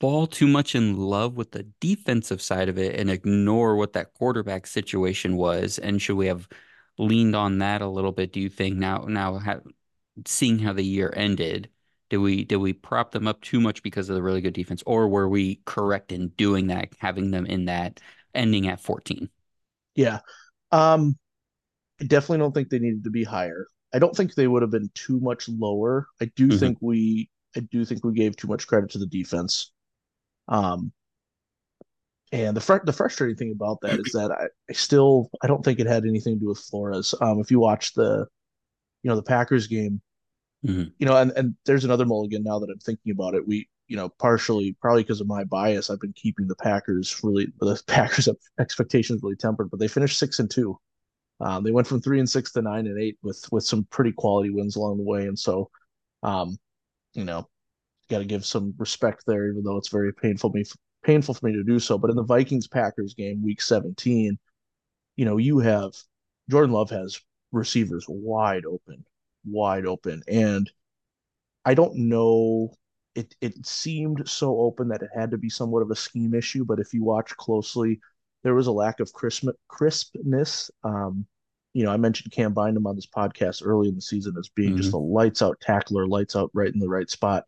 [0.00, 4.14] fall too much in love with the defensive side of it and ignore what that
[4.14, 5.78] quarterback situation was?
[5.78, 6.48] And should we have
[7.02, 9.40] leaned on that a little bit, do you think now now
[10.26, 11.70] seeing how the year ended,
[12.10, 14.82] did we did we prop them up too much because of the really good defense,
[14.86, 18.00] or were we correct in doing that, having them in that
[18.34, 19.30] ending at 14?
[19.94, 20.20] Yeah.
[20.72, 21.18] Um,
[22.00, 23.66] I definitely don't think they needed to be higher.
[23.94, 26.08] I don't think they would have been too much lower.
[26.20, 26.72] I do Mhm.
[26.72, 29.72] think we I do think we gave too much credit to the defense.
[30.48, 30.92] Um,
[32.32, 35.64] and the fr- the frustrating thing about that is that I, I still I don't
[35.64, 37.14] think it had anything to do with Flores.
[37.20, 38.26] Um, if you watch the
[39.02, 40.02] you know the Packers game,
[40.66, 40.92] Mhm.
[40.98, 43.46] you know, and and there's another mulligan now that I'm thinking about it.
[43.46, 47.48] We you know partially probably because of my bias, I've been keeping the Packers really
[47.60, 48.28] the Packers
[48.60, 50.78] expectations really tempered, but they finished six and two.
[51.40, 54.12] Um, they went from three and six to nine and eight with with some pretty
[54.12, 55.70] quality wins along the way, and so
[56.22, 56.58] um,
[57.14, 57.48] you know
[58.10, 60.64] got to give some respect there, even though it's very painful me
[61.02, 61.98] painful for me to do so.
[61.98, 64.38] But in the Vikings Packers game, Week 17,
[65.16, 65.92] you know you have
[66.50, 67.20] Jordan Love has
[67.52, 69.04] receivers wide open,
[69.44, 70.70] wide open, and
[71.64, 72.74] I don't know.
[73.14, 76.64] It it seemed so open that it had to be somewhat of a scheme issue,
[76.64, 78.00] but if you watch closely,
[78.42, 80.70] there was a lack of crisp crispness.
[80.82, 81.26] Um,
[81.74, 84.76] you know, I mentioned Cam Bynum on this podcast early in the season as being
[84.76, 84.94] just Mhm.
[84.94, 87.46] a lights out tackler, lights out right in the right spot.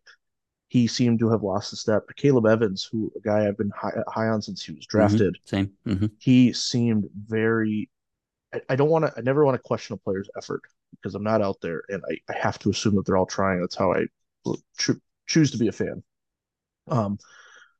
[0.67, 2.07] He seemed to have lost a step.
[2.09, 4.89] Akayleb Evans, who a guy I've been high, high on since he was Mhm.
[4.89, 5.71] drafted, Same.
[5.85, 7.89] hmm he seemed very.
[8.53, 9.13] I, I don't want to.
[9.17, 10.61] I never want to question a player's effort
[10.91, 13.61] because I'm not out there, and I, I have to assume that they're all trying.
[13.61, 14.05] That's how I
[14.77, 16.03] cho- choose to be a fan.
[16.87, 17.17] Um,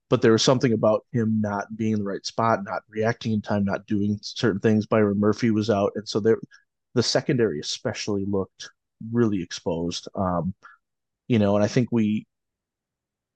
[0.09, 3.41] but there was something about him not being in the right spot, not reacting in
[3.41, 4.85] time, not doing certain things.
[4.85, 6.39] Byron Murphy was out, and so there,
[6.93, 8.69] the secondary especially looked
[9.11, 10.07] really exposed.
[10.15, 10.53] Um,
[11.27, 12.27] you know, and I think we,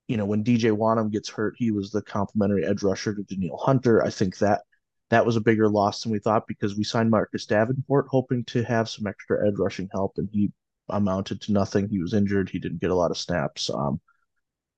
[0.09, 3.61] you know, when DJ Wonnum gets hurt, he was the complimentary edge rusher to Danielle
[3.63, 4.03] Hunter.
[4.03, 4.63] I think that
[5.11, 8.63] that was a bigger loss than we thought because we signed Marcus Davenport hoping to
[8.63, 10.51] have some extra edge rushing help, and he
[10.89, 11.87] amounted to nothing.
[11.87, 12.49] He was injured.
[12.49, 13.69] He didn't get a lot of snaps.
[13.69, 14.01] Um,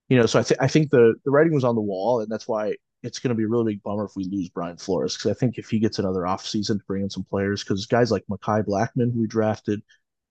[0.10, 2.30] you know, so I think I think the the writing was on the wall, and
[2.30, 5.16] that's why it's going to be a really big bummer if we lose Brian Flores
[5.16, 8.12] because I think if he gets another offseason to bring in some players, because guys
[8.12, 9.82] like Mekhi Blackmon, who we drafted,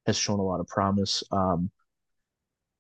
[0.05, 1.25] has shown a lot of promise.
[1.33, 1.71] Um,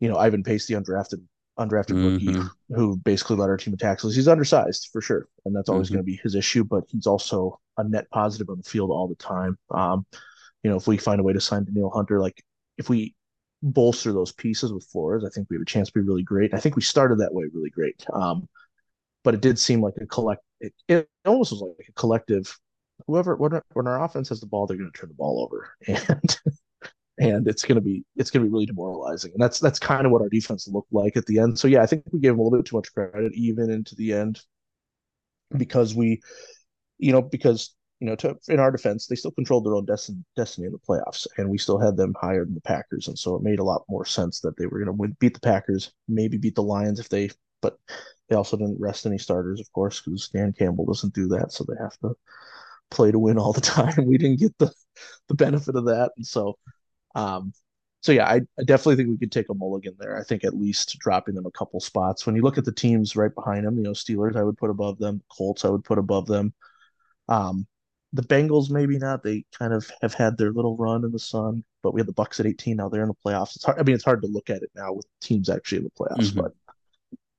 [0.01, 1.23] you know, Ivan Pace, the undrafted
[1.59, 4.15] undrafted rookie, hmm who basically led our team in tackles.
[4.15, 6.65] He's undersized for sure, and that's always hmm going to be his issue.
[6.65, 9.59] But he's also a net positive on the field all the time.
[9.71, 10.07] Um,
[10.63, 12.43] you know, if we find a way to sign Danielle Hunter, like
[12.79, 13.15] if we
[13.63, 16.55] bolster those pieces with Flores, I think we have a chance to be really great.
[16.55, 18.05] I think we started that way really great.
[18.13, 18.49] Um,
[19.25, 20.43] but it did seem like a collect.
[20.61, 22.57] It, it almost was like a collective.
[23.07, 25.75] Whoever when, when our offense has the ball, they're going to turn the ball over,
[25.87, 26.39] and
[27.21, 29.33] and it's going to be it's going to be really demoralizing.
[29.33, 31.59] And that's that's kind of what our defense looked like at the end.
[31.59, 33.95] So yeah, I think we gave them a little bit too much credit even into
[33.95, 34.41] the end
[35.57, 36.21] because we,
[36.99, 40.25] you know, because you know, to, in our defense, they still controlled their own destiny,
[40.35, 43.37] destiny in the playoffs, and we still had them higher than the Packers, and so
[43.37, 46.39] it made a lot more sense that they were going to beat the Packers, maybe
[46.39, 47.29] beat the Lions if they,
[47.61, 47.79] but
[48.31, 51.65] they also didn't rest any starters, of course, because Dan Campbell doesn't do that, so
[51.65, 52.17] they have to
[52.91, 54.07] play to win all the time.
[54.07, 54.73] We didn't get the
[55.29, 56.57] the benefit of that, and so,
[57.15, 57.53] um,
[58.03, 60.19] so yeah, I, I definitely think we could take a mulligan there.
[60.19, 62.27] I think at least dropping them a couple spots.
[62.27, 64.71] When you look at the teams right behind them, you know, Steelers, I would put
[64.71, 65.23] above them.
[65.37, 66.55] Colts, I would put above them.
[67.29, 67.67] Um,
[68.13, 69.23] the Bengals, maybe not.
[69.23, 72.13] They kind of have had their little run in the sun, but we had the
[72.13, 72.77] Bucks at 18.
[72.77, 73.57] Now they're in the playoffs.
[73.57, 73.79] It's hard.
[73.79, 76.33] I mean, it's hard to look at it now with teams actually in the playoffs,
[76.33, 76.53] hmm but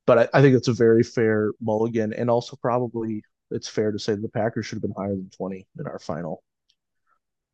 [0.06, 4.00] but I, I think it's a very fair mulligan, and also probably it's fair to
[4.00, 6.44] say that the Packers should have been higher than 20 in our final.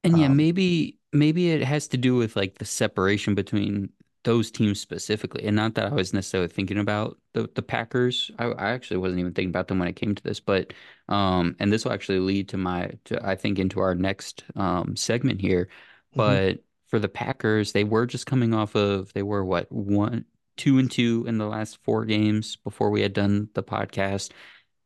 [0.03, 3.89] And yeah, Um, maybe maybe it has to do with like the separation between
[4.23, 5.45] those teams specifically.
[5.45, 8.31] And not that I was necessarily thinking about the the Packers.
[8.39, 10.73] I, I actually wasn't even thinking about them when it came to this, but
[11.09, 14.95] um and this will actually lead to my to I think into our next um
[14.95, 15.69] segment here.
[16.15, 20.25] mhm, But for the Packers, they were just coming off of they were what one
[20.57, 24.31] two and two in the last four games before we had done the podcast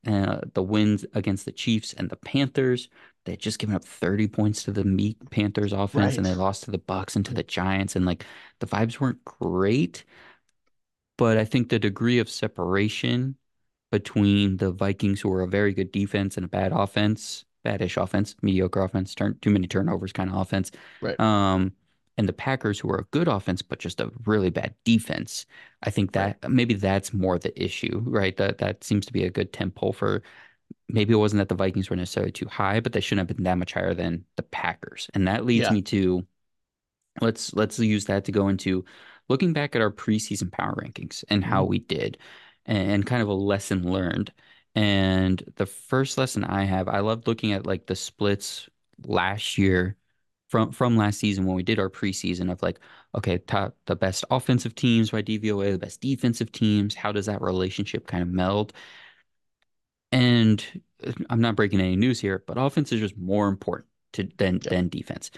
[0.07, 2.89] uh, the wins against the Chiefs and the Panthers.
[3.25, 6.71] They just given up 30 points to the meat Panthers offense and they lost to
[6.71, 8.25] the Bucks and to the Giants and like
[8.59, 10.03] the vibes weren't great,
[11.17, 13.35] but I think the degree of separation
[13.91, 18.35] between the Vikings who are a very good defense and a bad offense, badish offense,
[18.41, 21.19] mediocre offense, turn too many turnovers kind of offense, Right.
[21.19, 21.73] um,
[22.17, 25.45] and the Packers who are a good offense but just a really bad defense.
[25.83, 26.35] I think Right.
[26.41, 28.37] that maybe that's more the issue, right?
[28.37, 30.23] That that seems to be a good tempo for
[30.89, 33.45] maybe it wasn't that the Vikings were necessarily too high, but they shouldn't have been
[33.45, 35.09] that much higher than the Packers.
[35.13, 35.71] And that leads Yeah.
[35.71, 36.25] me to
[37.21, 38.85] let's let's use that to go into
[39.29, 42.17] looking back at our preseason power rankings and how mhm, we did
[42.65, 44.31] and kind of a lesson learned.
[44.75, 48.69] And the first lesson I have, I loved looking at like the splits
[49.05, 49.97] last year
[50.49, 52.79] from from last season when we did our preseason of like,
[53.15, 57.41] okay, top the best offensive teams by DVOA, the best defensive teams, how does that
[57.41, 58.73] relationship kind of meld?
[60.11, 60.63] And
[61.05, 64.61] uh, I'm not breaking any news here, but offense is just more important to than
[64.63, 64.63] Yep.
[64.63, 65.31] than defense.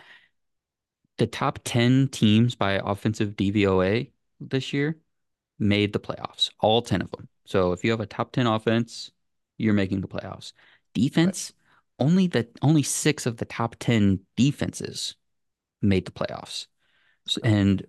[1.18, 4.98] The top 10 teams by offensive DVOA this year
[5.60, 7.30] made the playoffs, all 10 of them.
[7.46, 9.12] So if you have a top 10 offense,
[9.58, 10.54] you're making the playoffs.
[11.24, 11.36] Right.
[11.36, 11.54] Defense,
[12.00, 15.16] only the only six of the top 10 defenses
[15.82, 16.68] made the playoffs.
[17.38, 17.50] Okay.
[17.50, 17.86] and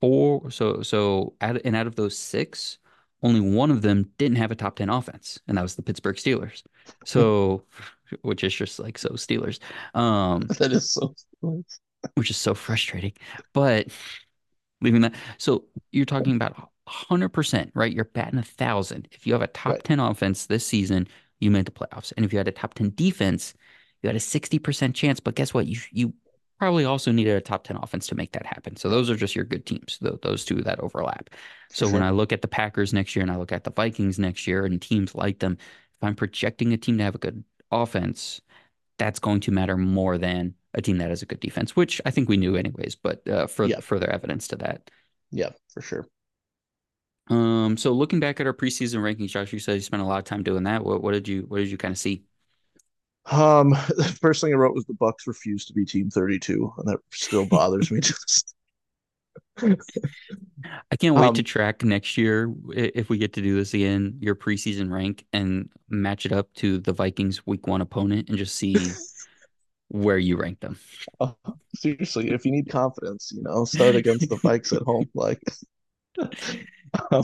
[0.00, 2.78] four, so so out and out of those six,
[3.22, 6.16] only one of them didn't have a top 10 offense, and that was the Pittsburgh
[6.16, 6.62] Steelers.
[7.04, 7.64] So,
[8.22, 9.58] which is just like so Steelers.
[9.94, 11.14] Um, That is so.
[12.14, 13.12] which is so frustrating.
[13.52, 13.88] But
[14.80, 17.92] leaving that, so you're talking about 100%, right?
[17.92, 19.08] You're batting a thousand.
[19.12, 19.84] If you have a top Right.
[19.84, 21.08] 10 offense this season,
[21.40, 22.12] you made the playoffs.
[22.16, 23.54] And if you had a top 10 defense,
[24.02, 25.20] you had a 60% chance.
[25.20, 25.66] But guess what?
[25.66, 26.14] You you
[26.62, 28.76] probably also needed a top 10 offense to make that happen.
[28.76, 31.28] So those are just your good teams, tho- those two that overlap.
[31.70, 32.04] So when.
[32.04, 34.64] I look at the Packers next year and I look at the Vikings next year
[34.64, 37.42] and teams like them, if I'm projecting a team to have a good
[37.72, 38.42] offense,
[38.96, 42.12] that's going to matter more than a team that has a good defense, which I
[42.12, 43.80] think we knew anyways, but uh, for Yeah.
[43.80, 44.88] further evidence to that.
[45.32, 45.50] Yeah.
[45.74, 46.06] For sure.
[47.26, 50.18] Um, so looking back at our preseason rankings, Josh, you said you spent a lot
[50.20, 50.84] of time doing that.
[50.84, 52.22] What what did you what did you kind of see?
[53.30, 56.88] Um, the first thing I wrote was the Bucks refuse to be Team 32, and
[56.88, 58.00] that still bothers me.
[58.02, 58.54] Just
[59.60, 64.16] I can't wait to um, track next year if we get to do this again,
[64.20, 68.56] your preseason rank and match it up to the Vikings week one opponent and just
[68.56, 68.76] see
[69.88, 70.78] where you rank them.
[71.20, 71.32] uh,
[71.74, 75.08] seriously, if you need confidence, you know, start against the Vikes at home.
[75.14, 75.40] Like,
[76.18, 77.22] um,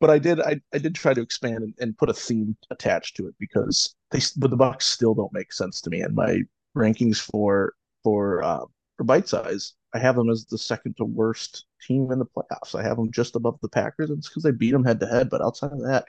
[0.00, 3.16] but I did, I, I did try to expand and, and put a theme attached
[3.16, 6.00] to it because they, but the Bucks still don't make sense to me.
[6.00, 6.40] And my
[6.76, 8.64] rankings for for uh,
[8.96, 12.74] for bite size, I have them as the second to worst team in the playoffs.
[12.78, 15.06] I have them just above the Packers, and it's because they beat them head to
[15.06, 15.30] head.
[15.30, 16.04] But outside of that,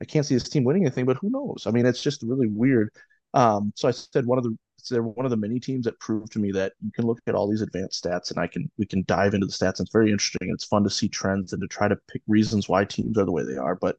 [0.00, 1.64] I can't see this team winning anything, but who knows?
[1.66, 2.90] I mean, it's just really weird.
[3.34, 4.56] Um, so I said one of the
[4.90, 7.34] they're one of the many teams that proved to me that you can look at
[7.34, 9.78] all these advanced stats and I can we can dive into the stats.
[9.78, 10.50] And it's very interesting.
[10.50, 13.32] It's fun to see trends and to try to pick reasons why teams are the
[13.32, 13.74] way they are.
[13.74, 13.98] But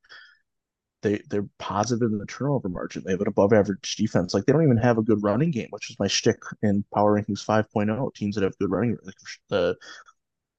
[1.01, 3.03] they they're positive in the turnover margin.
[3.05, 4.33] They have an above average defense.
[4.33, 7.19] Like they don't even have a good running game, which is my shtick in Power
[7.19, 8.13] Rankings 5.0.
[8.15, 8.97] Teams that have good running.
[9.03, 9.15] Like
[9.49, 9.75] the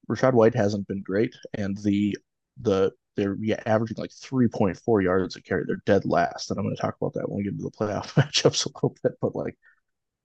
[0.09, 2.17] Rachaad White hasn't been great, and the
[2.59, 5.63] the they're yeah, averaging like 3.4 yards a carry.
[5.67, 7.71] They're dead last, and I'm going to talk about that when we get into the
[7.71, 9.13] playoff matchups a little bit.
[9.21, 9.57] But like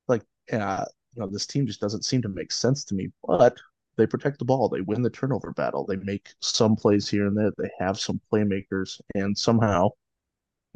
[0.09, 3.09] like uh, you know, this team just doesn't seem to make sense to me.
[3.27, 3.57] But
[3.97, 4.69] they protect the ball.
[4.69, 5.87] They win the turnover battle.
[5.87, 7.53] They make some plays here and there.
[7.59, 9.91] They have some playmakers, and somehow,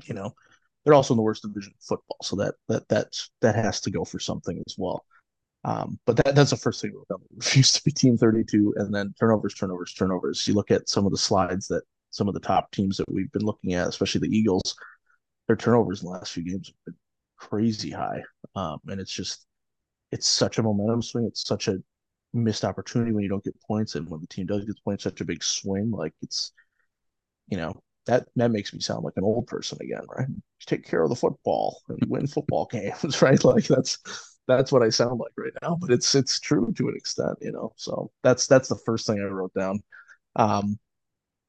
[0.09, 0.34] you know,
[0.84, 2.18] they're also in the worst division of football.
[2.22, 5.05] So that that that's that has to go for something as well.
[5.64, 9.14] Um, but that, that's the first thing we refuse to be team 32 and then
[9.18, 10.46] turnovers, turnovers, turnovers.
[10.48, 13.30] You look at some of the slides that some of the top teams that we've
[13.32, 14.74] been looking at, especially the Eagles,
[15.46, 16.94] their turnovers in the last few games have been
[17.36, 18.22] crazy high.
[18.57, 19.46] Um, and it's just,
[20.12, 21.26] it's such a momentum swing.
[21.26, 21.78] It's such a
[22.32, 23.94] missed opportunity when you don't get points.
[23.94, 25.90] And when the team does get points, such a big swing.
[25.90, 26.53] Like it's,
[27.48, 27.80] you know,
[28.11, 30.29] that that makes me sound like an old person again, right?
[30.29, 33.43] You take care of the football and win football games, right?
[33.45, 33.99] Like that's
[34.49, 37.53] that's what I sound like right now, but it's it's true to an extent, you
[37.53, 37.73] know.
[37.77, 39.81] So that's that's the first thing I wrote down.
[40.37, 40.79] Um,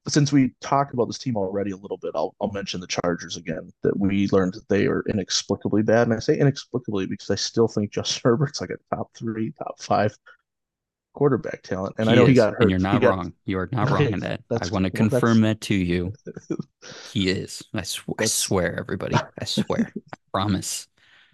[0.07, 3.37] since we talked about this team already a little bit, I'll I'll mention the Chargers
[3.37, 3.71] again.
[3.83, 7.67] That we learned that they are inexplicably bad, and I say inexplicably because I still
[7.67, 10.15] think Justin Herbert's like a top three, top five
[11.13, 11.95] quarterback talent.
[11.97, 12.61] And he I know is, he got hurt.
[12.61, 13.33] and you're not got, wrong.
[13.45, 14.41] You are not wrong in that.
[14.49, 16.13] I want to confirm that to you.
[17.11, 17.61] He is.
[17.75, 19.15] I, sw- I swear, everybody.
[19.15, 19.91] I swear.
[19.95, 20.87] I promise.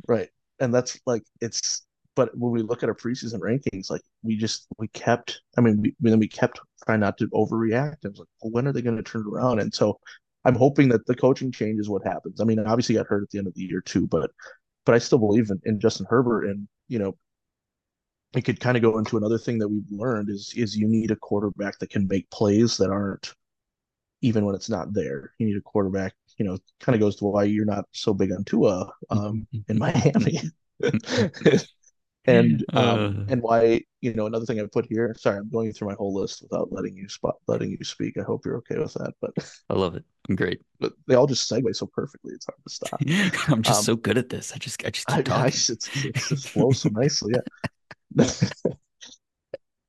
[0.08, 1.86] Right, and that's like it's.
[2.18, 5.40] But when we look at our preseason rankings, like we just we kept.
[5.58, 7.98] I mean, we, then we kept trying not to overreact.
[8.04, 9.60] I was like, well, when are they going to turn around?
[9.60, 10.00] And so
[10.44, 12.42] I'm hoping that the coaching change is what happens.
[12.42, 14.32] I mean, obviously got hurt at the end of the year too, but
[14.86, 17.18] but I still believe in, in Justin Herbert and you know
[18.36, 21.12] it could kind of go into another thing that we've learned is is you need
[21.12, 23.34] a quarterback that can make plays that aren't
[24.22, 25.34] even when it's not there.
[25.38, 28.32] You need a quarterback, you know, kind of goes to why you're not so big
[28.32, 30.42] on Tua um, in Miami.
[32.26, 35.16] and um, uh, and why you know another thing I put here.
[35.18, 38.18] Sorry, I'm going through my whole list without letting you spot letting you speak.
[38.18, 39.14] I hope you're okay with that.
[39.22, 39.32] But
[39.70, 40.04] I love it.
[40.30, 40.62] I'm great.
[40.80, 42.34] But they all just segue so perfectly.
[42.34, 43.00] It's hard to stop.
[43.48, 44.52] I'm just um, so good at this.
[44.54, 45.44] I just I just keep I, talking.
[45.44, 47.34] I, it's, it just flows so nicely.
[47.34, 47.70] Yeah.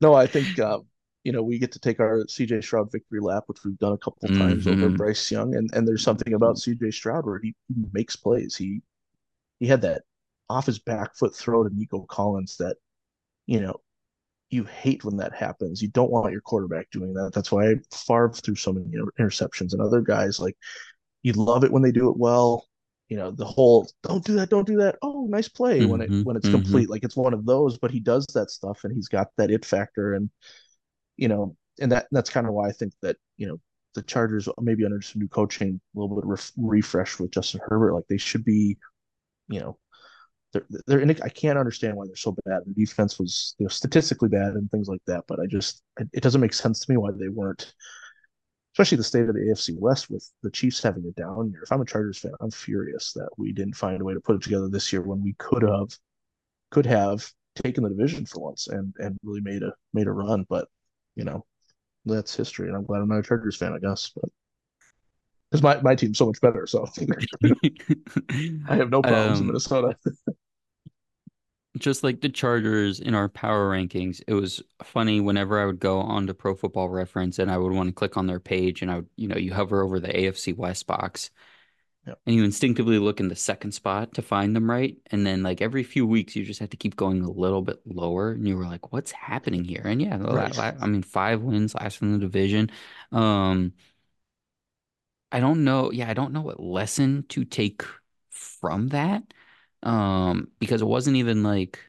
[0.01, 0.87] no, I think um,
[1.25, 3.99] you know we get to take our CJ Stroud victory lap, which we've done a
[3.99, 4.85] couple times mm-hmm.
[4.85, 8.57] over Bryce Young, and and there's something about CJ Stroud where he, he makes plays.
[8.57, 8.83] He
[9.61, 10.03] he had that
[10.49, 12.77] off his back foot throw to Nico Collins that,
[13.47, 13.81] you know,
[14.51, 15.83] you hate when that happens.
[15.83, 17.33] You don't want your quarterback doing that.
[17.35, 18.87] That's why Favre threw so many
[19.21, 20.57] interceptions and other guys like
[21.23, 22.67] you love it when they do it well.
[23.09, 24.97] You know, the whole don't do that, don't do that.
[25.01, 26.57] Oh, nice play mm-hmm, when it when it's mm-hmm.
[26.57, 26.91] complete.
[26.91, 29.65] Like it's one of those, but he does that stuff and he's got that it
[29.65, 30.31] factor and
[31.17, 33.61] you know, and that that's kind of why I think that, you know,
[33.95, 37.61] the Chargers maybe under some new coaching, a little bit of ref- refresh with Justin
[37.65, 38.79] Herbert, like they should be,
[39.49, 39.79] you know,
[40.53, 42.63] they're, they're in, I can't understand why they're so bad.
[42.65, 45.83] The defense was you know statistically bad and things like that, but I just
[46.13, 47.75] it, doesn't make sense to me why they weren't,
[48.79, 51.65] especially the state of the AFC West with the Chiefs having a down year.
[51.65, 54.37] If I'm a Chargers fan, I'm furious that we didn't find a way to put
[54.37, 55.89] it together this year when we could have
[56.71, 60.47] could have taken the division for once and and really made a made a run.
[60.49, 60.69] But
[61.17, 61.45] you know
[62.05, 64.13] that's history, and I'm glad I'm not a Chargers fan, I guess.
[64.15, 64.31] But
[65.51, 66.65] because my, my team's so much better.
[66.69, 66.87] So
[68.69, 69.97] I have no problems um, in Minnesota.
[71.79, 76.01] just like the Chargers in our power rankings, it was funny whenever I would go
[76.01, 78.97] onto Pro Football Reference and I would want to click on their page and I
[78.97, 81.31] would, you know, you hover over the AFC West box
[82.07, 82.21] yep.
[82.27, 84.97] and you instinctively look in the second spot to find them right.
[85.11, 87.81] And then like every few weeks, you just have to keep going a little bit
[87.87, 88.33] lower.
[88.33, 89.83] And you were like, what's happening here?
[89.85, 90.75] And yeah, right.
[90.81, 92.71] I mean, five wins last in the division.
[93.13, 93.73] Um,
[95.31, 95.93] I don't know.
[95.93, 97.83] Yeah, I don't know what lesson to take
[98.31, 99.23] from that.
[99.83, 101.81] Um, because it wasn't even like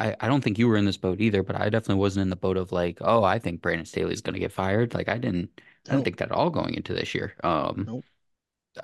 [0.00, 2.30] I, I don't think you were in this boat either, but I definitely wasn't in
[2.30, 4.94] the boat of like, oh, I think Brandon Staley's gonna get fired.
[4.94, 7.34] Like I didn't I don't think that at all going into this year.
[7.44, 8.06] Um Nope.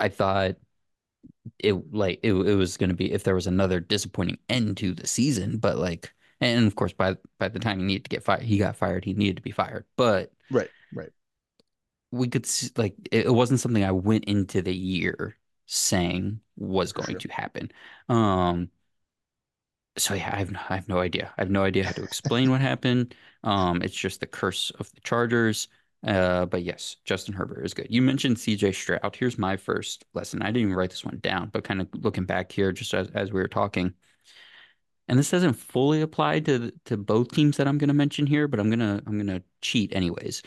[0.01, 0.57] I thought
[1.59, 5.07] it like it, it was gonna be if there was another disappointing end to the
[5.07, 8.43] season, but like and of course by by the time he needed to get fired
[8.43, 9.85] he got fired, he needed to be fired.
[9.97, 11.13] But Right, right
[12.11, 15.37] we could see, like it, wasn't something I went into the year
[15.71, 17.21] saying was going sure.
[17.21, 17.71] to happen.
[18.09, 18.71] Um,
[19.97, 21.33] so yeah, I have I have no idea.
[21.37, 23.15] I have no idea how to explain what happened.
[23.45, 25.69] Um, it's just the curse of the Chargers.
[26.07, 27.87] Uh, but yes, Justin Herbert is good.
[27.91, 29.15] You mentioned CJ Stroud.
[29.15, 30.43] Here's my first lesson.
[30.43, 33.09] I didn't even write this one down, but kind of looking back here, just as,
[33.11, 33.93] as we were talking,
[35.09, 38.49] and this doesn't fully apply to to both teams that I'm going to mention here,
[38.49, 40.43] but I'm gonna I'm gonna cheat anyways.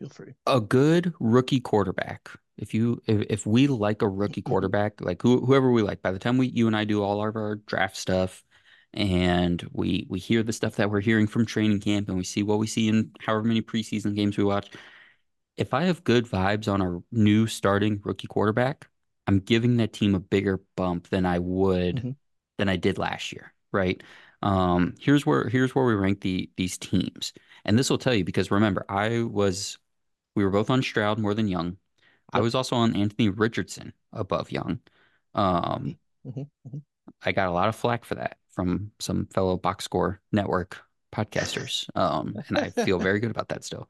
[0.00, 0.34] Feel free.
[0.46, 2.28] A good rookie quarterback.
[2.56, 6.12] If you if, if we like a rookie quarterback, like who, whoever we like, by
[6.12, 8.44] the time we you and I do all of our draft stuff
[8.92, 12.42] and we we hear the stuff that we're hearing from training camp and we see
[12.42, 14.70] what we see in however many preseason games we watch.
[15.56, 18.88] If I have good vibes on a new starting rookie quarterback,
[19.26, 22.10] I'm giving that team a bigger bump than I would mm-hmm.
[22.58, 24.02] than I did last year, right?
[24.42, 27.32] Um, here's where here's where we rank the these teams.
[27.64, 29.78] And this will tell you because remember, I was
[30.36, 31.78] we were both on Stroud more than Young.
[32.34, 34.80] I was also on Anthony Richardson above Young.
[35.34, 36.78] Um, mm-hmm, mm-hmm.
[37.22, 40.78] I got a lot of flack for that from some fellow box score network
[41.12, 41.86] podcasters.
[41.96, 43.88] Um, and I feel very good about that still.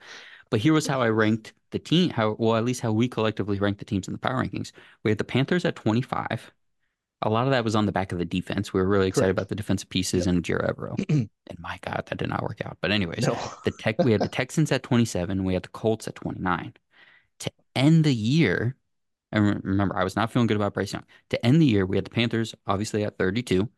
[0.51, 3.59] But here was how I ranked the team, how well, at least how we collectively
[3.59, 4.73] ranked the teams in the power rankings.
[5.03, 6.53] We had the Panthers at 25.
[7.23, 8.73] A lot of that was on the back of the defense.
[8.73, 9.39] We were really excited Correct.
[9.39, 10.35] about the defensive pieces yep.
[10.35, 11.05] and Ejiro Evero.
[11.09, 12.77] and my God, that did not work out.
[12.83, 13.39] But anyways, no.
[13.65, 16.75] the tech we had the Texans at 27, we had the Colts at 29.
[17.77, 18.77] End the year,
[19.33, 21.05] and remember, I was not feeling good about Bryce Young.
[21.31, 23.69] To end the year, we had the Panthers obviously at 32.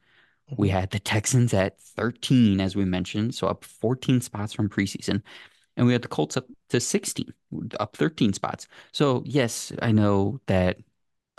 [0.57, 0.79] We mm-hmm.
[0.79, 5.23] had the Texans at 13, as we mentioned, so up 14 spots from preseason.
[5.77, 7.33] and we had the Colts up to 16,
[7.81, 8.69] up 13 spots.
[8.93, 10.79] So yes, I know that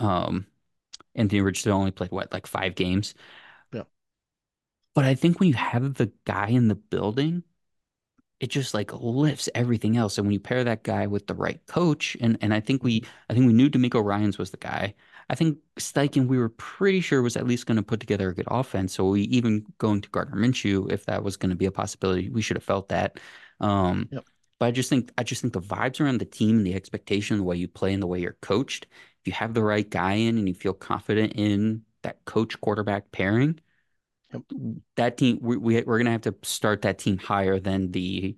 [0.00, 0.46] um,
[1.14, 3.14] Anthony Richardson only played what, like five games.
[3.72, 3.84] Yeah.
[4.94, 7.44] But I think when you have the guy in the building,
[8.40, 10.18] it just like lifts everything else.
[10.18, 13.04] And when you pair that guy with the right coach, and and I think we
[13.28, 14.94] I think we knew DeMeco Ryans was the guy.
[15.30, 18.34] I think Steichen we were pretty sure was at least going to put together a
[18.34, 18.94] good offense.
[18.94, 22.30] So we even going to Gardner Minshew, if that was going to be a possibility,
[22.30, 23.18] we should have felt that.
[23.60, 24.24] Um, Yep.
[24.58, 27.36] but I just think I just think the vibes around the team and the expectation,
[27.38, 28.86] the way you play and the way you're coached,
[29.20, 33.10] if you have the right guy in and you feel confident in that coach quarterback
[33.12, 33.60] pairing.
[34.96, 38.36] That team we, we we're gonna have to start that team higher than the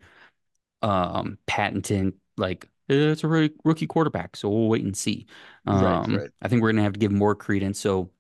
[0.82, 5.26] um patented like "Eh, it's a rookie rookie quarterback, so we'll wait and see.
[5.66, 6.30] Um, right.
[6.42, 7.80] I think we're gonna have to give more credence.
[7.80, 8.10] So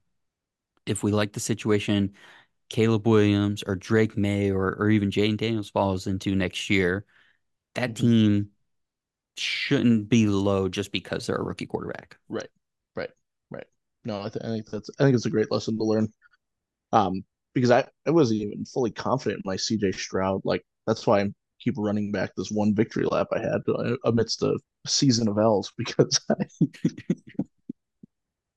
[0.86, 2.14] if we like the situation,
[2.70, 7.06] Caleb Williams or Drake Maye or or even Jayden Daniels falls into next year,
[7.74, 7.96] that Mhm.
[7.96, 8.50] team
[9.38, 12.18] shouldn't be low just because they're a rookie quarterback.
[12.28, 12.48] Right,
[12.94, 13.10] right,
[13.50, 13.66] right.
[14.04, 16.12] No, I, th I think that's I think it's a great lesson to learn.
[16.92, 17.24] Um,
[17.54, 20.42] because I I wasn't even fully confident in my CJ Stroud.
[20.44, 21.30] Like that's why I
[21.60, 25.72] keep running back this one victory lap I had uh, amidst a season of L's
[25.78, 26.66] because I,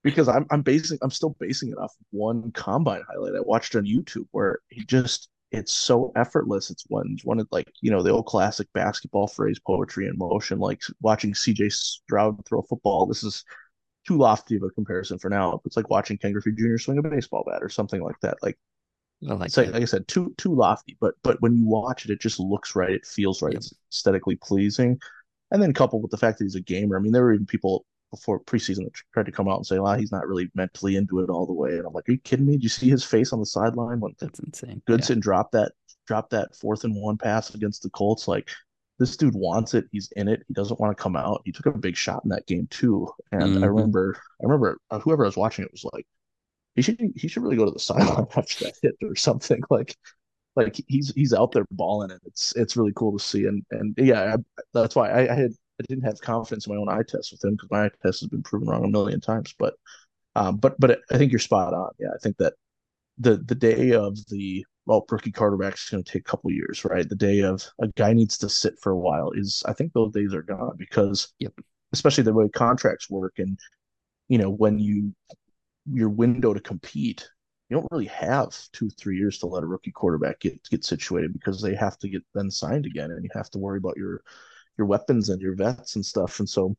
[0.04, 3.86] because I'm I'm basing I'm still basing it off one combine highlight I watched on
[3.86, 6.72] YouTube where he just it's so effortless.
[6.72, 10.60] It's one one of like you know the old classic basketball phrase poetry in motion.
[10.60, 13.06] Like watching CJ Stroud throw a football.
[13.06, 13.46] This is
[14.06, 15.62] too lofty of a comparison for now.
[15.66, 16.78] It's like watching Ken Griffey Jr.
[16.78, 18.38] swing a baseball bat or something like that.
[18.42, 18.58] Like
[19.30, 20.98] I like it's like, I said, too too lofty.
[21.00, 22.92] But but when you watch it, it just looks right.
[22.92, 23.54] It feels right.
[23.54, 25.00] It's aesthetically pleasing.
[25.52, 26.98] And then coupled with the fact that he's a gamer.
[26.98, 29.80] I mean, there were even people before preseason that tried to come out and say,
[29.80, 32.20] "Well, he's not really mentally into it all the way." And I'm like, "Are you
[32.20, 32.54] kidding me?
[32.54, 34.82] Did you see his face on the sideline when That's insane.
[34.88, 34.96] Yeah.
[34.96, 35.74] Goodson dropped that
[36.08, 38.28] dropped that fourth and one pass against the Colts?
[38.28, 38.50] Like
[39.00, 39.86] this dude wants it.
[39.92, 40.44] He's in it.
[40.48, 41.42] He doesn't want to come out.
[41.46, 43.08] He took a big shot in that game too.
[43.32, 43.76] And I Mhm.
[43.76, 46.06] remember, I remember uh, whoever I was watching it was like,
[46.76, 49.62] he should he should really go to the sideline after that hit or something.
[49.70, 49.96] Like
[50.56, 53.46] like he's he's out there balling and it's it's really cool to see.
[53.46, 55.52] And and yeah, I, that's why I, I had
[55.82, 58.22] I didn't have confidence in my own eye test with him because my eye test
[58.22, 59.56] has been proven wrong a million times.
[59.60, 59.76] But
[60.36, 61.92] um, but but I think you're spot on.
[62.00, 62.54] Yeah, I think that
[63.18, 66.84] the the day of the well rookie quarterback is going to take a couple years,
[66.86, 67.08] right?
[67.08, 70.14] The day of a guy needs to sit for a while is I think those
[70.14, 71.54] days are gone because Yep.
[71.94, 73.60] especially the way contracts work and
[74.30, 75.14] you know when you
[75.92, 77.28] your window to compete
[77.70, 81.34] you don't really have two three years to let a rookie quarterback get get situated
[81.34, 84.22] because they have to get then signed again and you have to worry about your
[84.78, 86.40] your weapons and your vets and stuff.
[86.40, 86.76] And so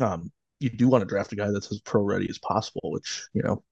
[0.00, 3.26] um you do want to draft a guy that's as pro ready as possible which
[3.34, 3.62] you know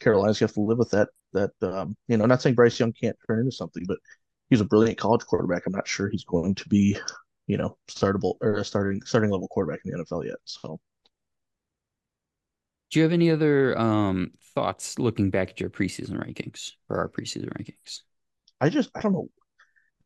[0.00, 2.92] Carolina's you have to live with that that um you know not saying Bryce Young
[2.92, 3.98] can't turn into something but
[4.50, 5.66] he's a brilliant college quarterback.
[5.66, 6.98] I'm not sure he's going to be
[7.46, 10.38] you know startable or a starting starting level quarterback in the NFL yet.
[10.44, 10.78] So
[12.90, 17.08] Do you have any other um thoughts looking back at your preseason rankings or our
[17.08, 18.00] preseason rankings?
[18.60, 19.28] I just I don't know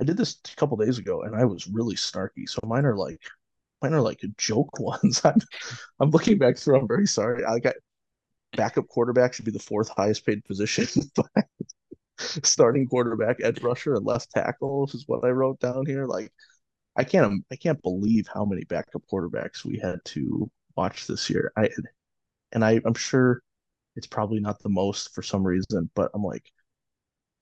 [0.00, 2.48] I did this a couple days ago and I was really snarky.
[2.48, 3.20] So mine are like
[3.82, 5.20] mine are like joke ones.
[5.24, 5.38] I'm
[6.00, 6.78] I'm looking back through.
[6.78, 7.44] I'm very sorry.
[7.44, 7.74] I got
[8.56, 10.86] backup quarterback should be the fourth highest paid position.
[12.18, 16.06] Starting quarterback, edge rusher, and left tackle is what I wrote down here.
[16.06, 16.32] Like
[16.96, 21.52] I can't I can't believe how many backup quarterbacks we had to watch this year.
[21.56, 21.70] I
[22.54, 23.42] and I I'm sure
[23.96, 26.50] it's probably not the most for some reason, but I'm like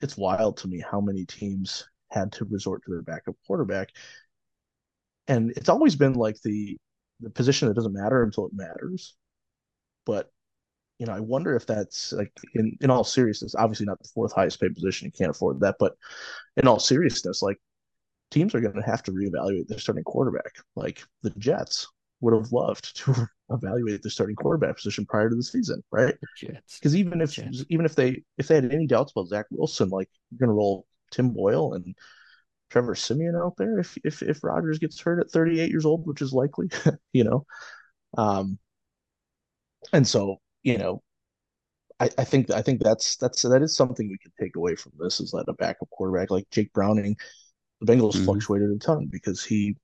[0.01, 3.91] it's wild to me how many teams had to resort to their backup quarterback.
[5.29, 6.77] And it's always been like the
[7.21, 9.15] the position that doesn't matter until it matters.
[10.05, 10.31] But
[10.99, 14.33] you know, I wonder if that's like in in all seriousness, obviously not the fourth
[14.33, 15.95] highest paid position, you can't afford that, but
[16.57, 17.59] in all seriousness, like
[18.31, 20.55] teams are going to have to reevaluate their starting quarterback.
[20.77, 21.89] Like the Jets
[22.23, 26.15] would have loved to evaluate the starting quarterback position prior to the season, right?
[26.79, 27.65] Because even if Jets.
[27.69, 30.59] even if they if they had any doubts about Zach Wilson, like you're going to
[30.59, 31.95] roll Tim Boyle and
[32.71, 36.23] Trevor Siemian out there if if if Rodgers gets hurt at 38 years old, which
[36.23, 36.71] is likely,
[37.13, 37.47] you know.
[38.19, 38.59] Um,
[39.93, 41.03] and so you know,
[42.01, 44.93] I, I think I think that's that's that is something we can take away from
[44.99, 47.17] this is that a backup quarterback like Jake Browning,
[47.81, 48.25] the Bengals Mhm.
[48.25, 49.77] fluctuated a ton because he,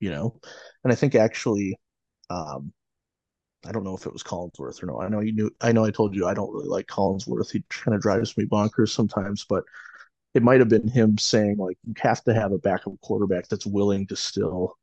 [0.00, 0.40] you know,
[0.84, 1.78] and I think actually,
[2.30, 2.72] um,
[3.66, 5.00] I don't know if it was Collinsworth or no.
[5.00, 5.50] I know you knew.
[5.60, 7.50] I know I told you I don't really like Collinsworth.
[7.50, 9.64] He kind of drives me bonkers sometimes, but
[10.34, 13.66] it might have been him saying like you have to have a backup quarterback that's
[13.66, 14.76] willing to still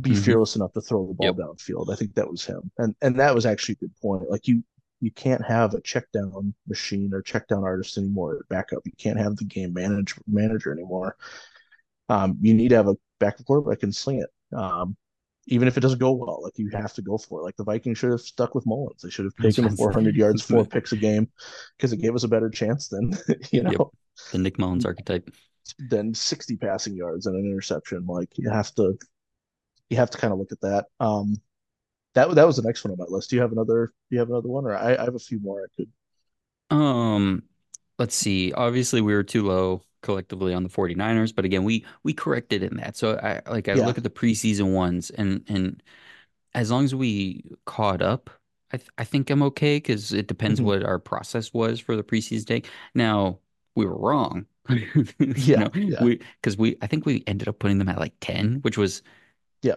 [0.00, 0.14] be Mhm.
[0.14, 1.36] fearless enough to throw the ball Yep.
[1.36, 1.92] downfield.
[1.92, 4.30] I think that was him, and and that was actually a good point.
[4.30, 4.64] Like you
[5.00, 8.82] you can't have a check down machine or check down artist anymore at backup.
[8.86, 11.16] You can't have the game manage manager anymore.
[12.08, 14.56] Um, you need to have a backup quarterback can sling it.
[14.56, 14.96] Um,
[15.46, 17.44] even if it doesn't go well, like you have to go for it.
[17.44, 19.02] Like the Vikings should have stuck with Mullens.
[19.02, 21.28] They should have taken the 400 yards, four picks a game,
[21.76, 23.12] because it gave us a better chance than
[23.50, 23.80] you know yep.
[24.30, 25.30] the Nick Mullens archetype.
[25.78, 28.06] Than 60 passing yards and an interception.
[28.06, 28.96] Like you have to,
[29.90, 30.86] you have to kind of look at that.
[31.00, 31.36] Um,
[32.14, 33.30] that that was the next one on my list.
[33.30, 33.86] Do you have another?
[33.86, 36.76] Do you have another one, or I, I have a few more I could.
[36.76, 37.42] Um,
[37.98, 38.52] let's see.
[38.52, 42.76] Obviously, we were too low collectively on the 49ers, but again, we we corrected in
[42.76, 42.96] that.
[42.96, 43.86] So I like I yeah.
[43.86, 45.82] look at the preseason ones and and
[46.54, 48.30] as long as we caught up,
[48.72, 50.68] I th I think I'm okay because it depends mm -hmm.
[50.68, 52.62] what our process was for the preseason day.
[52.94, 53.40] Now,
[53.74, 54.46] we were wrong.
[55.36, 56.04] yeah, know, yeah.
[56.04, 59.02] we because we I think we ended up putting them at like 10, which was
[59.62, 59.76] yeah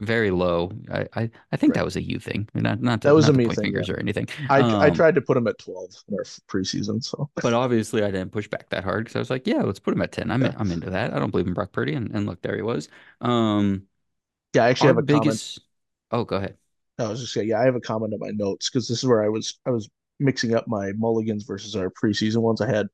[0.00, 0.72] very low.
[0.92, 1.80] I I, I think right.
[1.80, 3.64] that was a you thing, not not to, that was not a me point thing,
[3.66, 3.94] fingers yeah.
[3.94, 4.28] or anything.
[4.48, 8.02] I um, I tried to put them at twelve in our preseason, so but obviously
[8.02, 10.12] I didn't push back that hard because I was like, yeah, let's put him at
[10.12, 10.30] ten.
[10.30, 10.54] I'm yeah.
[10.56, 11.12] I'm into that.
[11.12, 12.88] I don't believe in Brock Purdy, and, and look, there he was.
[13.20, 13.86] Um,
[14.54, 15.60] yeah, I actually have a biggest.
[16.10, 16.22] Comment.
[16.22, 16.56] Oh, go ahead.
[16.98, 19.06] I was just saying, yeah, I have a comment in my notes because this is
[19.06, 19.88] where I was I was
[20.18, 22.60] mixing up my mulligans versus our preseason ones.
[22.60, 22.88] I had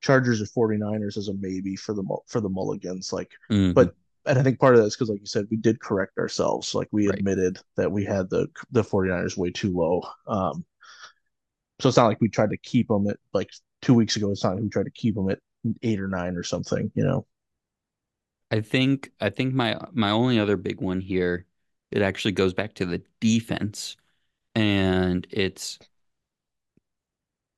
[0.00, 3.72] Chargers or 49ers as a maybe for the for the mulligans, like, mm-hmm.
[3.72, 3.94] but
[4.28, 6.74] and I think part of that is because, like you said, we did correct ourselves.
[6.74, 7.18] Like we right.
[7.18, 10.02] admitted that we had the the 49ers way too low.
[10.26, 10.64] Um,
[11.80, 13.50] so it's not like we tried to keep them at like
[13.82, 14.30] two weeks ago.
[14.30, 15.38] It's not like we tried to keep them at
[15.82, 16.90] eight or nine or something.
[16.94, 17.26] You know.
[18.50, 21.46] I think I think my my only other big one here,
[21.90, 23.96] it actually goes back to the defense,
[24.54, 25.78] and it's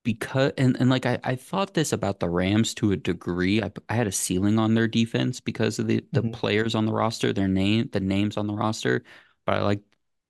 [0.03, 3.63] because and, and like I, I thought this about the Rams to a degree.
[3.63, 6.33] I, I had a ceiling on their defense because of the, the mm-hmm.
[6.33, 9.05] players on the roster, their name, the names on the roster,
[9.47, 9.81] but I like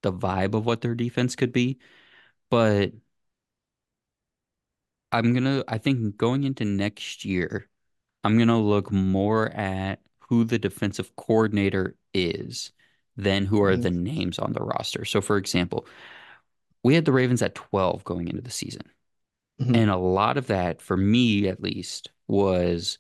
[0.03, 1.79] the vibe of what their defense could be.
[2.51, 2.93] But
[5.13, 7.69] I'm gonna I think going into next year,
[8.25, 12.73] I'm gonna look more at who the defensive coordinator is
[13.17, 13.83] than who are mm-hmm.
[13.83, 15.05] the names on the roster.
[15.05, 15.87] So for example,
[16.83, 18.83] we had the Ravens at 12 going into the season.
[19.61, 19.75] Mm-hmm.
[19.75, 22.99] And a lot of that, for me at least, was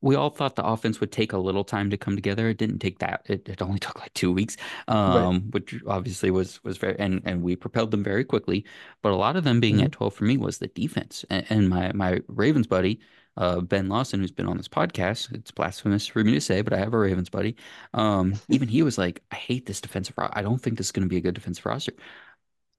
[0.00, 2.48] we all thought the offense would take a little time to come together.
[2.48, 3.22] It didn't take that.
[3.26, 4.56] It, it only took like two weeks,
[4.86, 5.42] um, right.
[5.50, 8.64] which obviously was was very and and we propelled them very quickly.
[9.02, 9.86] But a lot of them being mm-hmm.
[9.86, 11.24] at twelve for me was the defense.
[11.30, 13.00] And, and my my Ravens buddy,
[13.36, 16.72] uh, Ben Lawson, who's been on this podcast, it's blasphemous for me to say, but
[16.72, 17.56] I have a Ravens buddy.
[17.94, 20.14] Um, even he was like, I hate this defensive.
[20.18, 21.92] I don't think this is going to be a good defensive roster.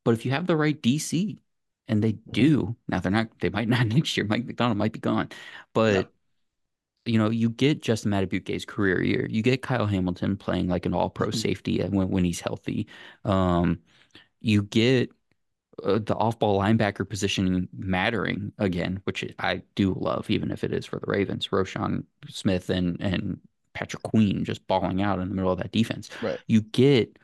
[0.03, 1.37] But if you have the right DC,
[1.89, 2.75] and they do.
[2.87, 3.27] Now they're not.
[3.41, 4.25] They might not next year.
[4.25, 5.29] Mike Macdonald might be gone,
[5.73, 6.03] but yeah.
[7.11, 9.27] you know, you get Justin Madubuike's career year.
[9.29, 11.37] You get Kyle Hamilton playing like an All Pro mm-hmm.
[11.37, 12.87] safety when when he's healthy.
[13.25, 13.79] Um,
[14.39, 15.11] you get
[15.83, 20.85] uh, the off-ball linebacker position mattering again, which I do love, even if it is
[20.85, 21.49] for the Ravens.
[21.49, 23.39] Roquan Smith and and
[23.73, 26.09] Patrick Queen just balling out in the middle of that defense.
[26.21, 26.39] Right.
[26.47, 27.17] You get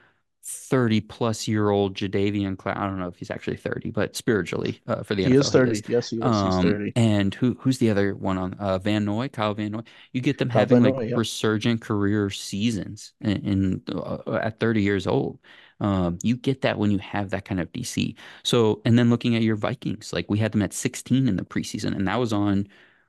[0.48, 2.78] 30 plus year old Jadeveon Clowney.
[2.78, 5.50] I don't know if he's actually 30, but spiritually uh, for the he NFL, is
[5.50, 5.72] 30.
[5.72, 5.90] He is.
[5.90, 6.24] Yes, he is.
[6.24, 6.94] Um, he's 30.
[6.96, 9.82] And who who's the other one on uh, Van Noy, Kyle Van Noy?
[10.12, 14.84] You get them Kyle having like Noy, resurgent career seasons in, in uh, at 30
[14.84, 15.40] years old.
[15.80, 18.16] Um, you get that when you have that kind of DC.
[18.44, 21.44] So, and then looking at your Vikings, like we had them at 16 in the
[21.44, 22.68] preseason, and that was on.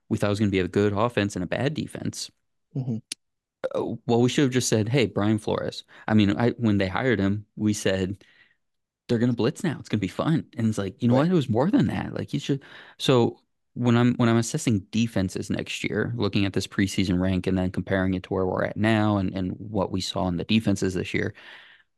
[0.09, 2.31] We thought it was going to be a good offense and a bad defense.
[2.75, 2.97] Mm-hmm.
[3.75, 6.89] Uh, well, we should have just said, "Hey, Brian Flores." I mean, I, when they
[6.89, 8.19] hired him, we said
[9.09, 9.77] they're going to blitz now.
[9.79, 10.47] It's going to be fun.
[10.57, 11.21] And it's like, you know right.
[11.21, 11.31] what?
[11.31, 12.15] It was more than that.
[12.15, 12.63] Like you should.
[12.99, 13.41] So
[13.75, 17.71] when I'm when I'm assessing defenses next year, looking at this preseason rank and then
[17.71, 20.95] comparing it to where we're at now and and what we saw in the defenses
[20.95, 21.35] this year,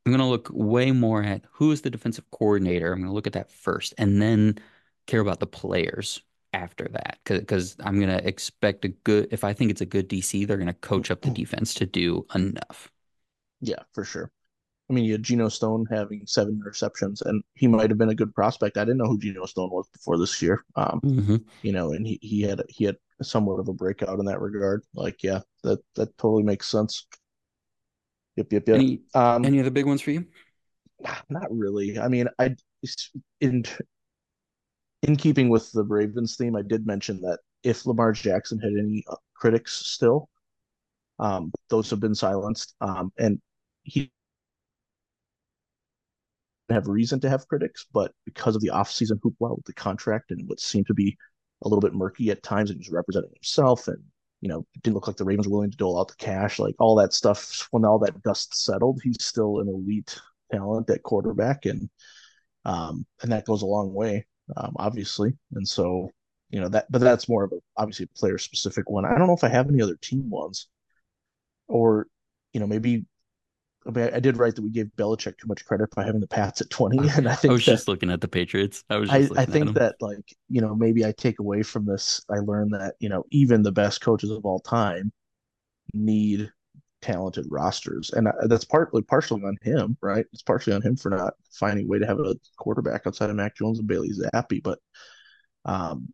[0.04, 2.92] I'm going to look way more at who is the defensive coordinator.
[2.92, 4.58] I'm going to look at that first, and then
[5.06, 6.20] care about the players
[6.58, 9.28] after that because I'm gonna expect a good.
[9.30, 12.26] If I think it's a good DC, they're gonna coach up the defense to do
[12.34, 12.90] enough.
[13.60, 14.30] Yeah, for sure.
[14.90, 18.14] I mean, you had Geno Stone having seven interceptions, and he might have been a
[18.14, 18.78] good prospect.
[18.78, 20.64] I didn't know who Geno Stone was before this year.
[20.76, 21.36] Um, mm-hmm.
[21.62, 24.84] you know, and he, he had he had somewhat of a breakout in that regard.
[24.94, 27.06] Like, yeah, that that totally makes sense.
[28.36, 28.76] Yep, yep, yep.
[28.76, 30.26] Any, um, any other big ones for you?
[31.28, 31.98] Not really.
[31.98, 32.56] I mean, I
[33.40, 33.64] in
[35.02, 39.04] in keeping with the Ravens theme, I did mention that if Lamar Jackson had any
[39.08, 40.28] uh, critics still,
[41.18, 42.74] um, those have been silenced.
[42.80, 43.40] Um, and
[43.82, 44.10] he
[46.70, 50.48] have reason to have critics, but because of the offseason hoopla with the contract and
[50.48, 51.16] what seemed to be
[51.62, 54.02] a little bit murky at times, and he was representing himself and
[54.40, 56.76] you know, didn't look like the Ravens were willing to dole out the cash, like
[56.78, 57.66] all that stuff.
[57.72, 60.20] When all that dust settled, he's still an elite
[60.52, 61.90] talent at quarterback, and
[62.64, 64.26] um, and that goes a long way
[64.56, 65.32] um, obviously.
[65.54, 66.10] And so,
[66.50, 69.04] you know, that, but that's more of a obviously a player specific one.
[69.04, 70.68] I don't know if I have any other team ones.
[71.68, 72.06] or
[72.52, 73.04] you know maybe
[73.86, 76.26] I, mean, I did write that we gave Belichick too much credit by having the
[76.26, 76.98] Pats at 20.
[77.16, 78.84] And I think I was that just looking at the Patriots.
[78.90, 81.86] I was I, just I think that like, you know, maybe I take away from
[81.86, 85.12] this, I learned that, you know, even the best coaches of all time
[85.94, 86.52] need
[87.00, 88.10] talented rosters.
[88.10, 90.26] And that's partly partially on him, right?
[90.32, 93.36] It's partially on him for not finding a way to have a quarterback outside of
[93.36, 94.62] Mac Jones and Bailey Zappe.
[94.62, 94.78] But
[95.64, 96.12] um,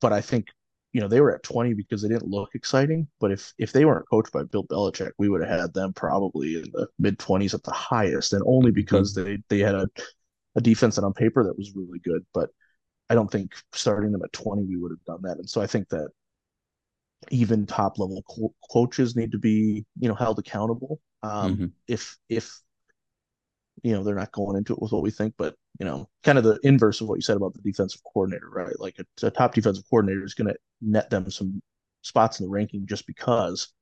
[0.00, 0.48] but I think
[0.92, 3.08] you know they were at 20 because they didn't look exciting.
[3.20, 6.56] But if if they weren't coached by Bill Belichick, we would have had them probably
[6.56, 9.24] in the mid 20s at the highest, and only because Mhm.
[9.24, 9.88] they they had a,
[10.56, 12.24] a defense that on paper that was really good.
[12.34, 12.50] But
[13.10, 15.38] I don't think starting them at 20 we would have done that.
[15.38, 16.10] And so I think that
[17.30, 21.00] even top level co- coaches need to be you know held accountable.
[21.22, 21.72] Um, Mhm.
[21.88, 22.60] if if
[23.82, 26.38] you know they're not going into it with what we think, but you know, kind
[26.38, 28.78] of the inverse of what you said about the defensive coordinator, right?
[28.78, 31.60] Like a, a top defensive coordinator is going to net them some
[32.02, 33.72] spots in the ranking just because,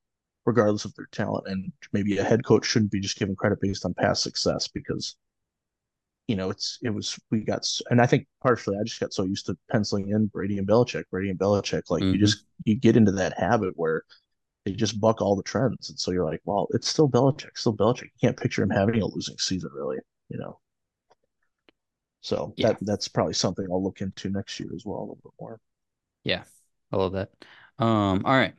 [0.46, 3.84] regardless of their talent, and maybe a head coach shouldn't be just given credit based
[3.84, 5.16] on past success because
[6.28, 9.24] you know, it's it was we got and I think partially I just got so
[9.24, 11.90] used to penciling in Brady and Belichick, Brady and Belichick.
[11.90, 12.18] Like you Mhm.
[12.18, 14.04] just you get into that habit where
[14.66, 17.76] they just buck all the trends, and so you're like, well, it's still Belichick, still
[17.76, 18.04] Belichick.
[18.04, 19.98] You can't picture him having a losing season, really,
[20.30, 20.60] you know.
[22.22, 22.72] So Yeah.
[22.72, 25.60] that that's probably something I'll look into next year as well a little bit more.
[26.24, 26.44] Yeah.
[26.92, 27.30] I love that.
[27.78, 28.54] Um, all right.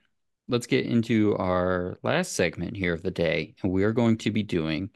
[0.47, 4.31] Let's get into our last segment here of the day, and we are going to
[4.31, 4.89] be doing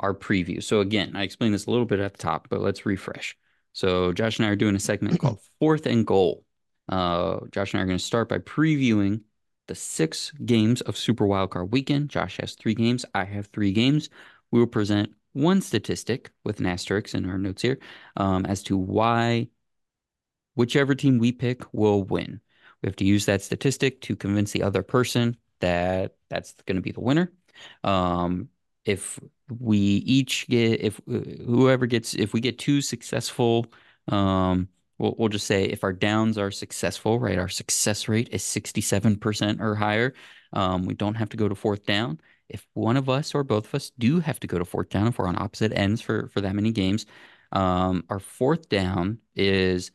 [0.00, 0.62] our preview.
[0.62, 3.36] So again, I explained this a little bit at the top, but let's refresh.
[3.72, 6.44] So Josh and I are doing a segment called Fourth and Goal.
[6.88, 9.22] Uh, Josh and I are going to start by previewing
[9.68, 12.10] the six games of Super Wildcard Weekend.
[12.10, 13.04] Josh has three games.
[13.14, 14.10] I have three games.
[14.50, 17.78] We will present one statistic with an asterisk in our notes here
[18.16, 19.48] um, as to why
[20.54, 22.40] whichever team we pick will win.
[22.82, 26.82] We have to use that statistic to convince the other person that that's going to
[26.82, 27.32] be the winner.
[27.84, 28.48] Um,
[28.84, 29.18] if
[29.48, 33.66] we each get, if uh, whoever gets, if we get two successful,
[34.08, 34.68] um,
[34.98, 37.38] we'll, we'll just say if our downs are successful, right?
[37.38, 40.14] Our success rate is 67% or higher.
[40.52, 42.20] Um, we don't have to go to fourth down.
[42.48, 45.06] If one of us or both of us do have to go to fourth down,
[45.06, 47.06] if we're on opposite ends for for that many games,
[47.52, 49.90] um, our fourth down is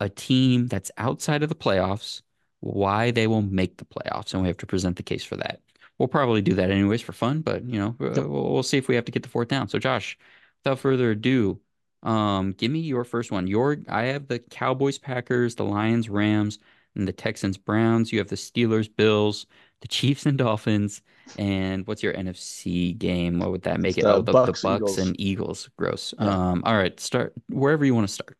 [0.00, 2.22] a team that's outside of the playoffs,
[2.60, 5.60] why they will make the playoffs, and we have to present the case for that.
[6.02, 8.18] We'll probably do that anyways for fun, but you know, Yep.
[8.18, 9.68] uh, we'll, we'll see if we have to get the fourth down.
[9.68, 10.18] So, Josh,
[10.64, 11.60] without further ado,
[12.02, 13.46] um, give me your first one.
[13.46, 16.58] Your I have the Cowboys, Packers, the Lions, Rams,
[16.96, 18.10] and the Texans, Browns.
[18.10, 19.46] You have the Steelers, Bills,
[19.80, 21.02] the Chiefs, and Dolphins.
[21.38, 23.38] And what's your NFC game?
[23.38, 24.04] What would that make it?
[24.04, 24.98] Oh, the the the Bucks Bucks Eagles.
[24.98, 25.70] and Eagles.
[25.78, 26.14] Gross.
[26.18, 26.26] Yeah.
[26.26, 28.36] Um, all right, start wherever you want to start.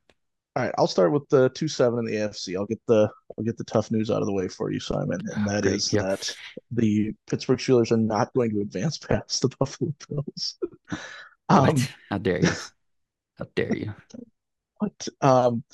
[0.54, 2.56] All right, I'll start with the two seven in the AFC.
[2.56, 3.08] I'll get the
[3.38, 5.74] I'll get the tough news out of the way for you, Simon, and that Great.
[5.74, 6.34] is that
[6.70, 10.58] the Pittsburgh Steelers are not going to advance past the Buffalo Bills.
[11.48, 11.76] Um,
[12.10, 12.50] How dare you?
[13.38, 13.94] How dare you?
[14.80, 15.64] but um,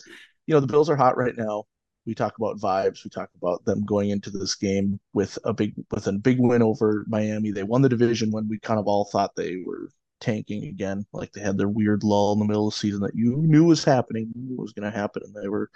[0.47, 1.65] you know, the Bills are hot right now.
[2.07, 3.03] We talk about vibes.
[3.03, 6.63] We talk about them going into this game with a big with a big win
[6.63, 7.51] over Miami.
[7.51, 11.05] They won the division when we kind of all thought they were tanking again.
[11.12, 13.65] Like they had their weird lull in the middle of the season that you knew
[13.65, 15.70] was happening, knew was going to happen, and they were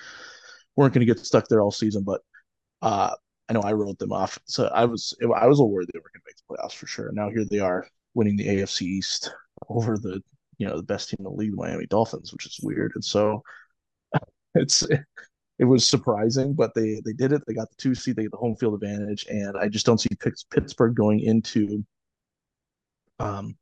[0.76, 2.02] weren't going to get stuck there all season.
[2.04, 2.22] But
[2.82, 3.14] uh,
[3.48, 6.10] I know I wrote them off, so I was I was a worried they were
[6.12, 7.10] going to make the playoffs for sure.
[7.12, 9.32] Now here they are winning the AFC East
[9.68, 10.22] over the
[10.58, 12.92] you know the best team in the league, the Miami Dolphins, which is weird.
[12.94, 13.42] And so
[14.54, 14.86] it's
[15.58, 17.42] it was surprising, but they they did it.
[17.46, 19.98] They got the two seed, they get the home field advantage, and I just don't
[19.98, 20.08] see
[20.50, 21.84] Pittsburgh going into
[23.18, 23.56] um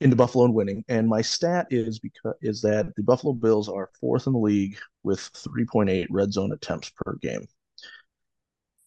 [0.00, 0.84] into Buffalo and winning.
[0.88, 4.76] And my stat is because is that the Buffalo Bills are fourth in the league
[5.02, 7.46] with 3.8 red zone attempts per game.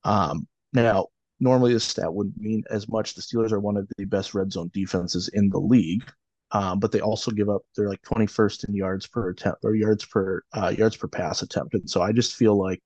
[0.03, 1.07] Um, now
[1.39, 3.15] normally this stat wouldn't mean as much.
[3.15, 6.03] The Steelers are one of the best red zone defenses in the league.
[6.51, 10.05] Um, but they also give up they're like 21st in yards per attempt or yards
[10.05, 11.75] per uh, yards per pass attempt.
[11.75, 12.81] And So I just feel like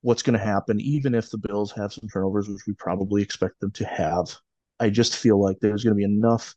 [0.00, 3.60] what's going to happen, even if the Bills have some turnovers, which we probably expect
[3.60, 4.34] them to have,
[4.80, 6.54] I just feel like there's going to be enough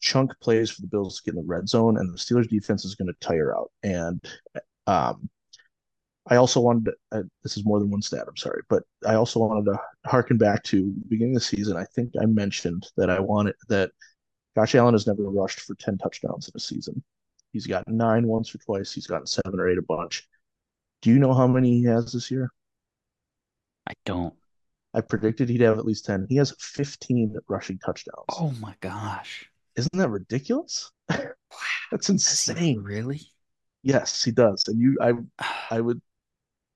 [0.00, 2.84] chunk plays for the Bills to get in the red zone, and the Steelers defense
[2.84, 3.70] is going to tire out.
[3.82, 4.24] And
[4.86, 5.28] um,
[6.28, 9.14] I also wanted to, uh, this is more than one stat, I'm sorry, but I
[9.14, 11.76] also wanted to harken back to the beginning of the season.
[11.76, 13.90] I think I mentioned that I wanted that
[14.56, 17.02] Josh Allen has never rushed for 10 touchdowns in a season.
[17.52, 18.92] He's got nine once or twice.
[18.92, 20.28] He's gotten seven or eight a bunch.
[21.02, 22.50] Do you know how many he has this year?
[23.86, 24.34] I don't.
[24.92, 26.26] I predicted he'd have at least 10.
[26.28, 28.26] He has 15 rushing touchdowns.
[28.30, 29.48] Oh my gosh.
[29.76, 30.90] Isn't that ridiculous?
[31.90, 32.82] That's insane.
[32.82, 33.32] Really?
[33.82, 34.64] Yes, he does.
[34.68, 35.12] And you I
[35.70, 36.00] I would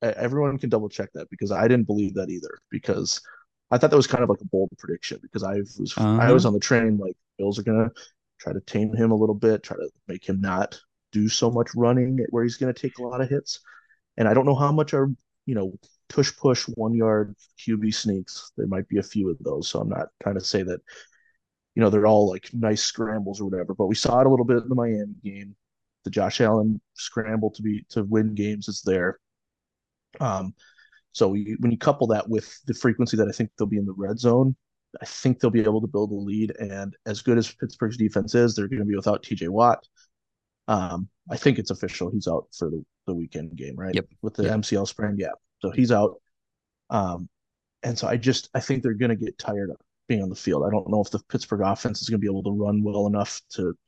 [0.02, 3.20] everyone can double check that because I didn't believe that either because
[3.70, 6.32] I thought that was kind of like a bold prediction because I was I Uh-huh.
[6.32, 7.90] was on the train like Bills are gonna
[8.40, 10.80] try to tame him a little bit, try to make him not
[11.12, 13.60] do so much running where he's gonna take a lot of hits.
[14.18, 15.10] And I don't know how much are
[15.46, 15.74] you know
[16.08, 18.52] tush push one yard QB sneaks.
[18.56, 20.80] There might be a few of those, so I'm not trying to say that
[21.74, 23.74] you know they're all like nice scrambles or whatever.
[23.74, 25.56] But we saw it a little bit in the Miami game.
[26.04, 29.18] The Josh Allen scramble to be to win games is there.
[30.20, 30.54] Um,
[31.12, 33.86] so we, when you couple that with the frequency that I think they'll be in
[33.86, 34.56] the red zone,
[35.00, 36.52] I think they'll be able to build a lead.
[36.58, 39.86] And as good as Pittsburgh's defense is, they're going to be without TJ Watt.
[40.68, 42.10] Um, I think it's official.
[42.10, 43.94] He's out for the, the weekend game, right?
[43.94, 44.06] Yep.
[44.22, 44.58] With the Yep.
[44.60, 45.16] MCL sprain.
[45.18, 45.32] Yeah.
[45.60, 46.20] So he's out.
[46.90, 47.28] Um,
[47.82, 49.76] and so I just I think they're going to get tired of
[50.10, 50.64] being on the field.
[50.66, 53.06] I don't know if the Pittsburgh offense is going to be able to run well
[53.06, 53.78] enough to,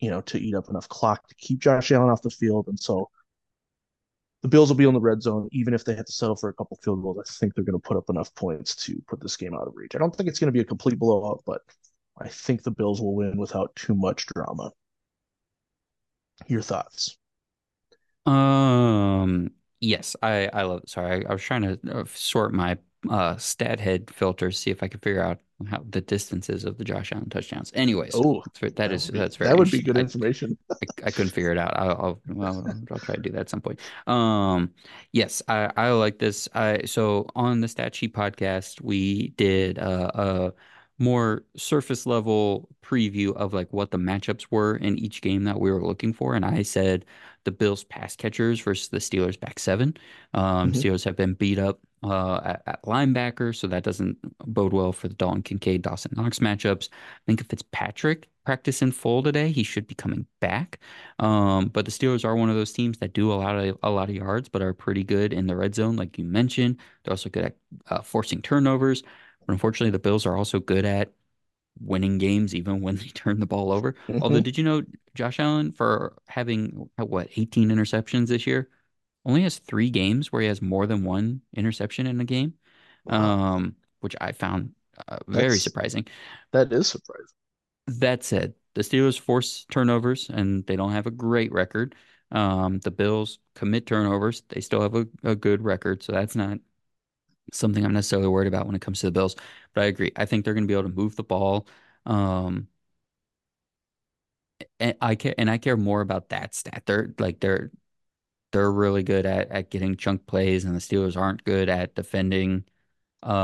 [0.00, 2.66] you know, to eat up enough clock to keep Josh Allen off the field.
[2.66, 3.08] And so
[4.42, 6.48] the Bills will be on the red zone, even if they have to settle for
[6.48, 7.18] a couple field goals.
[7.18, 9.74] I think they're going to put up enough points to put this game out of
[9.76, 9.94] reach.
[9.94, 11.62] I don't think it's going to be a complete blowout, but
[12.20, 14.72] I think the Bills will win without too much drama.
[16.48, 17.16] Your thoughts?
[18.26, 22.78] Um, yes, I I love Sorry, I, I was trying to uh, sort my
[23.08, 26.84] uh stat head filter, see if I could figure out how the distances of the
[26.84, 27.72] Josh Allen touchdowns.
[27.74, 30.56] Anyways, Oh, that's that is that's very that would be good I information.
[30.70, 31.76] I, I couldn't figure it out.
[31.76, 33.80] I'll, I'll well I'll try to do that at some point.
[34.06, 34.74] Um,
[35.12, 36.48] yes, I I like this.
[36.54, 40.52] I so on the Stat Sheet podcast we did uh, a
[40.98, 45.70] more surface level preview of like what the matchups were in each game that we
[45.70, 47.04] were looking for, and I said
[47.48, 49.96] the Bills pass catchers versus the Steelers back seven.
[50.34, 50.76] Um, Mhm.
[50.76, 54.16] Steelers have been beat up uh, at, at linebacker, so that doesn't
[54.46, 56.88] bode well for the Dalton Kincaid, Dawson Knox matchups.
[56.92, 60.78] I think if Fitzpatrick practice in full today, he should be coming back.
[61.18, 63.90] Um, but the Steelers are one of those teams that do a lot of a
[63.90, 66.76] lot of yards, but are pretty good in the red zone, like you mentioned.
[67.04, 67.56] They're also good at
[67.90, 69.02] uh, forcing turnovers.
[69.46, 71.12] But unfortunately, the Bills are also good at
[71.80, 73.94] winning games, even when they turn the ball over.
[74.20, 74.42] Although, Mhm.
[74.42, 74.82] did you know
[75.14, 78.68] Josh Allen, for having what 18 interceptions this year,
[79.24, 82.54] only has three games where he has more than one interception in a game,
[83.04, 84.74] Wow, um, which I found
[85.08, 86.06] uh, very that's surprising.
[86.52, 87.34] that is surprising.
[87.86, 91.94] That said, the Steelers force turnovers and they don't have a great record.
[92.30, 94.42] Um, the Bills commit turnovers.
[94.48, 96.58] They still have a, a good record, so that's not
[97.52, 99.36] something I'm necessarily worried about when it comes to the Bills.
[99.74, 100.12] But I agree.
[100.16, 101.66] I think they're going to be able to move the ball.
[102.06, 102.68] Um,
[104.80, 106.82] and I care and I care more about that stat.
[106.86, 107.70] They're like they're
[108.52, 112.66] they're really good at at getting chunk plays, and the Steelers aren't good at defending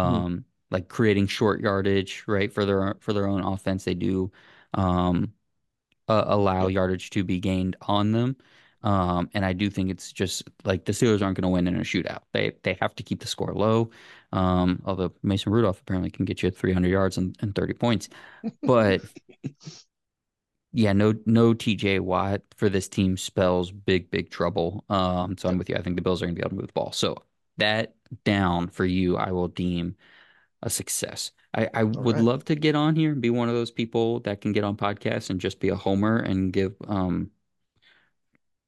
[0.03, 0.25] Mhm.
[0.25, 3.85] um like creating short yardage, right, for their for their own offense.
[3.85, 4.33] They do
[4.75, 5.35] um
[6.09, 8.37] uh, allow yardage to be gained on them.
[8.85, 11.77] Um, and I do think it's just like the Steelers aren't going to win in
[11.77, 12.21] a shootout.
[12.33, 13.91] They they have to keep the score low.
[14.33, 18.09] Um, although Mason Rudolph apparently can get you 300 yards and, and 30 points.
[18.63, 19.03] But
[20.73, 24.85] yeah, no no TJ Watt for this team spells big, big trouble.
[24.91, 25.77] Um, so I'm with you.
[25.77, 26.93] I think the Bills are going to be able to move the ball.
[26.93, 27.17] So
[27.59, 27.95] that
[28.25, 29.97] down for you, I will deem
[30.63, 31.33] a success.
[31.55, 32.25] I, I would right.
[32.25, 34.77] love to get on here and be one of those people that can get on
[34.77, 37.31] podcasts and just be a homer and give um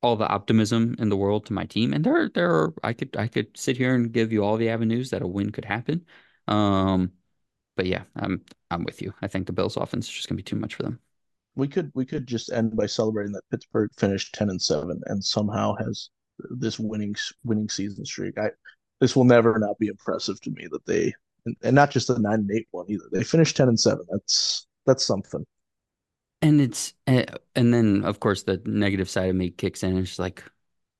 [0.06, 1.92] all the optimism in the world to my team.
[1.92, 4.70] And there there are I could I could sit here and give you all the
[4.70, 6.06] avenues that a win could happen.
[6.48, 7.12] Um,
[7.76, 9.12] but yeah, I'm I'm with you.
[9.20, 11.00] I think the Bills offense is just gonna be too much for them.
[11.56, 15.24] We could we could just end by celebrating that Pittsburgh finished ten and seven and
[15.24, 16.10] somehow has
[16.50, 18.38] this winning winning season streak.
[18.38, 18.50] I
[19.00, 21.12] this will never not be impressive to me that they
[21.46, 23.08] and, and not just the nine and eight one either.
[23.10, 24.04] They finished ten and seven.
[24.10, 25.44] That's that's something.
[26.42, 29.90] And it's uh, and then of course the negative side of me kicks in.
[29.90, 30.44] And it's like,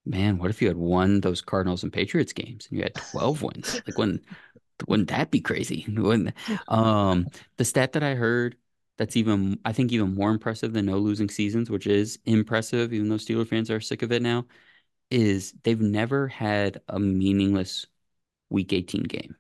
[0.07, 3.43] man, what if you had won those Cardinals and Patriots games and you had 12
[3.43, 3.81] wins?
[3.87, 4.23] Like when
[4.89, 5.87] wouldn't that be crazy?
[5.91, 6.35] Wouldn't
[6.69, 8.57] um the stat that I heard
[8.99, 13.09] that's even I think even more impressive than no losing seasons, which is impressive, even
[13.11, 14.47] though Steeler fans are sick of it now,
[15.11, 17.87] is they've never had a meaningless
[18.51, 19.37] week 18 game.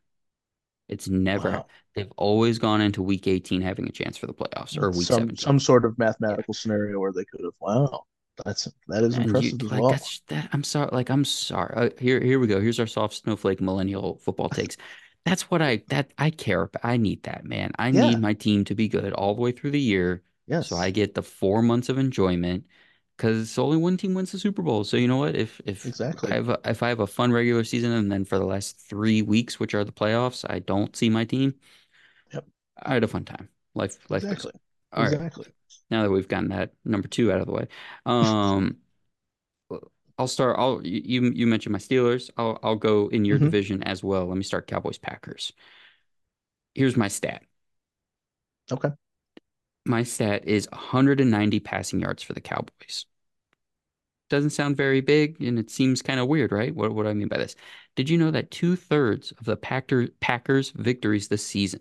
[0.89, 1.71] It's never Wow.
[1.97, 5.13] They've always gone into week 18 having a chance for the playoffs or week Some
[5.13, 5.37] 17.
[5.37, 5.97] some sort of
[6.29, 6.39] Yeah.
[6.39, 8.05] mathematical scenario where they could have wow.
[8.45, 9.97] That's that is And you impressive as like well.
[9.97, 11.75] that's that I'm sorry like I'm sorry.
[11.77, 12.61] Uh, here here we go.
[12.61, 14.77] Here's our soft snowflake millennial football takes.
[15.25, 16.85] That's what I that I care about.
[16.85, 17.71] I need that, man.
[17.79, 20.23] I need my team to be good all the way through the year
[20.61, 22.65] so I get the four months of enjoyment
[23.17, 24.85] because only one team wins the Super Bowl.
[24.85, 25.35] So you know what?
[25.37, 25.95] If if
[26.31, 26.37] I Exactly.
[26.37, 29.23] have a, if I have a fun regular season and then for the last three
[29.23, 31.55] weeks, which are the playoffs, I don't see my team.
[32.83, 33.49] I had a fun time.
[33.75, 34.27] Life life.
[34.27, 34.53] Exactly.
[34.93, 35.19] All right.
[35.19, 35.47] Exactly.
[35.91, 37.69] Now that we've gotten that number two out of the way.
[38.07, 38.79] Um
[40.19, 40.57] I'll start.
[40.59, 42.31] I'll you you mentioned my Steelers.
[42.39, 44.27] I'll I'll go in your hmm division as well.
[44.27, 45.53] Let me start Cowboys Packers.
[46.75, 47.43] Here's my stat.
[48.71, 48.91] Okay.
[49.87, 53.07] My stat is 190 passing yards for the Cowboys.
[54.29, 56.75] Doesn't sound very big, and it seems kind of weird, right?
[56.75, 57.55] What, what do I mean by this?
[57.95, 61.81] Did you know that two thirds of the Packer, Packers' victories this season,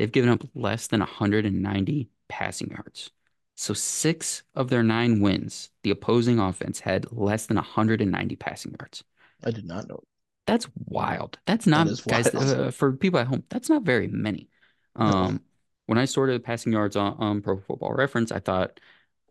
[0.00, 3.10] they've given up less than 190 passing yards?
[3.56, 9.04] So six of their nine wins, the opposing offense had less than 190 passing yards.
[9.44, 10.00] I did not know.
[10.46, 11.38] That's wild.
[11.46, 12.58] That's not, That guys, wild.
[12.58, 14.48] uh, for people at home, that's not very many.
[14.96, 15.06] No.
[15.06, 15.40] Um,
[15.86, 18.80] when I sorted passing yards on, on Pro Football Reference, I thought,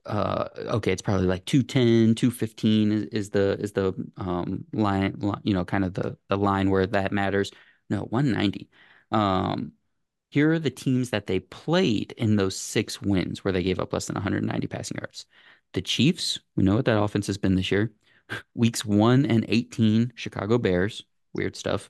[0.06, 5.54] uh, okay, it's probably like 210, 215 is, is the is the um line, you
[5.54, 7.52] know, kind of the the line where that matters.
[7.90, 8.70] No, 190.
[9.12, 9.74] Um,
[10.30, 13.94] here are the teams that they played in those six wins where they gave up
[13.94, 15.26] less than 190 passing yards.
[15.74, 17.92] The Chiefs, we know what that offense has been this year.
[18.56, 21.04] Weeks one and 18, Chicago Bears,
[21.34, 21.90] weird stuff.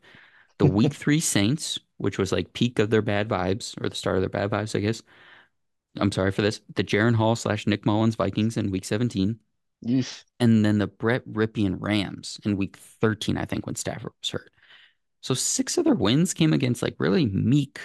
[0.57, 4.15] The week three Saints, which was like peak of their bad vibes or the start
[4.15, 5.01] of their bad vibes, I guess.
[5.97, 6.61] I'm sorry for this.
[6.75, 9.37] The Jaren Hall slash Nick Mullens Vikings in week 17.
[9.85, 10.23] Yeesh.
[10.39, 14.51] And then the Brett Rypien Rams in week 13, I think, when Stafford was hurt.
[15.21, 17.79] So six of their wins came against like really meek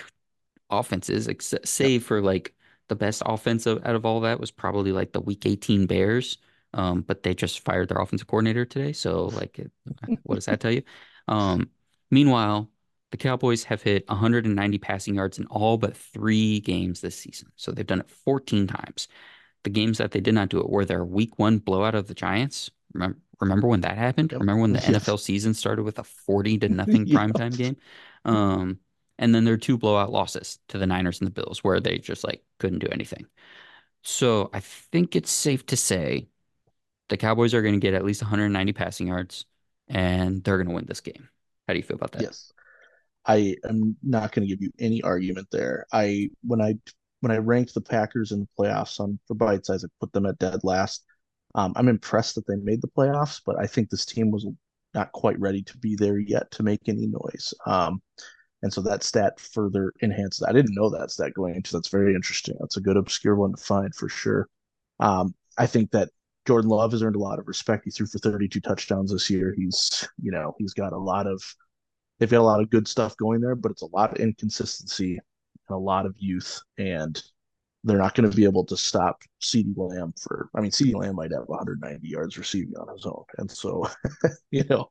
[0.70, 2.54] offenses, except save for like
[2.88, 6.38] the best offensive out of all that was probably like the week 18 Bears.
[6.74, 8.92] Um, but they just fired their offensive coordinator today.
[8.92, 9.70] So like it,
[10.24, 10.82] what does that tell you?
[11.28, 11.70] Um,
[12.10, 12.70] meanwhile,
[13.12, 17.52] the Cowboys have hit 190 passing yards in all but three games this season.
[17.56, 19.08] So they've done it 14 times.
[19.64, 22.14] The games that they did not do it were their week one blowout of the
[22.14, 22.70] Giants.
[22.92, 24.32] Remember, remember when that happened?
[24.32, 24.86] Remember when the Yes.
[24.86, 27.76] NFL season started with a 40 to nothing primetime game?
[28.24, 28.78] Um,
[29.18, 32.24] and then their two blowout losses to the Niners and the Bills, where they just
[32.24, 33.26] like couldn't do anything.
[34.02, 36.28] So I think it's safe to say
[37.08, 39.46] the Cowboys are going to get at least 190 passing yards,
[39.88, 41.28] and they're going to win this game.
[41.66, 42.22] How do you feel about that?
[42.22, 42.52] Yes.
[43.26, 45.86] I am not going to give you any argument there.
[45.92, 46.74] I when I
[47.20, 50.26] when I ranked the Packers in the playoffs on for bite size, I put them
[50.26, 51.04] at dead last.
[51.54, 54.46] Um, I'm impressed that they made the playoffs, but I think this team was
[54.92, 57.54] not quite ready to be there yet to make any noise.
[57.64, 58.02] Um,
[58.64, 60.42] and so that stat further enhances.
[60.42, 61.70] I didn't know that stat going into.
[61.70, 62.56] That's very interesting.
[62.58, 64.48] That's a good obscure one to find for sure.
[65.00, 66.08] Um, I think that
[66.46, 67.84] Jordan Love has earned a lot of respect.
[67.84, 69.54] He threw for 32 touchdowns this year.
[69.54, 71.42] He's, you know, he's got a lot of
[72.18, 75.18] they've got a lot of good stuff going there, but it's a lot of inconsistency
[75.68, 77.22] and a lot of youth, and
[77.84, 80.48] they're not going to be able to stop CeeDee Lamb for.
[80.56, 83.86] I mean, CeeDee Lamb might have 190 yards receiving on his own, and so
[84.50, 84.90] you know,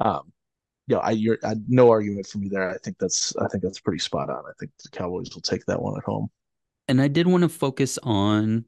[0.00, 0.32] um,
[0.86, 2.70] you know, I you're I, no argument for me there.
[2.70, 4.44] I think that's I think that's pretty spot on.
[4.46, 6.30] I think the Cowboys will take that one at home.
[6.88, 8.64] And I did want to focus on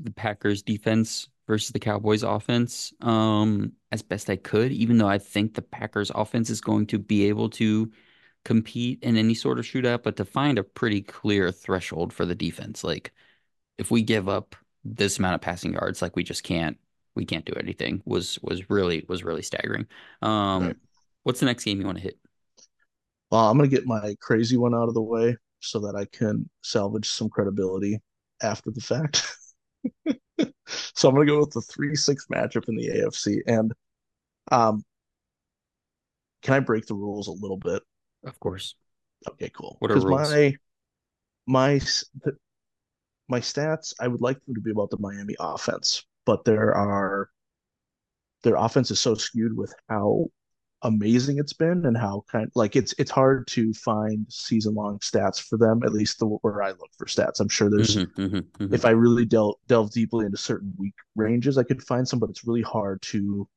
[0.00, 5.18] the Packers defense versus the Cowboys offense um, as best I could, even though I
[5.18, 7.92] think the Packers offense is going to be able to
[8.44, 12.34] compete in any sort of shootout, but to find a pretty clear threshold for the
[12.34, 12.84] defense.
[12.84, 13.12] Like
[13.78, 16.78] if we give up this amount of passing yards, like we just can't
[17.14, 19.86] we can't do anything was was really was really staggering.
[20.22, 20.76] Um, Right.
[21.26, 22.16] What's the next game you want to hit?
[23.32, 26.48] Well, I'm gonna get my crazy one out of the way so that I can
[26.62, 27.98] salvage some credibility
[28.40, 29.26] after the fact.
[30.68, 33.38] so I'm gonna go with the three six matchup in the AFC.
[33.48, 33.72] And
[34.52, 34.84] um
[36.42, 37.82] can I break the rules a little bit?
[38.24, 38.76] Of course.
[39.28, 39.78] Okay, cool.
[39.80, 40.30] What are rules?
[40.30, 40.54] my
[41.48, 41.80] my
[43.28, 47.30] my stats, I would like them to be about the Miami offense, but there are
[48.44, 50.26] their offense is so skewed with how
[50.86, 55.40] amazing it's been and how kind like it's it's hard to find season long stats
[55.40, 57.40] for them, at least the where I look for stats.
[57.40, 58.72] I'm sure there's Mhm, mhm, mhm.
[58.72, 62.30] if I really delve delve deeply into certain week ranges, I could find some, but
[62.30, 63.48] it's really hard to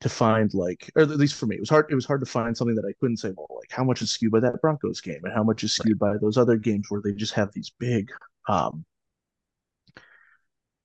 [0.00, 2.26] to find like or at least for me, it was hard it was hard to
[2.30, 5.00] find something that I couldn't say, well, like how much is skewed by that Broncos
[5.00, 7.70] game and how much is skewed by those other games where they just have these
[7.78, 8.10] big
[8.48, 8.84] um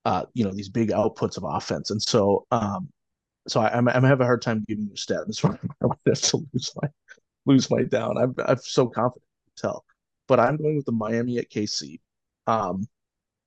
[0.04, 1.90] uh you know these big outputs of offense.
[1.90, 2.88] And so um
[3.48, 5.26] so I, I'm I'm having a hard time giving you a stat.
[5.26, 6.88] This one I might have to lose my
[7.46, 8.18] lose my down.
[8.18, 9.24] I'm I'm so confident
[9.56, 9.84] to tell.
[10.28, 12.00] But I'm going with the Miami at KC.
[12.46, 12.86] Um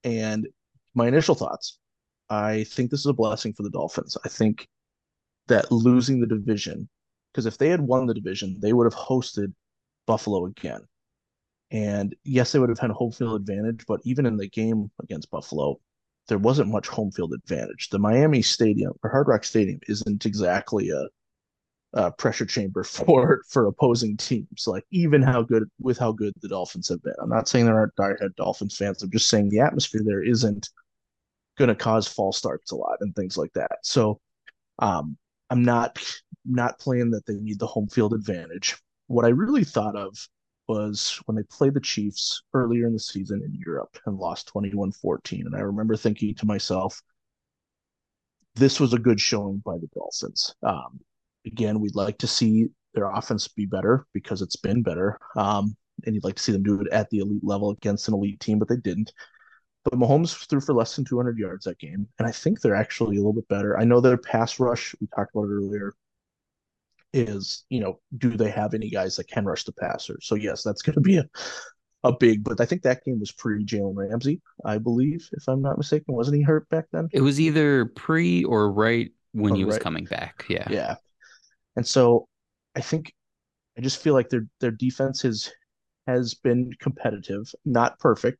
[0.03, 0.47] and
[0.93, 1.79] my initial thoughts,
[2.29, 4.17] I think this is a blessing for the Dolphins.
[4.25, 4.67] I think
[5.47, 6.89] that losing the division,
[7.31, 9.53] because if they had won the division, they would have hosted
[10.07, 10.81] Buffalo again.
[11.71, 14.91] And yes, they would have had a home field advantage, but even in the game
[15.01, 15.79] against Buffalo,
[16.27, 17.89] there wasn't much home field advantage.
[17.89, 21.07] The Miami Stadium or Hard Rock Stadium isn't exactly a,
[21.93, 24.65] a pressure chamber for for opposing teams.
[24.67, 27.13] Like even how good with how good the Dolphins have been.
[27.21, 29.03] I'm not saying there aren't diehard Dolphins fans.
[29.03, 30.69] I'm just saying the atmosphere there isn't
[31.57, 33.77] going to cause false starts a lot and things like that.
[33.83, 34.19] So
[34.79, 35.17] um,
[35.49, 35.97] I'm not
[36.45, 38.77] not playing that they need the home field advantage.
[39.07, 40.15] What I really thought of
[40.67, 45.45] was when they played the Chiefs earlier in the season in Europe and lost 21-14.
[45.45, 47.01] And I remember thinking to myself,
[48.55, 50.55] this was a good showing by the Dolphins.
[50.63, 50.99] Um,
[51.45, 55.19] again, we'd like to see their offense be better because it's been better.
[55.35, 55.75] Um,
[56.05, 58.39] and you'd like to see them do it at the elite level against an elite
[58.39, 59.13] team, but they didn't.
[59.83, 63.17] But Mahomes threw for less than 200 yards that game, and I think they're actually
[63.17, 63.77] a little bit better.
[63.77, 65.93] I know their pass rush, we talked about it earlier,
[67.15, 70.17] is, you know, do they have any guys that can rush the passer?
[70.21, 71.25] So, yes, that's going to be a,
[72.03, 75.61] a big, but I think that game was pre Jalen Ramsey, I believe, if I'm
[75.61, 76.13] not mistaken.
[76.13, 77.09] Wasn't he hurt back then?
[77.11, 79.81] It was either pre or right when Oh, he was right.
[79.81, 80.45] coming back.
[80.47, 80.67] Yeah.
[80.69, 80.95] Yeah.
[81.75, 82.27] And so
[82.75, 83.13] I think
[83.77, 85.51] I just feel like their their defense has
[86.07, 88.39] has been competitive, not perfect,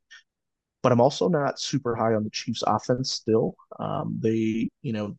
[0.84, 3.56] but I'm also not super high on the Chiefs offense still.
[3.80, 5.18] Um, they, you know,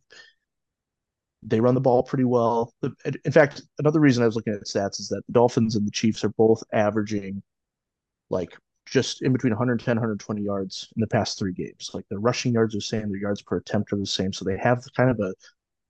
[1.47, 2.74] they run the ball pretty well.
[3.24, 5.93] In fact, another reason I was looking at stats is that the Dolphins and the
[5.93, 7.43] Chiefs are both averaging
[8.31, 11.90] like just in between 110 120 yards in the past three games.
[11.94, 14.32] Like their rushing yards are the same, their yards per attempt are the same.
[14.32, 15.32] So they have kind of a,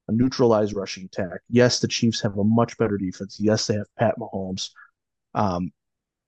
[0.08, 1.40] a neutralized rushing attack.
[1.48, 3.38] Yes, the Chiefs have a much better defense.
[3.40, 4.70] Yes, they have Pat Mahomes.
[5.34, 5.72] Um,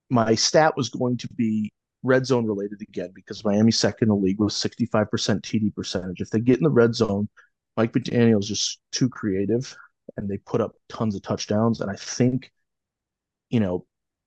[0.09, 4.15] my stat was going to be red zone related again because Miami's second in the
[4.15, 6.21] league with 65% TD percentage.
[6.21, 7.27] If they get in the red zone,
[7.79, 9.73] Mike McDaniel is just too creative
[10.17, 11.79] and they put up tons of touchdowns.
[11.79, 12.51] And I think,
[13.49, 13.85] you know,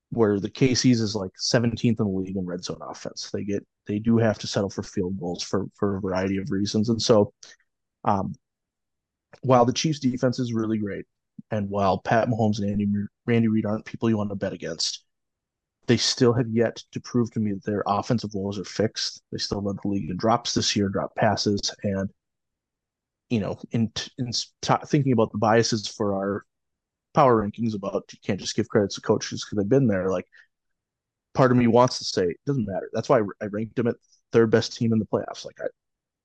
[0.09, 3.29] where the KC's is like 17th in the league in red zone offense.
[3.31, 6.51] They get they do have to settle for field goals for for a variety of
[6.51, 6.89] reasons.
[6.89, 7.35] And so
[8.05, 8.35] um
[9.43, 11.05] while the Chiefs defense is really great
[11.51, 12.89] and while Pat Mahomes and Andy
[13.27, 15.05] Randy Reid aren't people you want to bet against,
[15.89, 19.23] they still have yet to prove to me that their offensive woes are fixed.
[19.31, 22.09] They still led the league in drops this year, drop passes, and
[23.33, 26.45] you know, in in t- thinking about the biases for our
[27.15, 30.11] power rankings about you can't just give credits to coaches because they've been there.
[30.11, 30.27] Like,
[31.33, 32.91] part of me wants to say it doesn't matter.
[32.93, 33.97] That's why I ranked them at
[34.33, 35.47] third best team in the playoffs.
[35.47, 35.67] Like, I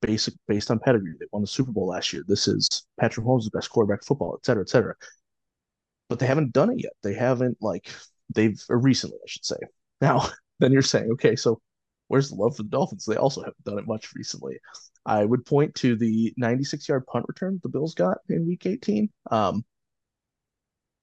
[0.02, 2.24] basic based on pedigree, they won the Super Bowl last year.
[2.28, 2.68] This is
[3.00, 4.96] Patrick Holmes, the best quarterback football, et cetera, et cetera.
[6.10, 6.94] But they haven't done it yet.
[7.04, 7.90] They haven't like
[8.34, 9.58] they've recently, I should say.
[10.02, 10.30] Now,
[10.60, 11.62] then you're saying, okay, so
[12.08, 13.06] where's the love for the Dolphins?
[13.06, 14.60] They also haven't done it much recently.
[15.08, 19.10] I would point to the 96 yard punt return the Bills got in week 18.
[19.32, 19.64] Um,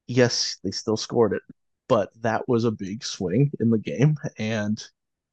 [0.07, 1.43] yes, they still scored it,
[1.89, 4.83] but that was a big swing in the game, and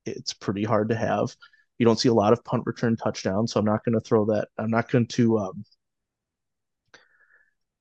[0.06, 1.36] it's pretty hard to have.
[1.80, 4.26] You don't see a lot of punt return touchdowns, so I'm not going to throw
[4.28, 4.48] that.
[4.58, 5.38] I'm not going to.
[5.40, 5.66] Um,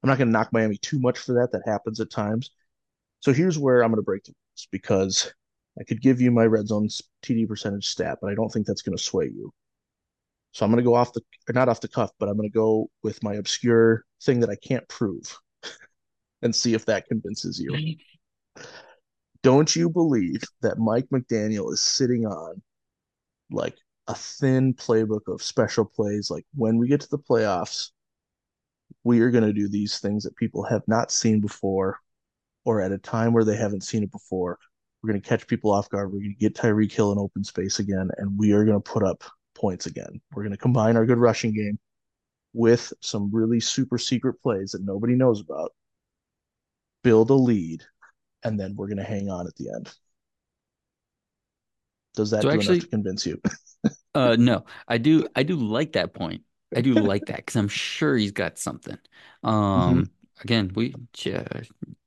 [0.03, 1.53] I'm not going to knock Miami too much for that.
[1.53, 2.51] That happens at times.
[3.21, 5.33] So here's where I'm going to break the rules because
[5.79, 6.89] I could give you my red zone
[7.23, 9.53] TD percentage stat, but I don't think that's going to sway you.
[10.53, 12.49] So I'm going to go off the, or not off the cuff, but I'm going
[12.49, 15.39] to go with my obscure thing that I can't prove
[16.43, 17.77] and see if that convinces you.
[19.43, 22.61] Don't you believe that Mike McDaniel is sitting on
[23.51, 26.31] like a thin playbook of special plays?
[26.31, 27.91] Like when we get to the playoffs,
[29.05, 31.99] we are going to do these things that people have not seen before
[32.65, 34.59] or at a time where they haven't seen it before.
[35.03, 36.13] We're going to catch people off guard.
[36.13, 38.91] We're going to get Tyreek Hill in open space again, and we are going to
[38.91, 39.25] put up
[39.61, 40.21] points again.
[40.33, 41.79] We're going to combine our good rushing game
[42.53, 45.73] with some really super secret plays that nobody knows about,
[47.05, 47.83] build a lead,
[48.43, 49.93] and then we're going to hang on at the end.
[52.15, 53.41] Does that So do actually- convince you?
[54.13, 55.29] Uh, no, I do.
[55.37, 56.43] I do like that point.
[56.77, 58.99] I do like that because I'm sure he's got something.
[59.45, 60.11] Um,
[60.43, 61.47] again, we yeah,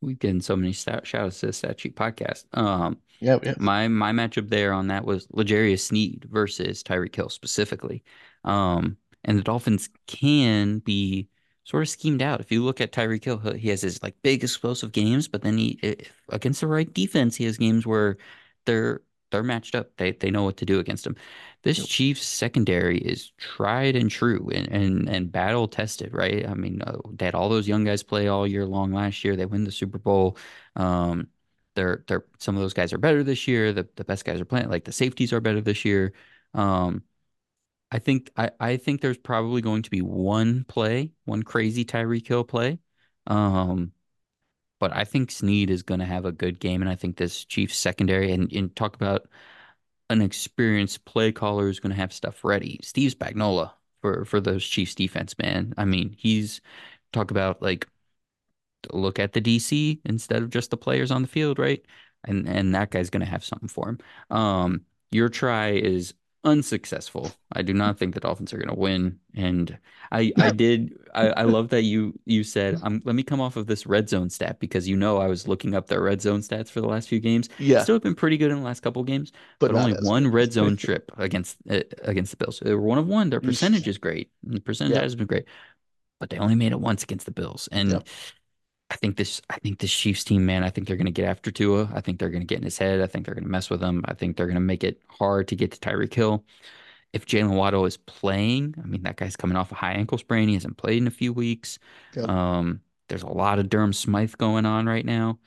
[0.01, 2.45] we getting so many shout outs to the Stat Sheet podcast.
[2.57, 3.55] Um, yeah, yeah.
[3.57, 8.03] my my matchup there on that was L'Jarius Sneed versus Tyreek Hill specifically.
[8.43, 11.30] Um, and the Dolphins can be
[11.64, 12.41] sort of schemed out.
[12.41, 15.57] If you look at Tyreek Hill, he has his like big explosive games, but then
[15.57, 18.18] he if, against the right defense, he has games where
[18.65, 19.01] they're
[19.34, 19.97] they're matched up.
[19.97, 21.18] They they know what to do against them.
[21.64, 21.88] This Yep.
[21.88, 26.47] Chiefs secondary is tried and true and and, and battle tested, right?
[26.47, 29.35] I mean, uh, they had all those young guys play all year long last year.
[29.35, 30.38] They win the Super Bowl.
[30.77, 31.30] Um,
[31.76, 33.73] they're they're some of those guys are better this year.
[33.73, 36.14] The the best guys are playing like the safeties are better this year.
[36.53, 37.03] Um,
[37.91, 42.27] I think I, I think there's probably going to be one play, one crazy Tyreek
[42.27, 42.80] Hill play.
[43.27, 43.93] Um,
[44.84, 47.45] but I think Sneed is going to have a good game, and I think this
[47.45, 49.30] Chiefs secondary and, and talk about
[50.10, 52.81] an experienced play caller who's going to have stuff ready.
[52.84, 55.73] Steve Spagnuolo for for those Chiefs defense, man.
[55.77, 56.60] I mean, he's
[57.14, 57.88] talk about like
[58.91, 61.81] look at the DC instead of just the players on the field, right?
[62.26, 63.99] And and that guy's going to have something for him.
[64.30, 67.37] Um, your try is unsuccessful.
[67.53, 69.19] I do not think the Dolphins are going to win.
[69.35, 69.77] And
[70.11, 73.55] I I did I, I love that you you said um let me come off
[73.55, 76.41] of this red zone stat because you know I was looking up their red zone
[76.41, 77.49] stats for the last few games.
[77.57, 80.27] Yeah, Still have been pretty good in the last couple games, but but only one
[80.27, 82.59] red zone trip against uh, against the Bills.
[82.59, 83.29] They were one of one.
[83.29, 84.31] Their percentage is great.
[84.43, 85.45] The percentage Yeah, has been great,
[86.19, 87.69] but they only made it once against the Bills.
[87.83, 88.03] yeah, And
[88.93, 91.27] I think this I think this Chiefs team, man, I think they're going to get
[91.27, 91.89] after Tua.
[91.93, 93.01] I think they're going to get in his head.
[93.01, 94.03] I think they're going to mess with him.
[94.07, 96.45] I think they're going to make it hard to get to Tyreek Hill
[97.13, 100.47] if Jaylen Waddle is playing, I mean, that guy's coming off a high ankle sprain.
[100.47, 101.79] He hasn't played in a few weeks.
[102.15, 105.39] yeah, Um, there's a lot of Durham Smythe going on right now.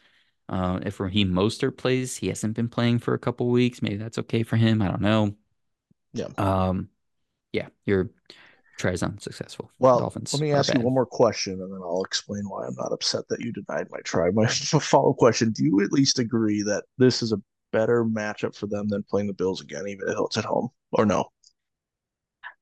[0.48, 3.82] Uh, if Raheem Mostert plays, he hasn't been playing for a couple weeks.
[3.82, 4.82] Maybe that's okay for him.
[4.82, 5.34] I don't know.
[6.12, 6.28] yeah.
[6.38, 6.88] Um,
[7.52, 8.10] yeah, your
[8.76, 9.70] try is unsuccessful.
[9.78, 10.84] Well, let me ask you bad.
[10.84, 13.98] one more question, and then I'll explain why I'm not upset that you denied my
[14.04, 14.30] try.
[14.34, 17.40] My follow-up question: Do you at least agree that this is a
[17.72, 21.06] better matchup for them than playing the Bills again, even if it's at home, or
[21.06, 21.26] no?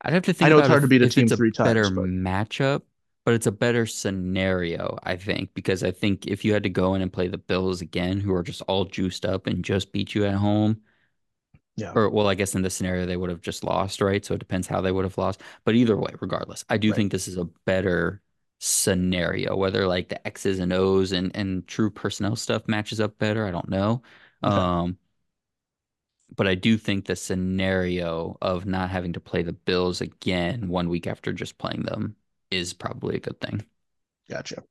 [0.02, 0.46] I'd have to think.
[0.46, 2.04] I know it's hard to beat a if team it's a three better times, but
[2.04, 2.82] matchup,
[3.24, 6.94] but it's a better scenario, I think, because I think if you had to go
[6.94, 10.14] in and play the Bills again, who are just all juiced up and just beat
[10.14, 10.82] you at home,
[11.76, 14.24] yeah, or well, I guess in this scenario they would have just lost, right?
[14.24, 15.42] So it depends how they would have lost.
[15.64, 16.94] But either way, regardless, I do right.
[16.94, 18.22] think this is a better
[18.60, 19.56] scenario.
[19.56, 23.50] Whether like the X's and O's and and true personnel stuff matches up better, I
[23.52, 24.02] don't know.
[24.42, 24.98] Okay, Um,
[26.36, 30.88] but I do think the scenario of not having to play the Bills again one
[30.88, 32.16] week after just playing them
[32.50, 33.64] is probably a good thing.
[34.28, 34.62] gotcha.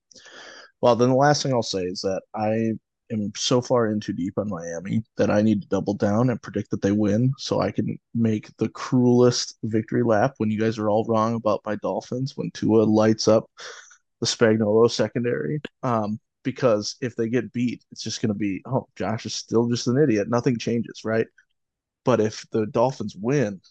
[0.81, 2.73] Well, then the last thing I'll say is that I
[3.13, 6.41] am so far in too deep on Miami that I need to double down and
[6.41, 10.77] predict that they win so I can make the cruelest victory lap when you guys
[10.77, 13.49] are all wrong about my Dolphins when Tua lights up
[14.19, 15.61] the Spagnuolo secondary.
[15.83, 19.67] Um, because if they get beat, it's just going to be, oh, Josh is still
[19.69, 20.29] just an idiot.
[20.29, 21.27] Nothing changes, right?
[22.05, 23.61] But if the Dolphins win,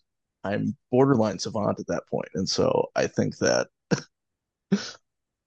[0.44, 2.28] I'm borderline savant at that point.
[2.34, 3.68] And so I think that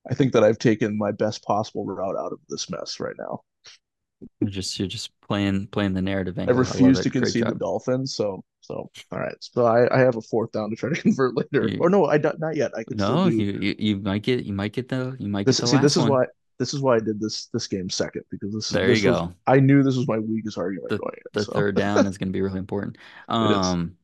[0.09, 3.41] I think that I've taken my best possible route out of this mess right now.
[4.39, 6.57] You're just you're just playing playing the narrative I angle.
[6.57, 7.55] I refuse to concede the.
[7.55, 9.35] Dolphins, so so all right.
[9.39, 11.67] So I, I have a fourth down to try to convert later.
[11.67, 12.71] You, Or no, I don't not yet.
[12.75, 15.45] I could no, do you, you you might get you might get the you might
[15.45, 15.59] get this.
[15.59, 16.11] the See, this is one.
[16.11, 16.25] why
[16.59, 19.01] this is why I did this this game second because this is There you was
[19.01, 19.33] go.
[19.45, 20.99] I knew this was my weakest argument The
[21.33, 22.97] the So third down is going to be really important.
[23.27, 23.97] Um,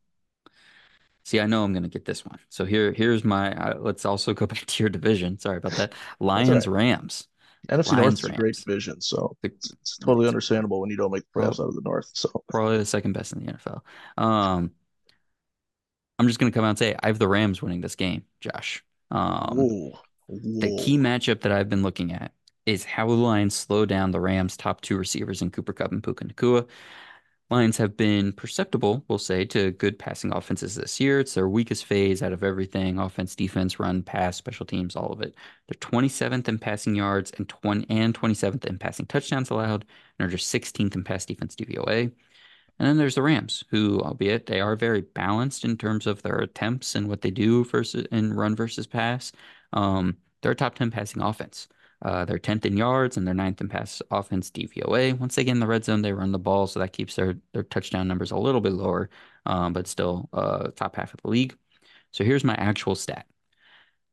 [1.23, 2.39] see, I know I'm going to get this one.
[2.49, 3.53] So here here's my.
[3.53, 5.39] Uh, let's also go back to your division.
[5.39, 5.93] Sorry about that.
[6.35, 6.47] All right.
[6.47, 7.27] Lions Rams.
[7.71, 11.11] NFC North Lions is a great division, so it's, it's totally understandable when you don't
[11.11, 12.09] make the playoffs out of the North.
[12.13, 13.81] So probably the second best in the NFL.
[14.17, 14.71] Um,
[16.19, 18.25] I'm just going to come out and say I have the Rams winning this game,
[18.41, 18.83] Josh.
[19.09, 22.33] Um, whoa, the key matchup that I've been looking at
[22.65, 26.03] is how the Lions slow down the Rams' top two receivers in Cooper Kupp and
[26.03, 26.67] Puka Nacua.
[27.51, 31.19] Lions have been perceptible, we'll say, to good passing offenses this year.
[31.19, 35.21] It's their weakest phase out of everything offense, defense, run, pass, special teams, all of
[35.21, 35.35] it.
[35.67, 39.83] They're 27th in passing yards and 20 and 27th in passing touchdowns allowed,
[40.17, 42.03] and are just 16th in pass defense DVOA.
[42.79, 46.37] And then there's the Rams, who, albeit they are very balanced in terms of their
[46.37, 49.33] attempts and what they do versus in run versus pass,
[49.73, 51.67] um, they're top 10 passing offense.
[52.01, 55.13] Uh, they're 10th in yards and they're ninth in pass offense DVOA.
[55.19, 57.35] Once they get in the red zone, they run the ball, so that keeps their
[57.53, 59.09] their touchdown numbers a little bit lower,
[59.45, 61.55] um, but still uh, top half of the league.
[62.11, 63.25] So here's my actual stat.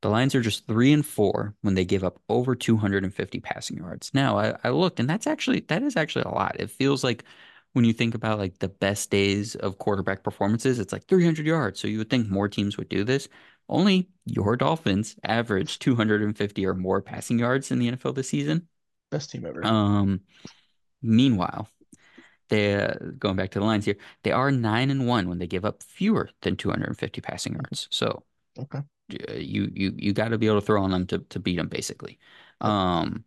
[0.01, 4.10] The Lions are just three and four when they give up over 250 passing yards.
[4.15, 6.56] Now I, I looked, and that's actually that is actually a lot.
[6.60, 7.24] It feels like
[7.73, 11.81] when you think about like the best days of quarterback performances, it's like 300 yards.
[11.81, 13.28] So you would think more teams would do this.
[13.69, 18.69] Only your Dolphins average 250 or more passing yards in the NFL this season.
[19.11, 19.62] best team ever.
[19.62, 20.20] Um,
[21.03, 21.69] meanwhile,
[22.49, 25.47] they uh, going back to the lines here, they are nine and one when they
[25.47, 27.89] give up fewer than 250 passing yards.
[27.90, 28.24] So
[28.59, 28.82] Okay.
[29.28, 31.57] uh, you you you got to be able to throw on them to to beat
[31.57, 32.19] them basically.
[32.61, 33.24] Um,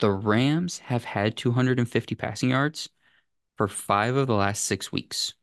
[0.00, 2.88] the Rams have had 250 passing yards
[3.56, 5.34] for five of the last six weeks,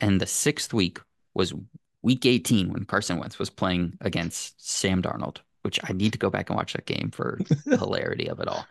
[0.00, 1.00] and the sixth week
[1.34, 1.54] was
[2.02, 6.30] week 18 when Carson Wentz was playing against Sam Darnold, which I need to go
[6.30, 8.70] back and watch that game for the hilarity of it all.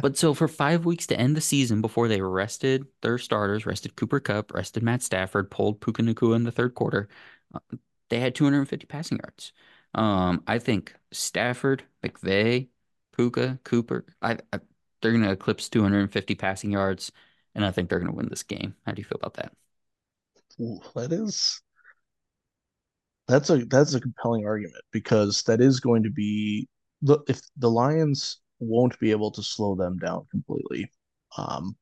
[0.00, 3.96] But so for five weeks to end the season before they rested their starters, rested
[3.96, 7.08] Cooper Kupp, rested Matt Stafford, pulled Puka Nacua in the third quarter,
[7.54, 7.60] uh,
[8.10, 9.52] they had 250 passing yards.
[9.94, 12.68] Um, I think Stafford, McVay,
[13.16, 14.60] Puka, Cooper, I, I
[15.00, 17.12] they're going to eclipse 250 passing yards,
[17.54, 18.76] and I think they're going to win this game.
[18.86, 19.52] How do you feel about that?
[20.60, 21.60] Ooh, that is
[23.28, 26.68] that's a that's a compelling argument because that is going to be
[27.02, 30.90] the if the Lions won't be able to slow them down completely.
[31.36, 31.76] Um,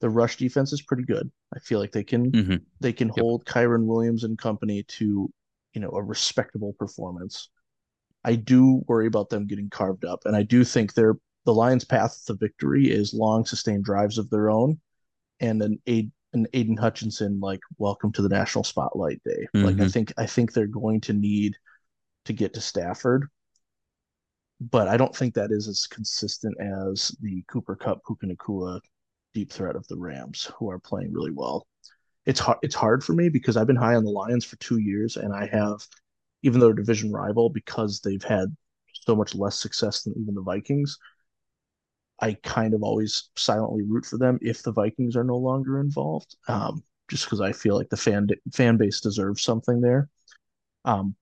[0.00, 1.30] The rush defense is pretty good.
[1.54, 3.16] I feel like they can hmm they can Yep.
[3.18, 5.32] hold Kyren Williams and company to,
[5.74, 7.48] you know, a respectable performance.
[8.24, 11.16] I do worry about them getting carved up, and I do think they're
[11.46, 14.80] the Lions' path to victory is long, sustained drives of their own,
[15.40, 19.48] and an aid an Aidan Hutchinson like welcome to the national spotlight day.
[19.60, 21.56] Like I hmm think I think they're going to need
[22.26, 23.28] to get to Stafford,
[24.60, 28.80] but I don't think that is as consistent as the Cooper Kupp Puka Nacua
[29.34, 31.66] deep threat of the Rams, who are playing really well.
[32.26, 32.58] It's hard.
[32.62, 35.34] It's hard for me because I've been high on the Lions for two years, and
[35.34, 35.86] I have,
[36.42, 38.54] even though they're division rival, because they've had
[38.92, 40.98] so much less success than even the Vikings.
[42.20, 46.36] I kind of always silently root for them if the Vikings are no longer involved,
[46.48, 50.08] um, just because I feel like the fan fan base deserves something there.
[50.84, 51.14] Um,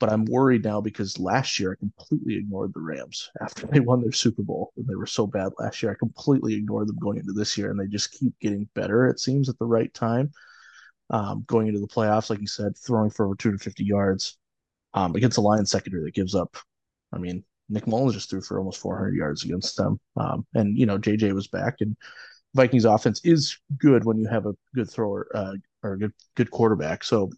[0.00, 4.00] but I'm worried now because last year I completely ignored the Rams after they won
[4.00, 4.72] their Super Bowl.
[4.76, 5.90] And they were so bad last year.
[5.90, 9.18] I completely ignored them going into this year, and they just keep getting better, it
[9.18, 10.30] seems, at the right time.
[11.10, 14.38] Um, going into the playoffs, like you said, throwing for over 250 yards
[14.94, 16.56] um, against the Lions secondary that gives up.
[17.12, 19.98] I mean, Nick Mullens just threw for almost 400 yards against them.
[20.16, 21.96] Um, and, you know, JJ was back, and
[22.54, 26.50] Vikings offense is good when you have a good thrower uh, or a good, good
[26.50, 27.04] quarterback.
[27.04, 27.30] So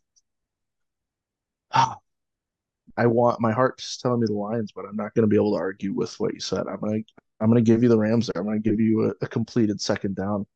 [2.96, 5.52] I want my heart's telling me the Lions, but I'm not going to be able
[5.52, 6.66] to argue with what you said.
[6.66, 8.42] I'm going to I'm going to give you the Rams there.
[8.42, 10.46] I'm going to give you a, a completed second down.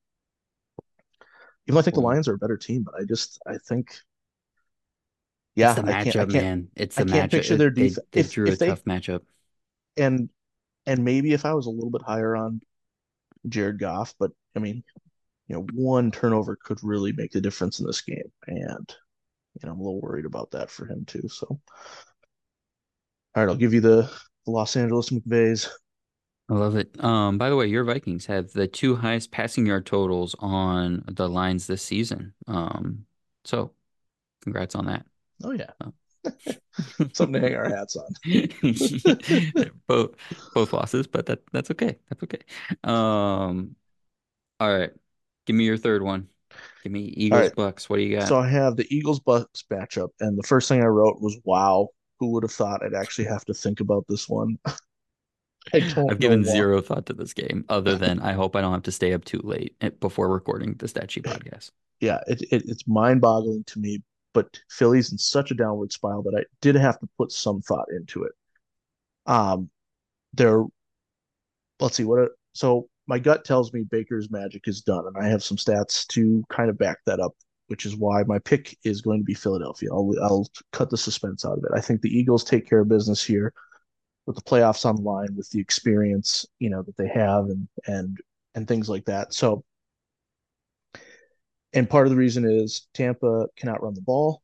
[1.66, 3.96] Even though I think the Lions are a better team, but I just I think
[5.56, 6.68] yeah, it's the I can't I matchup, can't man.
[6.76, 7.36] It's I the can't matchup.
[7.36, 9.22] picture their they defense they if drew a they tough matchup.
[9.96, 10.28] And
[10.86, 12.60] and maybe if I was a little bit higher on
[13.48, 14.84] Jared Goff, but I mean,
[15.48, 18.94] you know, one turnover could really make the difference in this game, and
[19.62, 21.28] you know, I'm a little worried about that for him too.
[21.28, 21.60] So, all
[23.36, 24.10] right, I'll give you the,
[24.44, 25.68] the Los Angeles McVays.
[26.48, 27.02] I love it.
[27.02, 31.28] Um, by the way, your Vikings have the two highest passing yard totals on the
[31.28, 32.34] lines this season.
[32.46, 33.06] Um,
[33.44, 33.72] so
[34.42, 35.06] congrats on that.
[35.42, 35.90] Oh yeah, Uh,
[37.12, 38.09] something to hang our hats on.
[39.86, 40.10] both
[40.55, 41.98] both losses, but that that's okay.
[42.09, 42.40] That's okay.
[42.82, 43.76] Um,
[44.60, 44.90] all right.
[45.46, 46.28] Give me your third one.
[46.82, 47.88] Give me Eagles right, Bucks.
[47.88, 48.28] What do you got?
[48.28, 51.88] so I have the Eagles Bucks matchup, and the first thing I wrote was, "Wow,
[52.20, 54.59] who would have thought I'd actually have to think about this one?"
[55.74, 56.52] I know given why.
[56.52, 59.24] zero thought to this game, other than I hope I don't have to stay up
[59.24, 61.70] too late eh, before recording the Stat Sheet podcast.
[62.01, 64.02] Yeah, it, it it's mind-boggling to me,
[64.35, 67.86] but Philly's in such a downward spiral that I did have to put some thought
[67.97, 68.32] into it.
[69.27, 69.70] Um,
[70.35, 70.65] they're
[71.81, 75.28] let's see what it, so my gut tells me Baker's magic is done, and I
[75.28, 77.35] have some stats to kind of back that up,
[77.69, 79.90] which is why my pick is going to be Philadelphia.
[79.93, 81.70] I'll I'll cut the suspense out of it.
[81.74, 83.52] I think the Eagles take care of business here
[84.27, 87.69] with the playoffs on the line, with the experience you know that they have, and
[87.86, 88.19] and
[88.55, 89.35] and things like that.
[89.35, 89.65] So,
[91.74, 94.42] and part of the reason is Tampa cannot run the ball.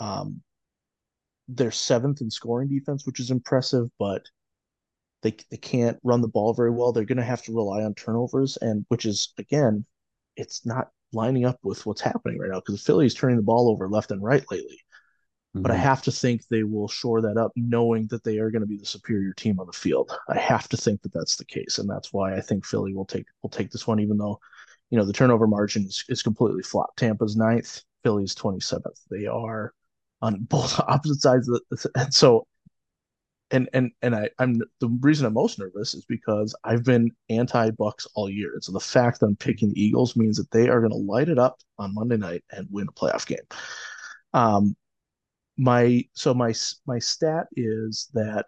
[0.00, 0.42] Um,
[1.48, 4.26] they're seventh in scoring defense, which is impressive, but
[5.22, 6.92] they they can't run the ball very well.
[6.92, 9.84] They're going to have to rely on turnovers, and which is again,
[10.36, 13.88] it's not lining up with what's happening right now because Philly's turning the ball over
[13.88, 14.80] left and right lately.
[15.62, 15.82] But I Mhm.
[15.82, 18.78] have to think they will shore that up, knowing that they are going to be
[18.78, 20.12] the superior team on the field.
[20.28, 23.06] I have to think that that's the case, and that's why I think Philly will
[23.06, 24.40] take will take this one, even though
[24.90, 26.98] you know the turnover margin is, is completely flopped.
[26.98, 29.00] Tampa's ninth, Philly's twenty seventh.
[29.10, 29.72] They are
[30.22, 32.46] on both opposite sides of the, and so
[33.50, 38.06] and and and I, I'm the reason I'm most nervous is because I've been anti-Bucks
[38.14, 38.52] all year.
[38.54, 40.96] And so the fact that I'm picking the Eagles means that they are going to
[40.96, 43.38] light it up on Monday night and win a playoff game.
[44.34, 44.76] Um,
[45.56, 46.54] my so my
[46.86, 48.46] my stat is that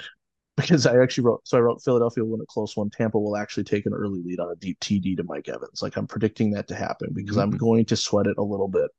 [0.59, 2.91] because I actually wrote so I wrote Philadelphia will win a close one.
[2.91, 5.83] Tampa will actually take an early lead on a deep TD to Mike Evans.
[5.83, 7.59] Like I'm predicting that to happen because I'm Mhm.
[7.59, 8.91] going to sweat it a little bit.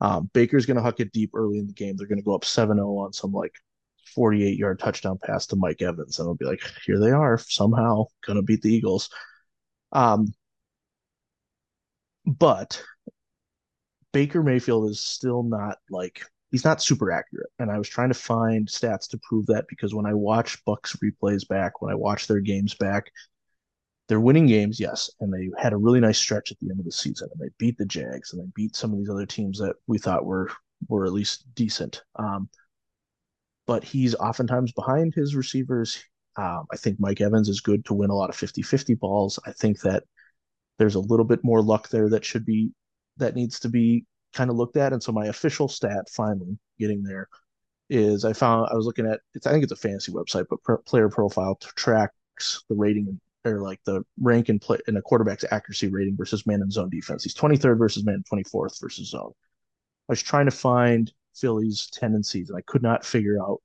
[0.00, 1.96] Um, Baker's going to huck it deep early in the game.
[1.96, 3.52] They're going to go up 7-0 on some like
[4.14, 6.18] 48 yard touchdown pass to Mike Evans.
[6.18, 9.10] And it'll be like, here they are, somehow going to beat the Eagles.
[9.92, 10.32] Um,
[12.24, 12.82] but
[14.12, 17.50] Baker Mayfield is still not like, he's not super accurate.
[17.58, 20.96] And I was trying to find stats to prove that because when I watch Bucks
[21.02, 23.10] replays back, when I watch their games back,
[24.08, 26.84] they're winning games, yes, and they had a really nice stretch at the end of
[26.84, 29.58] the season, and they beat the Jags, and they beat some of these other teams
[29.60, 30.50] that we thought were
[30.88, 32.02] were at least decent.
[32.16, 32.48] Um,
[33.68, 36.02] but he's oftentimes behind his receivers.
[36.36, 39.38] Um, I think Mike Evans is good to win a lot of 50-50 balls.
[39.46, 40.02] I think that
[40.78, 42.72] there's a little bit more luck there that should be
[43.18, 44.92] that needs to be kind of looked at.
[44.92, 47.28] And so my official stat, finally getting there,
[47.88, 50.84] is I found I was looking at it's I think it's a fantasy website, but
[50.86, 55.88] player profile tracks the rating or like the rank in play in a quarterback's accuracy
[55.88, 57.24] rating versus man and zone defense.
[57.24, 59.32] He's 23rd versus man, 24th versus zone.
[60.08, 63.60] I was trying to find Philly's tendencies, and I could not figure out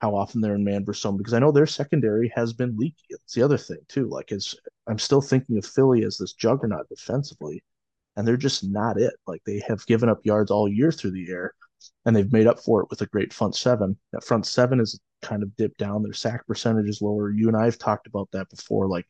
[0.00, 3.06] how often they're in man versus zone because I know their secondary has been leaky.
[3.10, 4.08] It's the other thing too.
[4.08, 4.54] Like, is
[4.86, 7.62] I'm still thinking of Philly as this juggernaut defensively,
[8.16, 9.14] and they're just not it.
[9.26, 11.54] Like they have given up yards all year through the air,
[12.04, 13.96] and they've made up for it with a great front seven.
[14.12, 16.02] That front seven is kind of dipped down.
[16.02, 17.30] Their sack percentage is lower.
[17.30, 18.88] You and I have talked about that before.
[18.88, 19.06] Like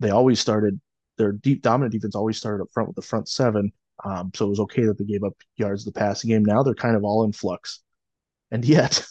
[0.00, 0.80] they always started
[1.18, 3.72] their deep dominant defense always started up front with the front seven.
[4.04, 6.44] Um, so it was okay that they gave up yards the passing game.
[6.44, 7.80] Now they're kind of all in flux.
[8.50, 9.04] And yet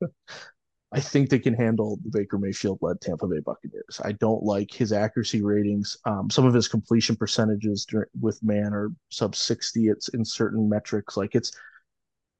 [0.94, 4.00] I think they can handle the Baker Mayfield led Tampa Bay Buccaneers.
[4.04, 5.98] I don't like his accuracy ratings.
[6.04, 9.88] Um, some of his completion percentages during, with man are sub 60.
[9.88, 11.16] It's in certain metrics.
[11.16, 11.50] Like it's,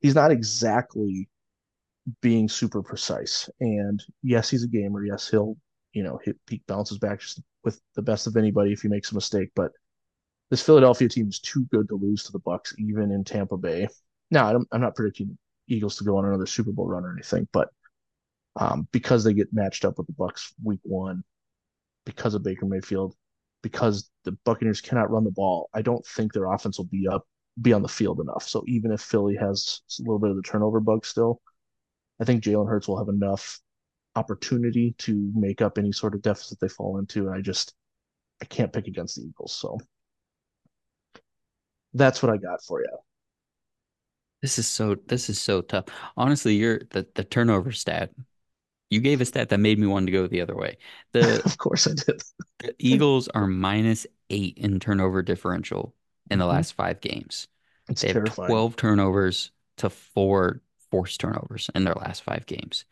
[0.03, 1.29] he's not exactly
[2.21, 3.51] being super precise.
[3.59, 5.05] And yes, he's a gamer.
[5.05, 5.57] Yes, he'll,
[5.93, 9.11] you know, hit peak bounces back just with the best of anybody if he makes
[9.11, 9.49] a mistake.
[9.57, 9.73] But
[10.51, 13.89] this Philadelphia team is too good to lose to the Bucks, even in Tampa Bay.
[14.31, 15.37] Now, I'm, I'm not predicting
[15.67, 17.71] Eagles to go on another Super Bowl run or anything, but
[18.57, 21.23] um, because they get matched up with the Bucks week one,
[22.05, 23.15] because of Baker Mayfield,
[23.63, 25.69] because the Buccaneers cannot run the ball.
[25.75, 27.27] I don't think their offense will be up,
[27.61, 28.47] be on the field enough.
[28.47, 31.41] So even if Philly has a little bit of the turnover bug still,
[32.21, 33.59] I think Jalen Hurts will have enough
[34.17, 37.27] opportunity to make up any sort of deficit they fall into.
[37.27, 37.75] And I just
[38.43, 39.55] I can't pick against the Eagles.
[39.55, 39.79] So
[41.95, 42.99] that's what I got for you.
[44.43, 45.87] This is so this is so tough.
[46.17, 48.11] Honestly, you're the, the turnover stat
[48.91, 50.77] you gave a stat that made me want to go the other way.
[51.13, 52.23] The of course I did.
[52.61, 55.95] the Eagles are minus eight in turnover differential
[56.31, 56.55] in the mm-hmm.
[56.55, 57.49] last five games.
[57.89, 58.49] It's they terrifying.
[58.49, 62.85] have 12 turnovers to four forced turnovers in their last five games.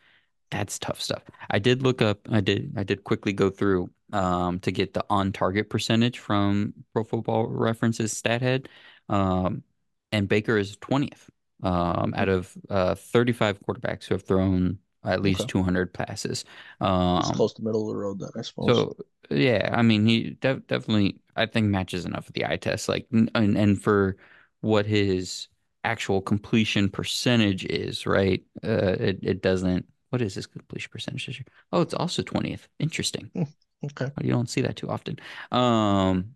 [0.51, 1.23] That's tough stuff.
[1.49, 5.03] I did look up, I did I did quickly go through um, to get the
[5.09, 8.67] on target percentage from Pro Football References Stathead.
[9.09, 9.63] Um,
[10.11, 11.27] and Baker is 20th
[11.63, 15.49] um, out of uh, 35 quarterbacks who have thrown at least okay.
[15.49, 16.45] 200 passes.
[16.81, 18.77] Um, it's close to middle of the road then, I suppose.
[18.77, 18.95] So
[19.29, 22.87] yeah, I mean, he de- definitely, I think matches enough of the eye test.
[22.89, 24.17] Like, and and for
[24.61, 25.47] what his
[25.83, 28.43] actual completion percentage is, right?
[28.63, 29.85] Uh, it it doesn't.
[30.09, 31.45] What is his completion percentage this year?
[31.71, 32.67] Oh, it's also 20th.
[32.79, 33.31] Interesting.
[33.33, 33.43] Hmm,
[33.83, 34.11] okay.
[34.21, 35.17] You don't see that too often.
[35.51, 36.35] Um,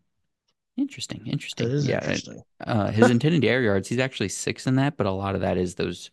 [0.77, 1.27] interesting.
[1.27, 1.69] Interesting.
[1.77, 1.99] Yeah.
[2.01, 2.43] Interesting.
[2.61, 5.57] Uh, his intended air yards, he's actually six in that, but a lot of that
[5.57, 6.09] is those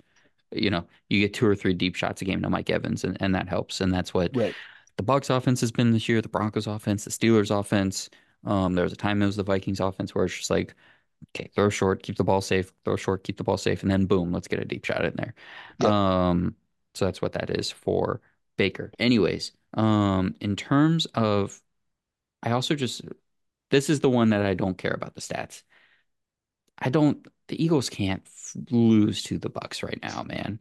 [0.54, 3.16] you know, you get two or three deep shots a game to Mike Evans, and,
[3.20, 3.80] and that helps.
[3.80, 4.54] And that's what right.
[4.96, 8.10] the Bucks offense has been this year, the Broncos offense, the Steelers offense.
[8.44, 10.74] Um, there was a time it was the Vikings offense where it's just like,
[11.34, 14.06] okay, throw short, keep the ball safe, throw short, keep the ball safe, and then
[14.06, 15.34] boom, let's get a deep shot in there.
[15.80, 15.90] Yep.
[15.90, 16.56] Um,
[16.94, 18.20] so that's what that is for
[18.56, 18.92] Baker.
[18.98, 21.60] Anyways, um, in terms of,
[22.42, 23.02] I also just,
[23.70, 25.62] this is the one that I don't care about the stats.
[26.78, 28.26] I don't the Eagles can't
[28.70, 30.58] lose to the Bucks right now, man.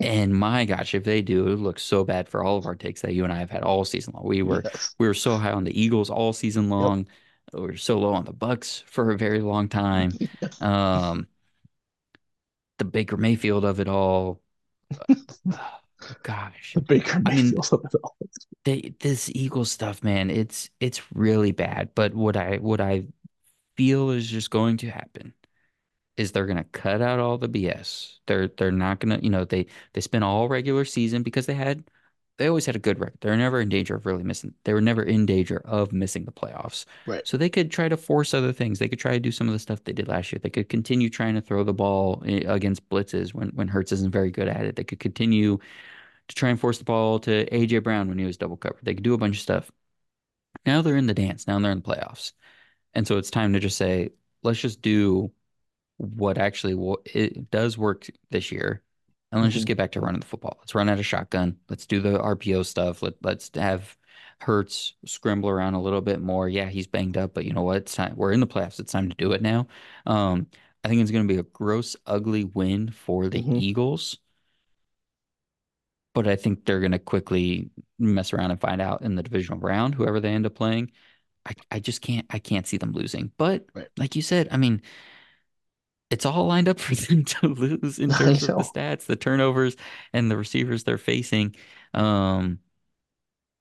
[0.00, 3.02] and my gosh, if they do, it looks so bad for all of our takes
[3.02, 4.26] that you and I have had all season long.
[4.26, 4.94] We were yes.
[4.98, 6.98] we were so high on the Eagles all season long.
[6.98, 7.06] Yep.
[7.54, 10.12] We were so low on the Bucks for a very long time.
[10.60, 11.28] um,
[12.78, 14.42] the Baker Mayfield of it all.
[16.22, 18.16] gosh, the Baker Mayfield I mean, of it all.
[18.64, 21.90] They, this Eagles stuff, man, it's it's really bad.
[21.94, 23.04] But what I what I
[23.76, 25.32] feel is just going to happen
[26.16, 28.18] is they're going to cut out all the BS.
[28.26, 31.54] They're they're not going to, you know, they they spent all regular season because they
[31.54, 31.84] had
[32.38, 33.18] they always had a good record.
[33.20, 34.52] They're never in danger of really missing.
[34.64, 36.84] They were never in danger of missing the playoffs.
[37.06, 37.26] Right.
[37.26, 38.78] So they could try to force other things.
[38.78, 40.40] They could try to do some of the stuff they did last year.
[40.42, 44.12] They could continue trying to throw the ball eh, against blitzes when when Hurts isn't
[44.12, 44.76] very good at it.
[44.76, 45.58] They could continue
[46.28, 48.80] to try and force the ball to AJ Brown when he was double covered.
[48.82, 49.70] They could do a bunch of stuff.
[50.66, 51.46] Now they're in the dance.
[51.46, 52.32] Now they're in the playoffs.
[52.94, 54.10] And so it's time to just say,
[54.42, 55.30] let's just do
[55.98, 58.82] what actually it does work this year.
[59.32, 59.56] And let's mm-hmm.
[59.56, 60.56] just get back to running the football.
[60.60, 61.58] Let's run out of shotgun.
[61.68, 63.02] Let's do the RPO stuff.
[63.02, 63.96] Let let's have
[64.40, 66.48] Hurts scramble around a little bit more.
[66.48, 67.78] Yeah, he's banged up, but you know what?
[67.78, 68.14] It's time.
[68.16, 68.78] We're in the playoffs.
[68.78, 69.66] It's time to do it now.
[70.04, 70.46] Um,
[70.84, 73.56] I think it's going to be a gross, ugly win for the mm-hmm.
[73.56, 74.18] Eagles.
[76.14, 79.58] But I think they're going to quickly mess around and find out in the divisional
[79.58, 80.92] round, whoever they end up playing.
[81.46, 83.32] I, I just can't I can't see them losing.
[83.38, 83.88] But right.
[83.96, 84.82] like you said, I mean,
[86.10, 89.76] it's all lined up for them to lose in terms of the stats, the turnovers,
[90.12, 91.56] and the receivers they're facing.
[91.94, 92.60] Um,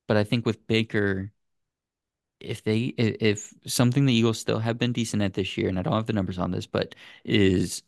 [0.07, 1.31] but I think with Baker,
[2.39, 5.81] if they if something the Eagles still have been decent at this year, and I
[5.81, 6.93] don't have the numbers on this, but
[7.23, 7.83] is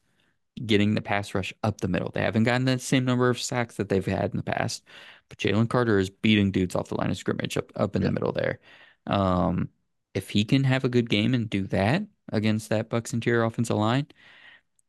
[0.65, 2.11] getting the pass rush up the middle.
[2.13, 4.85] They haven't gotten the same number of sacks that they've had in the past,
[5.29, 8.07] but Jalen Carter is beating dudes off the line of scrimmage up up in Yeah.
[8.07, 8.59] the middle there.
[9.07, 9.69] Um,
[10.15, 13.77] if he can have a good game and do that against that Bucks interior offensive
[13.77, 14.07] line,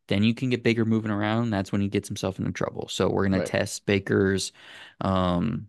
[0.09, 1.51] then you can get Baker moving around.
[1.51, 2.89] That's when he gets himself into trouble.
[2.89, 3.43] So we're gonna Right.
[3.43, 4.53] test Baker's
[5.01, 5.69] um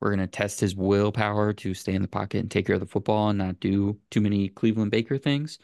[0.00, 2.86] we're gonna test his willpower to stay in the pocket and take care of the
[2.86, 5.58] football and not do too many Cleveland Baker things.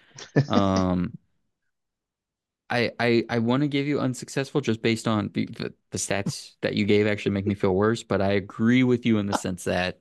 [0.48, 1.18] Um
[2.70, 6.56] I I I want to give you unsuccessful just based on the, the the stats
[6.62, 9.34] that you gave actually make me feel worse, but I agree with you in the
[9.34, 10.00] sense that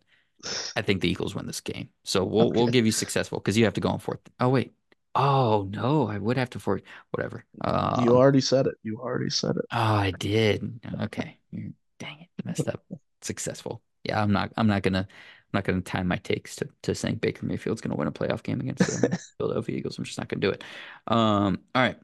[0.75, 1.89] I think the Eagles win this game.
[2.03, 4.21] So we'll we'll give you successful because you have to go on fourth.
[4.39, 4.73] Oh wait.
[5.15, 6.81] Oh no, I would have to for
[7.11, 7.45] Whatever.
[7.63, 8.75] You Um already said it.
[8.83, 9.65] You already said it.
[9.71, 10.79] Oh, I did.
[11.01, 11.37] Okay.
[11.51, 12.45] Dang it.
[12.45, 12.83] Messed up.
[13.21, 13.81] Successful.
[14.03, 17.15] Yeah, I'm not I'm not gonna I'm not gonna time my takes to, to saying
[17.15, 19.97] Baker Mayfield's gonna win a playoff game against the Philadelphia Eagles.
[19.97, 20.63] I'm just not gonna do it.
[21.07, 21.97] Um, all right.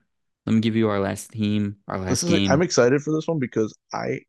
[0.45, 2.61] Let me give you our last team, our last is I'm game.
[2.61, 4.21] excited for this one because I,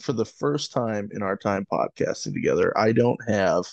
[0.00, 3.64] for the first time in our time podcasting together, I don't have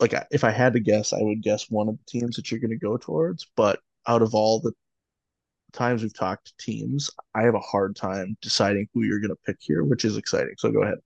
[0.00, 2.60] like if I had to guess, I would guess one of the teams that you're
[2.60, 3.46] going to go towards.
[3.56, 4.72] But out of all the
[5.72, 9.38] times we've talked to teams, I have a hard time deciding who you're going to
[9.46, 10.54] pick here, which is exciting.
[10.58, 10.98] So go ahead.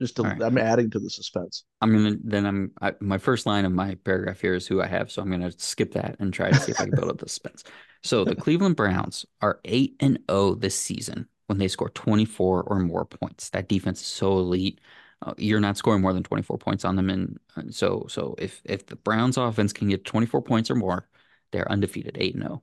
[0.00, 0.42] Just to, right.
[0.42, 1.64] I'm adding to the suspense.
[1.80, 4.86] I'm gonna then I'm I, my first line of my paragraph here is who I
[4.86, 7.18] have, so I'm gonna skip that and try to see if I can build up
[7.18, 7.64] the suspense.
[8.02, 12.78] So the Cleveland Browns are eight and zero this season when they score 24 or
[12.78, 13.48] more points.
[13.50, 14.80] That defense is so elite.
[15.22, 18.60] Uh, you're not scoring more than 24 points on them, and uh, so so if
[18.64, 21.08] if the Browns offense can get 24 points or more,
[21.52, 22.62] they're undefeated, eight and zero.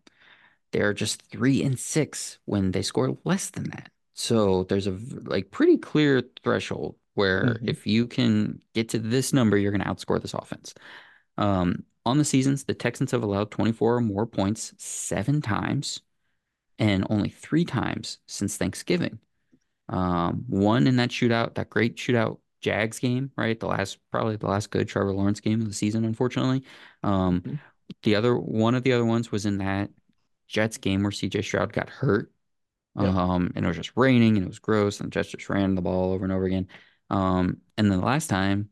[0.72, 3.92] They're just three and six when they score less than that.
[4.14, 7.70] So there's a like pretty clear threshold where Mhm.
[7.70, 10.74] if you can get to this number, you're going to outscore this offense.
[11.38, 16.02] Um, on the seasons, the Texans have allowed 24 or more points seven times
[16.80, 19.20] and only three times since Thanksgiving.
[19.90, 23.60] Um, one in that shootout, that great shootout Jags game, right?
[23.60, 26.64] The last, probably the last good Trevor Lawrence game of the season, unfortunately.
[27.04, 27.60] Um, Mhm.
[28.04, 29.92] the other one of the other ones was in that
[30.48, 32.32] Jets game where CJ Stroud got hurt.
[33.00, 33.14] Yep.
[33.16, 35.76] Um, and it was just raining and it was gross, and the Jets just ran
[35.76, 36.68] the ball over and over again.
[37.10, 38.70] Um, and then the last time,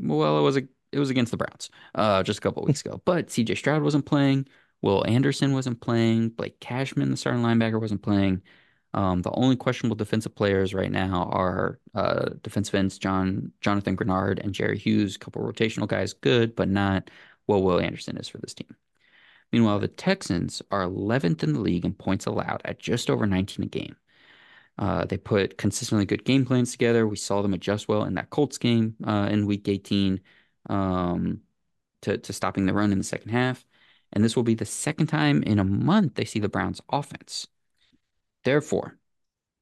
[0.00, 3.02] well, it was a it was against the Browns, uh, just a couple weeks ago.
[3.04, 4.48] But CJ Stroud wasn't playing.
[4.82, 6.30] Will Anderson wasn't playing.
[6.30, 8.42] Blake Cashman, the starting linebacker, wasn't playing.
[8.96, 14.42] Um, the only questionable defensive players right now are uh, defensive ends John Jonathan Greenard
[14.42, 17.10] and Jerry Hughes, a couple rotational guys, good, but not
[17.44, 18.74] what Will Anderson is for this team.
[19.52, 23.64] Meanwhile, the Texans are 11th in the league in points allowed at just over 19
[23.64, 23.96] a game.
[24.78, 27.06] Uh, they put consistently good game plans together.
[27.06, 30.20] We saw them adjust well in that Colts game uh, in Week 18
[30.68, 31.42] um,
[32.02, 33.66] to to stopping the run in the second half.
[34.12, 37.46] And this will be the second time in a month they see the Browns' offense.
[38.46, 38.96] Therefore,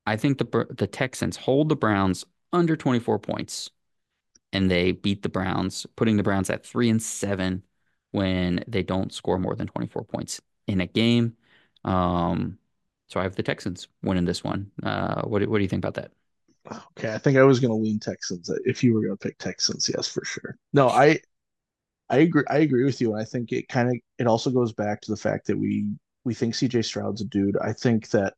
[0.07, 3.71] I think the the Texans hold the Browns under 24 points,
[4.53, 7.65] and they beat the Browns, putting the Browns at three and seven
[8.13, 11.37] when they don't score more than 24 points in a game.
[11.85, 12.59] Um,
[13.09, 14.71] so I have the Texans winning this one.
[14.83, 16.13] Uh, what what do you think about that?
[16.99, 18.51] Okay, I think I was going to lean Texans.
[18.65, 20.57] If you were going to pick Texans, yes, for sure.
[20.73, 21.21] No, I
[22.11, 22.45] I agree.
[22.49, 25.11] I agree with you, and I think it kind of it also goes back to
[25.11, 25.87] the fact that we
[26.25, 27.57] we think CJ Stroud's a dude.
[27.59, 28.35] I think that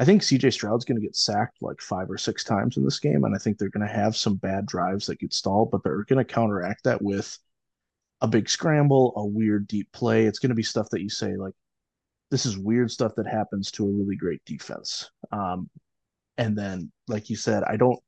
[0.00, 2.98] I think CJ Stroud's going to get sacked like five or six times in this
[2.98, 5.84] game, and I think they're going to have some bad drives that get stalled, but
[5.84, 7.38] they're going to counteract that with
[8.22, 10.24] a big scramble, a weird deep play.
[10.24, 11.52] It's going to be stuff that you say like
[12.30, 15.10] this is weird stuff that happens to a really great defense.
[15.32, 15.68] Um,
[16.38, 18.00] and then, like you said, I don't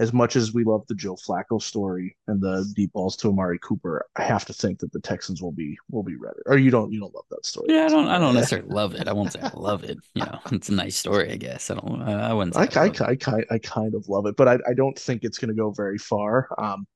[0.00, 3.58] as much as we love the Joe Flacco story and the deep balls to Amari
[3.58, 6.38] Cooper, I have to think that the Texans will be will be ready.
[6.46, 7.66] Or you don't you don't love that story?
[7.68, 9.06] Yeah, I don't I don't necessarily love it.
[9.06, 9.98] I won't say I love it.
[10.14, 11.70] You know, it's a nice story, I guess.
[11.70, 13.10] I don't I wouldn't say I, I I.
[13.10, 15.54] I, kind I kind of love it, but I, I don't think it's going to
[15.54, 16.48] go very far.
[16.56, 16.86] Um,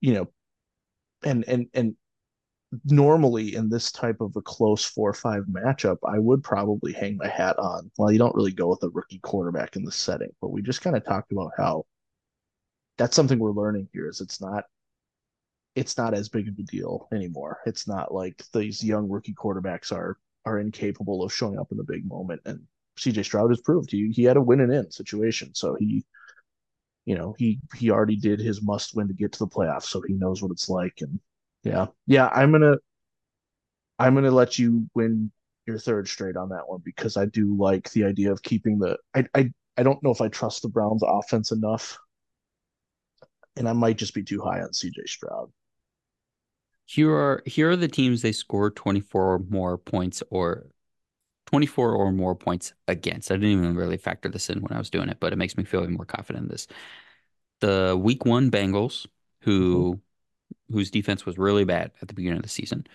[0.00, 0.28] you know,
[1.22, 1.94] and and and
[2.86, 7.16] normally in this type of a close four or five matchup, I would probably hang
[7.16, 7.90] my hat on.
[7.96, 10.80] Well, you don't really go with a rookie quarterback in this setting, but we just
[10.80, 11.84] kind of talked about how
[12.98, 14.08] that's something we're learning here.
[14.08, 14.64] Is it's not
[15.74, 17.58] it's not as big of a deal anymore.
[17.66, 21.84] It's not like these young rookie quarterbacks are are incapable of showing up in the
[21.84, 22.42] big moment.
[22.44, 22.62] And
[22.98, 26.04] CJ Stroud has proved he he had a win and in situation, so he
[27.04, 30.02] you know he he already did his must win to get to the playoffs, so
[30.02, 30.98] he knows what it's like.
[31.00, 31.18] And
[31.64, 32.76] yeah, yeah, I'm gonna
[33.98, 35.30] I'm gonna let you win
[35.66, 38.98] your third straight on that one because I do like the idea of keeping the
[39.14, 41.98] I I I don't know if I trust the Browns offense enough,
[43.56, 45.50] and I might just be too high on CJ Stroud.
[46.86, 50.66] Here are here are the teams they scored 24 or more points or
[51.46, 53.30] 24 or more points against.
[53.30, 55.56] I didn't even really factor this in when I was doing it, but it makes
[55.56, 56.66] me feel even more confident in this.
[57.60, 59.06] The week one Bengals,
[59.40, 60.74] who mm-hmm.
[60.74, 62.86] whose defense was really bad at the beginning of the season.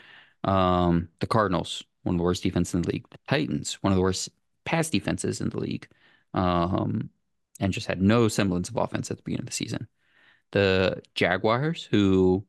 [0.44, 3.08] Um, the Cardinals, one of the worst defenses in the league.
[3.10, 4.30] The Titans, one of the worst
[4.66, 5.88] pass defenses in the league.
[6.34, 7.10] Um,
[7.60, 9.88] and just had no semblance of offense at the beginning of the season.
[10.52, 12.46] The Jaguars, who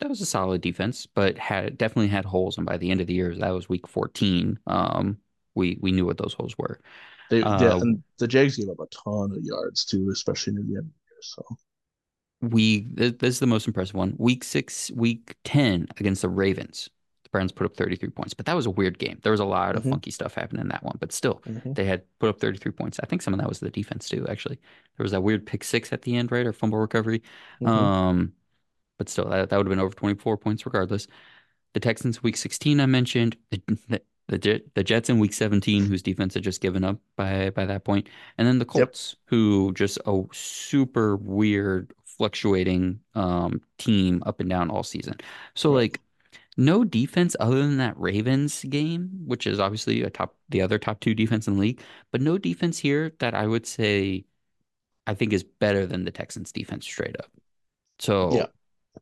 [0.00, 2.56] that was a solid defense, but had definitely had holes.
[2.56, 4.58] And by the end of the year, that was week 14.
[4.66, 5.18] Um,
[5.54, 6.80] we we knew what those holes were.
[7.30, 10.62] They, uh, yeah, and the Jags gave up a ton of yards too, especially near
[10.62, 11.20] the end of the year.
[11.22, 11.42] So
[12.40, 14.14] we this is the most impressive one.
[14.18, 16.90] Week six, week 10 against the Ravens.
[17.32, 19.18] Browns put up 33 points, but that was a weird game.
[19.22, 19.90] There was a lot of mm-hmm.
[19.90, 21.72] funky stuff happening in that one, but still, mm-hmm.
[21.72, 23.00] they had put up 33 points.
[23.02, 24.60] I think some of that was the defense too, actually.
[24.96, 26.46] There was that weird pick six at the end, right?
[26.46, 27.22] Or fumble recovery.
[27.60, 27.66] Mm-hmm.
[27.66, 28.32] Um,
[28.98, 31.08] but still, that, that would have been over 24 points regardless.
[31.72, 33.36] The Texans, week 16, I mentioned.
[33.50, 37.50] The, the, the, the Jets in week 17, whose defense had just given up by,
[37.50, 37.82] by that.
[37.86, 38.04] And
[38.36, 39.30] then the Colts, yep.
[39.30, 45.16] who just a super weird, fluctuating um, team up and down all season.
[45.54, 46.00] So, like,
[46.56, 51.00] no defense other than that Ravens game, which is obviously a top, the other top
[51.00, 51.80] two defense in the league,
[52.10, 54.24] but no defense here that I would say
[55.06, 57.30] I think is better than the Texans defense straight up.
[57.98, 58.46] So yeah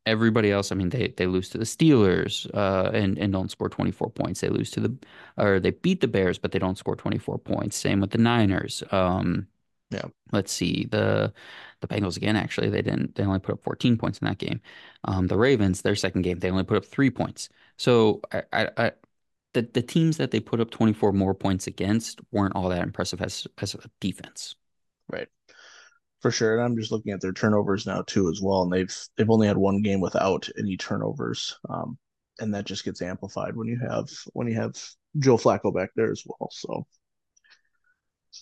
[0.06, 3.68] everybody else, I mean, they they lose to the Steelers uh, and and don't score
[3.68, 4.40] 24 points.
[4.40, 4.96] They lose to the
[5.36, 7.76] or they beat the Bears, but they don't score 24 points.
[7.76, 8.82] Same with the Niners.
[8.90, 9.48] Um,
[9.90, 10.04] yeah.
[10.32, 11.32] Let's see the
[11.80, 12.36] the Bengals again.
[12.36, 13.14] Actually, they didn't.
[13.14, 14.60] They only put up 14 points in that game.
[15.04, 17.48] Um, the Ravens, their second game, they only put up three points.
[17.76, 18.92] So I, I, I
[19.54, 23.20] the the teams that they put up 24 more points against weren't all that impressive
[23.20, 24.54] as as a defense.
[25.08, 25.28] Right
[26.20, 26.54] for sure.
[26.54, 29.46] And I'm just looking at their turnovers now too as well, and they've they've only
[29.48, 31.98] had one game without any turnovers, um,
[32.38, 34.74] and that just gets amplified when you have when you have
[35.18, 36.50] Joe Flacco back there as well.
[36.52, 36.86] So.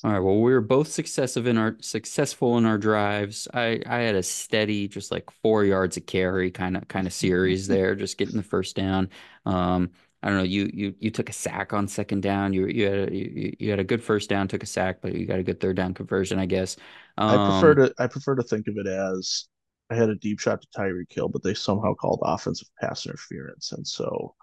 [0.04, 0.20] All right.
[0.20, 3.48] Well, we were both successive in our successful in our drives.
[3.52, 7.12] I I had a steady, just like four yards of carry kind of kind of
[7.12, 9.10] series there, just getting the first down.
[9.44, 9.90] Um,
[10.22, 10.44] I don't know.
[10.44, 12.52] You you you took a sack on second down.
[12.52, 15.14] You you had a, you, you had a good first down, took a sack, but
[15.14, 16.76] you got a good third down conversion, I guess.
[17.16, 19.48] Um, I prefer to I prefer to think of it as
[19.90, 23.72] I had a deep shot to Tyreek Hill, but they somehow called offensive pass interference,
[23.72, 24.34] and so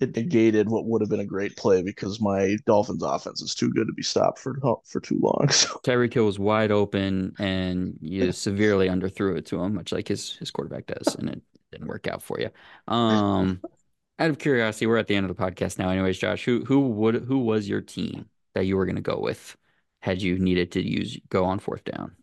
[0.00, 3.72] it negated what would have been a great play because my Dolphins offense is too
[3.72, 5.48] good to be stopped for for too long.
[5.52, 10.08] So Tyreek Hill was wide open, and you severely underthrew it to him, much like
[10.08, 11.42] his his quarterback does, and it
[11.72, 12.50] didn't work out for you.
[12.86, 13.60] Um,
[14.18, 15.90] out of curiosity, we're at the end of the podcast now.
[15.90, 19.18] Anyways, Josh, who who would who was your team that you were going to go
[19.18, 19.56] with
[20.00, 22.14] had you needed to use go on fourth down?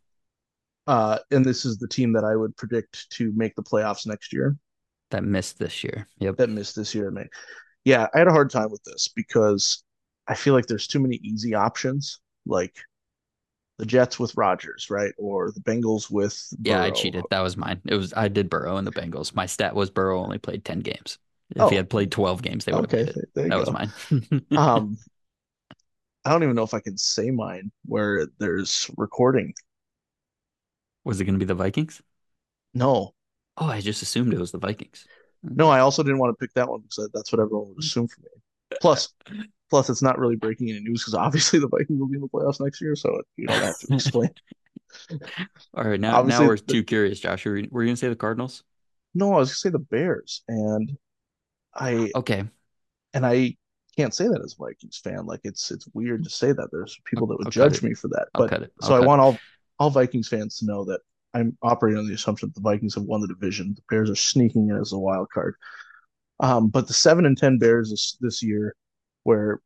[0.87, 4.31] Uh, and this is the team that I would predict to make the playoffs next
[4.31, 4.55] year.
[5.11, 6.07] That missed this year.
[6.19, 6.37] Yep.
[6.37, 7.29] That missed this year, man.
[7.85, 9.83] Yeah, I had a hard time with this because
[10.27, 12.75] I feel like there's too many easy options, like
[13.77, 16.37] the Jets with Rodgers, right, or the Bengals with.
[16.59, 16.75] Burrow.
[16.75, 17.23] Yeah, I cheated.
[17.29, 17.81] That was mine.
[17.85, 19.35] It was I did Burrow and the Bengals.
[19.35, 21.19] My stat was Burrow only played ten games.
[21.51, 21.69] If oh.
[21.69, 23.59] he had played 12 games, they would have okay, That go.
[23.59, 23.91] was mine.
[24.57, 24.97] um,
[26.25, 29.53] I don't even know if I can say mine where there's recording.
[31.03, 32.01] Was it going to be the Vikings?
[32.73, 33.13] No.
[33.57, 35.05] Oh, I just assumed it was the Vikings.
[35.53, 38.07] No, I also didn't want to pick that one because that's what everyone would assume
[38.07, 38.27] for me.
[38.81, 39.13] Plus,
[39.69, 42.27] plus, it's not really breaking any news because obviously the Vikings will be in the
[42.27, 44.29] playoffs next year, so you don't have to explain.
[45.75, 47.45] All right, now obviously, now we're the, too curious, Josh.
[47.45, 48.63] Were you, were you going to say the Cardinals?
[49.13, 50.97] No, I was going to say the Bears, and
[51.73, 52.45] I okay,
[53.13, 53.55] and I
[53.95, 55.25] can't say that as a Vikings fan.
[55.25, 56.69] Like it's it's weird to say that.
[56.71, 58.27] There's people that would judge me for that.
[58.33, 59.37] But so I want all
[59.79, 61.01] all Vikings fans to know that
[61.35, 63.75] I'm operating on the assumption that the Vikings have won the division.
[63.75, 65.55] The Bears are sneaking in as a wild card.
[66.39, 68.75] Um, but the seven and ten Bears this, this year,
[69.23, 69.59] where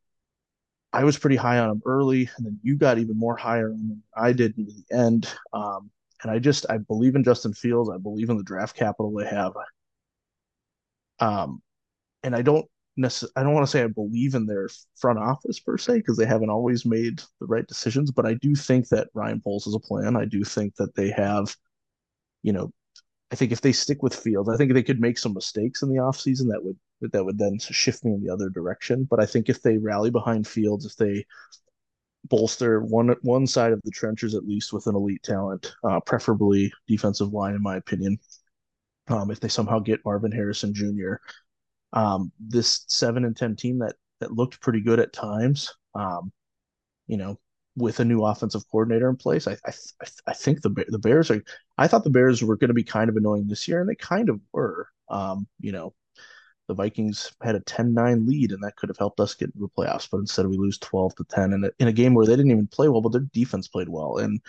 [0.92, 3.88] I was pretty high on them early, and then you got even more higher on
[3.88, 5.32] them I did in the end.
[5.52, 5.90] Um,
[6.22, 7.88] and I just I believe in Justin Fields.
[7.88, 9.52] I believe in the draft capital they have.
[11.20, 11.62] Um,
[12.22, 15.60] and I don't necessarily, I don't want to say I believe in their front office
[15.60, 19.08] per se because they haven't always made the right decisions, but I do think that
[19.14, 20.16] Ryan Poles is a plan.
[20.16, 21.54] I do think that they have,
[22.42, 22.72] you know,
[23.32, 25.88] I think if they stick with Fields, I think they could make some mistakes in
[25.88, 26.76] the offseason that would
[27.12, 29.04] that would then shift me in the other direction.
[29.04, 31.24] But I think if they rally behind Fields, if they
[32.24, 36.72] bolster one one side of the trenches at least with an elite talent, uh, preferably
[36.86, 38.18] defensive line, in my opinion.
[39.08, 41.14] Um, if they somehow get Marvin Harrison Jr.,
[41.92, 45.74] um, this seven and ten team that that looked pretty good at times.
[45.94, 46.32] Um,
[47.06, 47.38] you know,
[47.76, 49.72] with a new offensive coordinator in place, I I,
[50.26, 51.42] I think the the Bears are.
[51.78, 53.96] I thought the Bears were going to be kind of annoying this year, and they
[53.96, 54.88] kind of were.
[55.08, 55.92] Um, you know,
[56.68, 59.68] the Vikings had a 10-9 lead, and that could have helped us get into the
[59.76, 60.08] playoffs.
[60.08, 62.52] But instead, we lose 12 to 10 in a, in a game where they didn't
[62.52, 64.18] even play well, but their defense played well.
[64.18, 64.40] And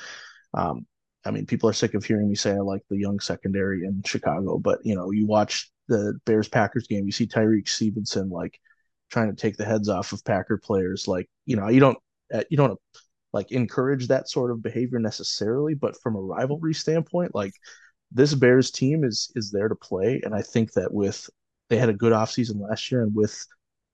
[0.54, 0.86] um,
[1.26, 4.04] I mean, people are sick of hearing me say I like the young secondary in
[4.06, 8.60] Chicago, but you know, you watch the Bears Packers game, you see Tyrique Stevenson like
[9.10, 11.08] trying to take the heads off of Packer players.
[11.08, 11.98] Like, you know, you don't
[12.34, 12.80] uh, you don't
[13.34, 17.54] like encourage that sort of behavior necessarily, but from a rivalry standpoint, like
[18.12, 21.30] this Bears team is is there to play, and I think that with
[21.70, 23.46] they had a good offseason last year, and with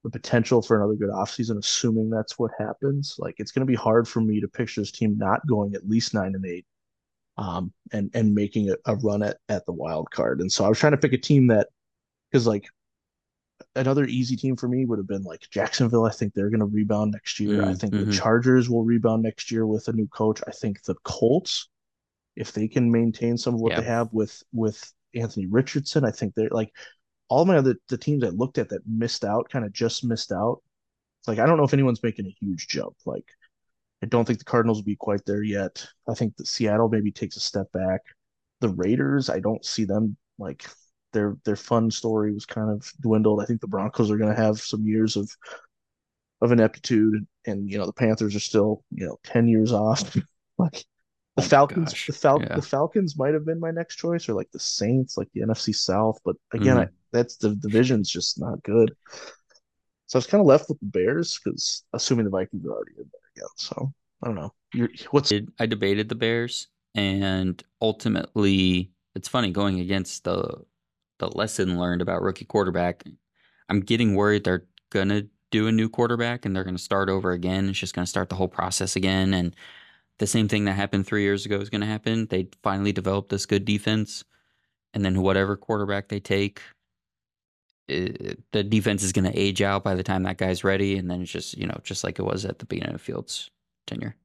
[0.03, 3.76] the potential for another good offseason, assuming that's what happens, like it's going to be
[3.76, 6.65] hard for me to picture this team not going at least nine and eight,
[7.38, 10.41] um, and and making a, a run at at the wild card.
[10.41, 11.69] And so I was trying to pick a team that
[12.32, 12.66] because like
[13.76, 16.06] another easy team for me would have been like Jacksonville.
[16.06, 17.62] I think they're going to rebound next year.
[17.62, 18.10] Mm, I think mm-hmm.
[18.10, 20.41] the Chargers will rebound next year with a new coach.
[20.48, 21.70] I think the Colts,
[22.36, 26.36] if they can maintain some of what they have with with Anthony Richardson, I think
[26.36, 26.72] they're like
[27.30, 30.32] all my other the teams I looked at that missed out, kind of just missed
[30.32, 30.62] out.
[31.26, 32.95] Like I don't know if anyone's making a huge jump.
[33.06, 33.26] Like
[34.04, 35.86] I don't think the Cardinals will be quite there yet.
[36.08, 38.02] I think that Seattle maybe takes a step back.
[38.62, 40.66] The Raiders, I don't see them like
[41.13, 43.41] their their fun story was kind of dwindled.
[43.41, 45.29] I think the Broncos are going to have some years of
[46.41, 50.15] of ineptitude, and you know the Panthers are still you know ten years off.
[50.57, 50.85] like
[51.35, 52.55] the oh Falcons, the Fal- yeah.
[52.55, 55.73] the Falcons might have been my next choice, or like the Saints, like the NFC
[55.73, 56.19] South.
[56.23, 56.89] But again, mm-hmm.
[56.89, 58.95] I, that's the division's just not good.
[60.07, 62.93] So I was kind of left with the Bears because assuming the Vikings are already
[62.97, 63.49] in there again.
[63.55, 63.93] So
[64.23, 64.53] I don't know.
[64.73, 70.63] You're, what's I debated the Bears, and ultimately, it's funny going against the
[71.19, 73.03] the lesson learned about rookie quarterback.
[73.69, 77.69] I'm getting worried they're gonna do a new quarterback and they're gonna start over again.
[77.69, 79.34] It's just gonna start the whole process again.
[79.34, 79.56] And
[80.19, 82.27] the same thing that happened three years ago is gonna happen.
[82.27, 84.23] They finally developed this good defense,
[84.94, 86.61] and then whatever quarterback they take,
[87.88, 91.22] it, the defense is gonna age out by the time that guy's ready, and then
[91.22, 93.49] it's just you know just like it was at the beginning of Fields'
[93.85, 94.15] tenure.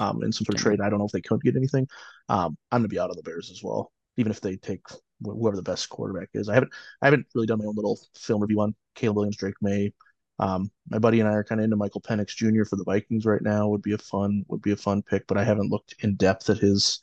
[0.00, 0.80] Um, in some sort of trade.
[0.80, 1.88] I don't know if they could get anything.
[2.28, 4.82] Um, I'm gonna be out of the Bears as well, even if they take
[5.22, 6.48] whoever the best quarterback is.
[6.48, 9.54] I haven't I haven't really done my own little film review on Caleb Williams, Drake
[9.62, 9.92] Maye.
[10.38, 12.64] Um, my buddy and I are kind of into Michael Penix Jr.
[12.64, 13.68] for the Vikings right now.
[13.68, 16.50] Would be a fun would be a fun pick, but I haven't looked in depth
[16.50, 17.00] at his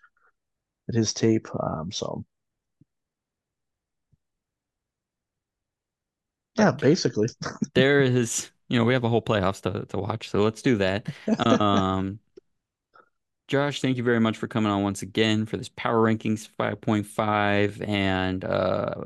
[0.90, 1.48] at his tape.
[1.60, 2.26] Um, so
[6.56, 7.30] yeah, basically.
[7.74, 10.78] there is, you know, we have a whole playoffs to, to watch, so let's do
[10.78, 11.08] that.
[11.40, 12.20] Um,
[13.54, 17.88] Josh, thank you very much for coming on once again for this Power Rankings 5.5
[17.88, 19.04] and uh,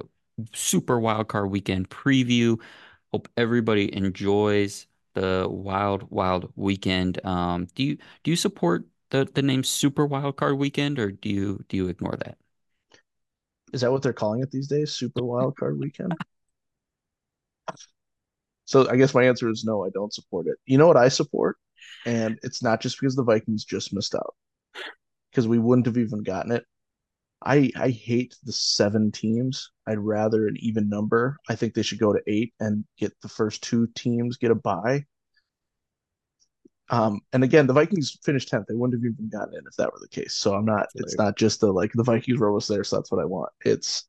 [0.54, 2.58] Super Wildcard Weekend preview.
[3.12, 7.20] Hope everybody enjoys the Wild Wild Weekend.
[7.26, 11.66] Um, do you do you support the the name Super Wildcard Weekend, or do you
[11.68, 12.38] do you ignore that?
[13.74, 14.94] Is that what they're calling it these days?
[14.94, 16.14] Super Wildcard Weekend.
[18.64, 19.84] so I guess my answer is no.
[19.84, 20.56] I don't support it.
[20.66, 21.58] You know what I support?
[22.08, 24.34] And it's not just because the Vikings just missed out,
[25.30, 26.64] because we wouldn't have even gotten it.
[27.46, 29.72] I I hate the seven teams.
[29.86, 31.38] I'd rather an even number.
[31.50, 34.56] I think they should go to eight and get the first two teams get a
[34.56, 35.04] bye.
[36.90, 38.68] Um, and again, the Vikings finished tenth.
[38.68, 40.36] They wouldn't have even gotten in if that were the case.
[40.36, 40.88] So I'm not.
[40.96, 43.52] It's not just the like the Vikings were almost there, so that's what I want.
[43.66, 44.08] It's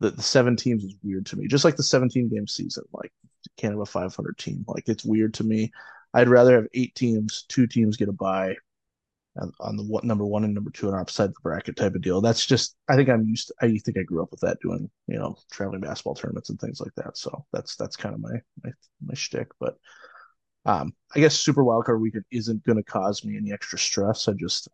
[0.00, 1.48] the, the seven teams is weird to me.
[1.48, 3.10] Just like the 17 game season, like
[3.56, 4.64] can't have a 500 team.
[4.68, 5.72] Like it's weird to me.
[6.16, 8.56] I'd rather have eight teams, two teams get a bye
[9.60, 12.20] on the one, number one and number two and upside the bracket type of deal.
[12.20, 13.48] That's just I think I'm used.
[13.48, 16.58] To, I think I grew up with that doing you know traveling basketball tournaments and
[16.58, 17.18] things like that.
[17.18, 18.70] So that's that's kind of my my
[19.04, 19.48] my shtick.
[19.60, 19.76] But
[20.64, 24.26] um, I guess Super Wildcard Weekend isn't going to cause me any extra stress.
[24.26, 24.68] I just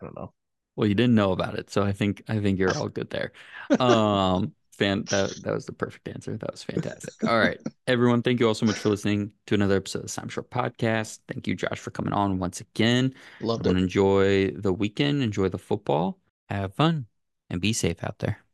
[0.00, 0.32] I don't know.
[0.76, 3.32] Well, you didn't know about it, so I think I think you're all good there.
[3.80, 6.36] Um, fan that that was the perfect answer.
[6.36, 7.14] That was fantastic.
[7.26, 10.08] All right, everyone, thank you all so much for listening to another episode of the
[10.08, 11.20] Sam Short Podcast.
[11.28, 13.14] Thank you, Josh, for coming on once again.
[13.40, 13.76] Everyone it.
[13.76, 15.22] Enjoy the weekend.
[15.22, 16.18] Enjoy the football.
[16.48, 17.06] Have fun
[17.50, 18.45] and be safe out there.